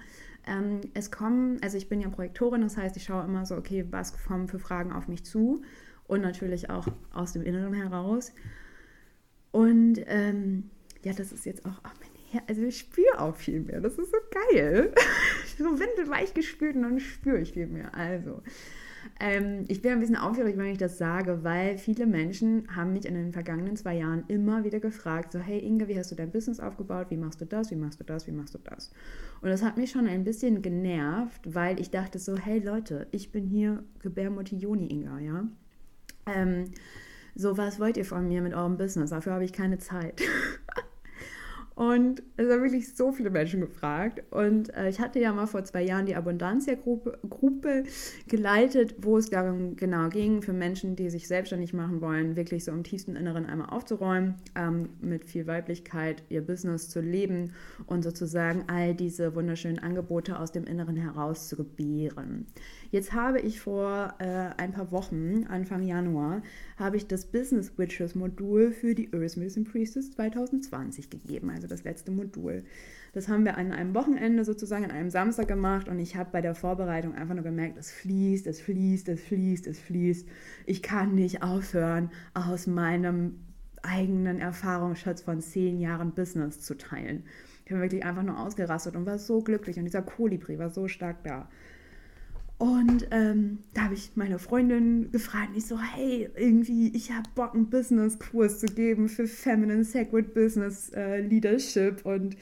Ähm, 0.49 0.81
es 0.95 1.11
kommen, 1.11 1.59
also 1.63 1.77
ich 1.77 1.89
bin 1.89 2.01
ja 2.01 2.09
Projektorin, 2.09 2.63
das 2.63 2.77
heißt, 2.77 2.97
ich 2.97 3.05
schaue 3.05 3.25
immer 3.25 3.45
so, 3.47 3.57
okay, 3.57 3.85
was 3.91 4.17
kommen 4.25 4.49
für 4.49 4.59
Fragen 4.59 4.93
auf 4.93 5.07
mich 5.07 5.25
zu 5.25 5.63
und 6.07 6.23
natürlich 6.23 6.71
auch 6.71 6.89
aus 7.13 7.35
dem 7.35 7.43
Inneren 7.43 7.75
heraus. 7.75 8.33
Und 9.51 10.01
ähm, 10.07 10.71
ja, 11.03 11.13
das 11.13 11.33
ist 11.33 11.47
jetzt 11.47 11.65
auch, 11.65 11.81
oh, 11.85 11.91
mein 12.01 12.11
Herz, 12.31 12.45
also 12.49 12.63
ich 12.63 12.79
spüre 12.79 13.21
auch 13.21 13.37
viel 13.37 13.61
mehr. 13.61 13.81
Das 13.81 13.99
ist 13.99 14.11
so 14.11 14.19
geil. 14.31 14.93
so 15.59 15.79
windelweich 15.79 16.35
gespürt 16.35 16.77
und 16.77 16.83
dann 16.83 17.01
spüre 17.01 17.41
ich 17.41 17.53
viel 17.53 17.67
mehr. 17.67 17.95
Also, 17.95 18.43
ähm, 19.21 19.65
ich 19.69 19.83
bin 19.83 19.93
ein 19.93 20.01
bisschen 20.01 20.17
aufgeregt, 20.17 20.59
wenn 20.59 20.67
ich 20.67 20.79
das 20.79 20.99
sage, 20.99 21.43
weil 21.43 21.79
viele 21.79 22.07
Menschen 22.07 22.65
haben 22.75 22.93
mich 22.93 23.05
in 23.05 23.15
den 23.15 23.33
vergangenen 23.33 23.77
zwei 23.77 23.97
Jahren 23.97 24.25
immer 24.29 24.65
wieder 24.65 24.81
gefragt, 24.81 25.33
so 25.33 25.39
hey 25.39 25.59
Inge, 25.59 25.89
wie 25.89 25.99
hast 25.99 26.11
du 26.11 26.15
dein 26.15 26.31
Business 26.31 26.61
aufgebaut? 26.61 27.07
Wie 27.11 27.17
machst 27.17 27.41
du 27.41 27.45
das? 27.45 27.71
Wie 27.71 27.77
machst 27.77 28.01
du 28.01 28.05
das? 28.05 28.27
Wie 28.27 28.33
machst 28.33 28.55
du 28.55 28.59
das? 28.59 28.91
Und 29.41 29.49
das 29.49 29.63
hat 29.63 29.77
mich 29.77 29.91
schon 29.91 30.07
ein 30.07 30.25
bisschen 30.25 30.63
genervt, 30.63 31.43
weil 31.55 31.81
ich 31.81 31.91
dachte 31.91 32.19
so, 32.19 32.37
hey 32.37 32.59
Leute, 32.59 33.07
ich 33.11 33.33
bin 33.33 33.47
hier 33.47 33.83
Gebärmutti 34.01 34.57
Joni 34.57 34.87
Inga, 34.87 35.19
ja? 35.19 35.49
Ähm, 36.27 36.73
so, 37.35 37.57
was 37.57 37.79
wollt 37.79 37.97
ihr 37.97 38.05
von 38.05 38.27
mir 38.27 38.43
mit 38.43 38.55
eurem 38.55 38.77
Business? 38.77 39.11
Dafür 39.11 39.35
habe 39.35 39.45
ich 39.45 39.53
keine 39.53 39.79
Zeit. 39.79 40.21
Und 41.79 42.25
es 42.37 42.51
haben 42.51 42.63
wirklich 42.63 42.97
so 42.97 43.13
viele 43.13 43.31
Menschen 43.31 43.61
gefragt. 43.61 44.25
Und 44.33 44.75
äh, 44.75 44.89
ich 44.89 44.99
hatte 44.99 45.21
ja 45.21 45.33
mal 45.33 45.47
vor 45.47 45.63
zwei 45.63 45.85
Jahren 45.85 46.07
die 46.07 46.17
Abundantia-Gruppe 46.17 47.21
Gruppe 47.31 47.85
geleitet, 48.27 48.97
wo 48.99 49.17
es 49.17 49.31
darum 49.31 49.77
genau 49.77 50.09
ging, 50.09 50.43
für 50.43 50.53
Menschen, 50.53 50.97
die 50.97 51.09
sich 51.09 51.29
selbstständig 51.29 51.75
machen 51.75 52.01
wollen, 52.01 52.35
wirklich 52.35 52.65
so 52.65 52.73
im 52.73 52.83
tiefsten 52.83 53.15
Inneren 53.15 53.47
einmal 53.47 53.69
aufzuräumen, 53.69 54.35
ähm, 54.57 54.89
mit 55.01 55.25
viel 55.27 55.47
Weiblichkeit 55.47 56.25
ihr 56.31 56.45
Business 56.45 56.89
zu 56.89 57.01
leben 57.01 57.53
und 57.87 58.03
sozusagen 58.03 58.65
all 58.67 58.97
diese 58.97 59.37
wunderschönen 59.37 59.79
Angebote 59.79 60.41
aus 60.41 60.51
dem 60.51 60.65
Inneren 60.65 60.97
heraus 60.97 61.47
zu 61.47 61.55
gebären. 61.55 62.47
Jetzt 62.91 63.13
habe 63.13 63.41
ich 63.41 63.61
vor 63.61 64.15
äh, 64.19 64.51
ein 64.57 64.73
paar 64.73 64.91
Wochen, 64.93 65.45
Anfang 65.49 65.83
Januar, 65.83 66.43
habe 66.79 66.97
ich 66.97 67.07
das 67.07 67.27
Business 67.27 67.77
Witches 67.77 68.15
Modul 68.15 68.73
für 68.73 68.95
die 68.95 69.13
Earth 69.13 69.37
Medicine 69.37 69.67
Priestess 69.67 70.11
2020 70.13 71.11
gegeben, 71.11 71.51
also 71.51 71.67
das 71.67 71.85
letzte 71.85 72.11
Modul. 72.11 72.65
Das 73.13 73.29
haben 73.29 73.45
wir 73.45 73.59
an 73.59 73.73
einem 73.73 73.95
Wochenende 73.95 74.45
sozusagen, 74.45 74.85
an 74.85 74.91
einem 74.91 75.11
Samstag 75.11 75.49
gemacht 75.49 75.89
und 75.89 75.99
ich 75.99 76.17
habe 76.17 76.31
bei 76.33 76.41
der 76.41 76.55
Vorbereitung 76.55 77.15
einfach 77.15 77.35
nur 77.35 77.45
gemerkt, 77.45 77.77
es 77.77 77.91
fließt, 77.91 78.47
es 78.47 78.61
fließt, 78.61 79.09
es 79.11 79.21
fließt, 79.21 79.67
es 79.67 79.79
fließt. 79.79 80.27
Ich 80.65 80.83
kann 80.83 81.15
nicht 81.15 81.43
aufhören, 81.43 82.11
aus 82.33 82.67
meinem 82.67 83.41
eigenen 83.83 84.41
Erfahrungsschatz 84.41 85.23
von 85.23 85.41
zehn 85.41 85.79
Jahren 85.79 86.13
Business 86.13 86.61
zu 86.61 86.77
teilen. 86.77 87.25
Ich 87.65 87.71
bin 87.71 87.83
wirklich 87.83 88.05
einfach 88.05 88.23
nur 88.23 88.39
ausgerastet 88.39 88.97
und 88.97 89.05
war 89.05 89.19
so 89.19 89.43
glücklich 89.43 89.79
und 89.79 89.85
dieser 89.85 90.03
Kolibri 90.03 90.59
war 90.59 90.71
so 90.71 90.89
stark 90.89 91.23
da. 91.23 91.51
Und 92.59 93.07
ähm, 93.13 93.61
da 93.73 93.83
habe 93.85 93.95
ich 93.95 94.11
meine 94.17 94.41
Freundin 94.41 95.13
gefragt, 95.13 95.51
ich 95.55 95.67
so, 95.67 95.79
hey, 95.81 96.29
irgendwie, 96.37 96.89
ich 96.95 97.13
habe 97.13 97.29
Bock, 97.37 97.55
einen 97.55 97.71
Business-Kurs 97.71 98.59
zu 98.59 98.67
geben 98.67 99.09
für 99.09 99.29
Feminine 99.29 99.85
Sacred 99.85 100.35
Business 100.35 100.91
äh, 100.91 101.21
Leadership 101.21 102.05
und 102.05 102.37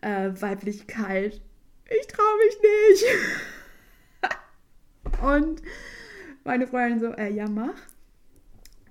äh, 0.00 0.30
Weiblichkeit. 0.40 1.40
Ich 1.88 2.06
traue 2.08 2.36
mich 2.44 2.58
nicht. 2.88 3.04
und 5.22 5.62
meine 6.42 6.66
Freundin 6.66 6.98
so, 6.98 7.12
äh, 7.12 7.32
ja, 7.32 7.48
mach. 7.48 7.80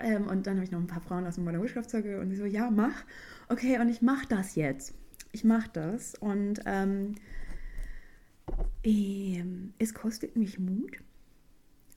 Ähm, 0.02 0.28
und 0.28 0.48
dann 0.48 0.56
habe 0.56 0.64
ich 0.64 0.72
noch 0.72 0.80
ein 0.80 0.88
paar 0.88 1.02
Frauen 1.02 1.28
aus 1.28 1.36
dem 1.36 1.44
Modern 1.44 1.62
Witchcraft 1.62 1.90
Circle 1.90 2.20
und 2.20 2.30
die 2.30 2.38
so, 2.38 2.46
ja, 2.46 2.72
mach. 2.72 3.04
Okay, 3.50 3.80
und 3.80 3.90
ich 3.90 4.02
mache 4.02 4.28
das 4.30 4.56
jetzt. 4.56 4.94
Ich 5.34 5.44
mache 5.44 5.70
das. 5.74 6.16
Und 6.16 6.62
ähm, 6.66 7.16
ähm, 8.84 9.74
es 9.78 9.93
kostet 9.93 10.36
mich 10.36 10.60
Mut. 10.60 10.99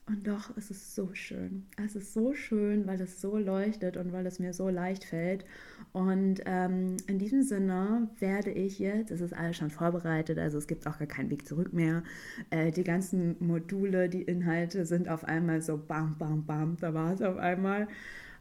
Und 0.05 0.27
doch 0.27 0.55
ist 0.57 0.69
es 0.69 0.95
so 0.95 1.13
schön. 1.13 1.65
Es 1.81 1.95
ist 1.95 2.11
so 2.11 2.33
schön, 2.33 2.85
weil 2.87 2.99
es 2.99 3.21
so 3.21 3.37
leuchtet 3.37 3.95
und 3.95 4.11
weil 4.11 4.25
es 4.25 4.37
mir 4.37 4.51
so 4.51 4.67
leicht 4.67 5.05
fällt. 5.05 5.45
Und 5.93 6.41
ähm, 6.45 6.97
in 7.07 7.19
diesem 7.19 7.41
Sinne 7.41 8.09
werde 8.19 8.51
ich 8.51 8.79
jetzt, 8.79 9.11
es 9.11 9.21
ist 9.21 9.33
alles 9.33 9.55
schon 9.55 9.69
vorbereitet, 9.69 10.37
also 10.39 10.57
es 10.57 10.67
gibt 10.67 10.85
auch 10.87 10.99
gar 10.99 11.07
keinen 11.07 11.29
Weg 11.29 11.47
zurück 11.47 11.71
mehr. 11.71 12.03
Äh, 12.49 12.71
die 12.71 12.83
ganzen 12.83 13.37
Module, 13.39 14.09
die 14.09 14.23
Inhalte 14.23 14.85
sind 14.85 15.07
auf 15.07 15.23
einmal 15.23 15.61
so 15.61 15.77
bam, 15.77 16.17
bam, 16.17 16.45
bam, 16.45 16.75
da 16.81 16.93
war 16.93 17.13
es 17.13 17.21
auf 17.21 17.37
einmal. 17.37 17.87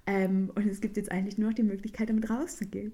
Ähm, 0.06 0.50
und 0.56 0.66
es 0.66 0.80
gibt 0.80 0.96
jetzt 0.96 1.12
eigentlich 1.12 1.38
nur 1.38 1.50
noch 1.50 1.54
die 1.54 1.62
Möglichkeit, 1.62 2.08
damit 2.08 2.28
rauszugehen. 2.28 2.92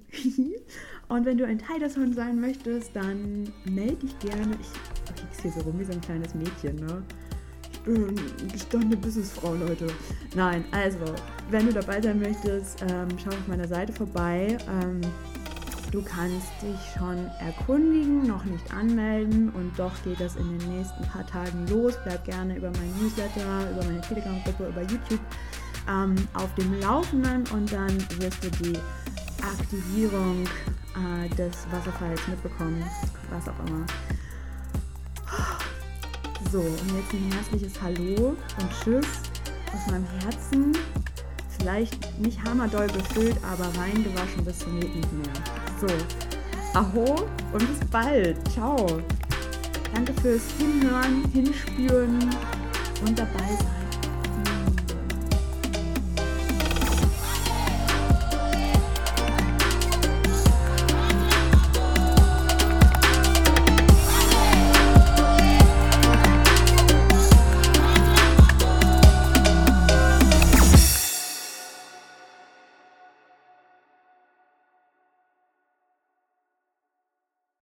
und 1.08 1.24
wenn 1.24 1.38
du 1.38 1.46
ein 1.46 1.58
Teil 1.58 1.80
davon 1.80 2.12
sein 2.12 2.38
möchtest, 2.38 2.94
dann 2.94 3.50
melde 3.64 3.96
dich 3.96 4.18
gerne. 4.18 4.56
Ich, 4.60 4.97
okay, 5.10 5.26
ich 5.32 5.42
hier 5.42 5.52
so 5.52 5.60
rum 5.60 5.78
wie 5.78 5.84
so 5.84 5.92
ein 5.92 6.00
kleines 6.00 6.34
Mädchen, 6.34 6.76
ne? 6.76 7.02
Ich 7.72 7.80
bin 7.80 8.14
gestandene 8.52 8.96
Businessfrau, 8.96 9.54
Leute. 9.54 9.86
Nein, 10.34 10.64
also, 10.72 10.98
wenn 11.50 11.66
du 11.66 11.72
dabei 11.72 12.00
sein 12.02 12.18
möchtest, 12.18 12.82
ähm, 12.82 13.08
schau 13.22 13.30
auf 13.30 13.48
meiner 13.48 13.68
Seite 13.68 13.92
vorbei. 13.92 14.58
Ähm, 14.68 15.00
Du 15.90 16.02
kannst 16.02 16.48
dich 16.60 16.78
schon 16.98 17.30
erkundigen, 17.40 18.26
noch 18.26 18.44
nicht 18.44 18.74
anmelden 18.74 19.48
und 19.50 19.78
doch 19.78 19.92
geht 20.04 20.20
das 20.20 20.36
in 20.36 20.58
den 20.58 20.76
nächsten 20.76 21.02
paar 21.04 21.26
Tagen 21.26 21.66
los. 21.68 21.94
Bleib 22.04 22.26
gerne 22.26 22.56
über 22.56 22.70
mein 22.70 22.92
Newsletter, 23.00 23.70
über 23.70 23.84
meine 23.84 24.02
Telegram-Gruppe, 24.02 24.68
über 24.68 24.82
YouTube 24.82 25.20
ähm, 25.88 26.14
auf 26.34 26.54
dem 26.56 26.78
Laufenden 26.80 27.44
und 27.54 27.72
dann 27.72 27.96
wirst 28.20 28.44
du 28.44 28.50
die 28.62 28.78
Aktivierung 29.42 30.44
äh, 30.94 31.28
des 31.36 31.66
Wasserfalls 31.70 32.28
mitbekommen, 32.28 32.84
was 33.30 33.48
auch 33.48 33.66
immer. 33.66 33.86
So, 36.52 36.60
und 36.60 36.96
jetzt 36.96 37.12
ein 37.12 37.32
herzliches 37.32 37.82
Hallo 37.82 38.28
und 38.30 38.70
Tschüss 38.82 39.06
aus 39.74 39.90
meinem 39.90 40.06
Herzen. 40.22 40.72
Vielleicht 41.58 42.18
nicht 42.20 42.42
hammerdoll 42.42 42.86
befüllt, 42.86 43.36
aber 43.42 43.66
reingewaschen 43.78 44.44
bis 44.44 44.60
zum 44.60 44.80
geht 44.80 44.94
nicht 44.94 45.12
mehr. 45.12 45.32
So, 45.80 45.86
Aho 46.78 47.26
und 47.52 47.58
bis 47.58 47.88
bald. 47.90 48.36
Ciao. 48.52 49.02
Danke 49.94 50.14
fürs 50.22 50.42
Hinhören, 50.58 51.24
Hinspüren 51.32 52.30
und 53.04 53.18
dabei 53.18 53.48
sein. 53.58 53.77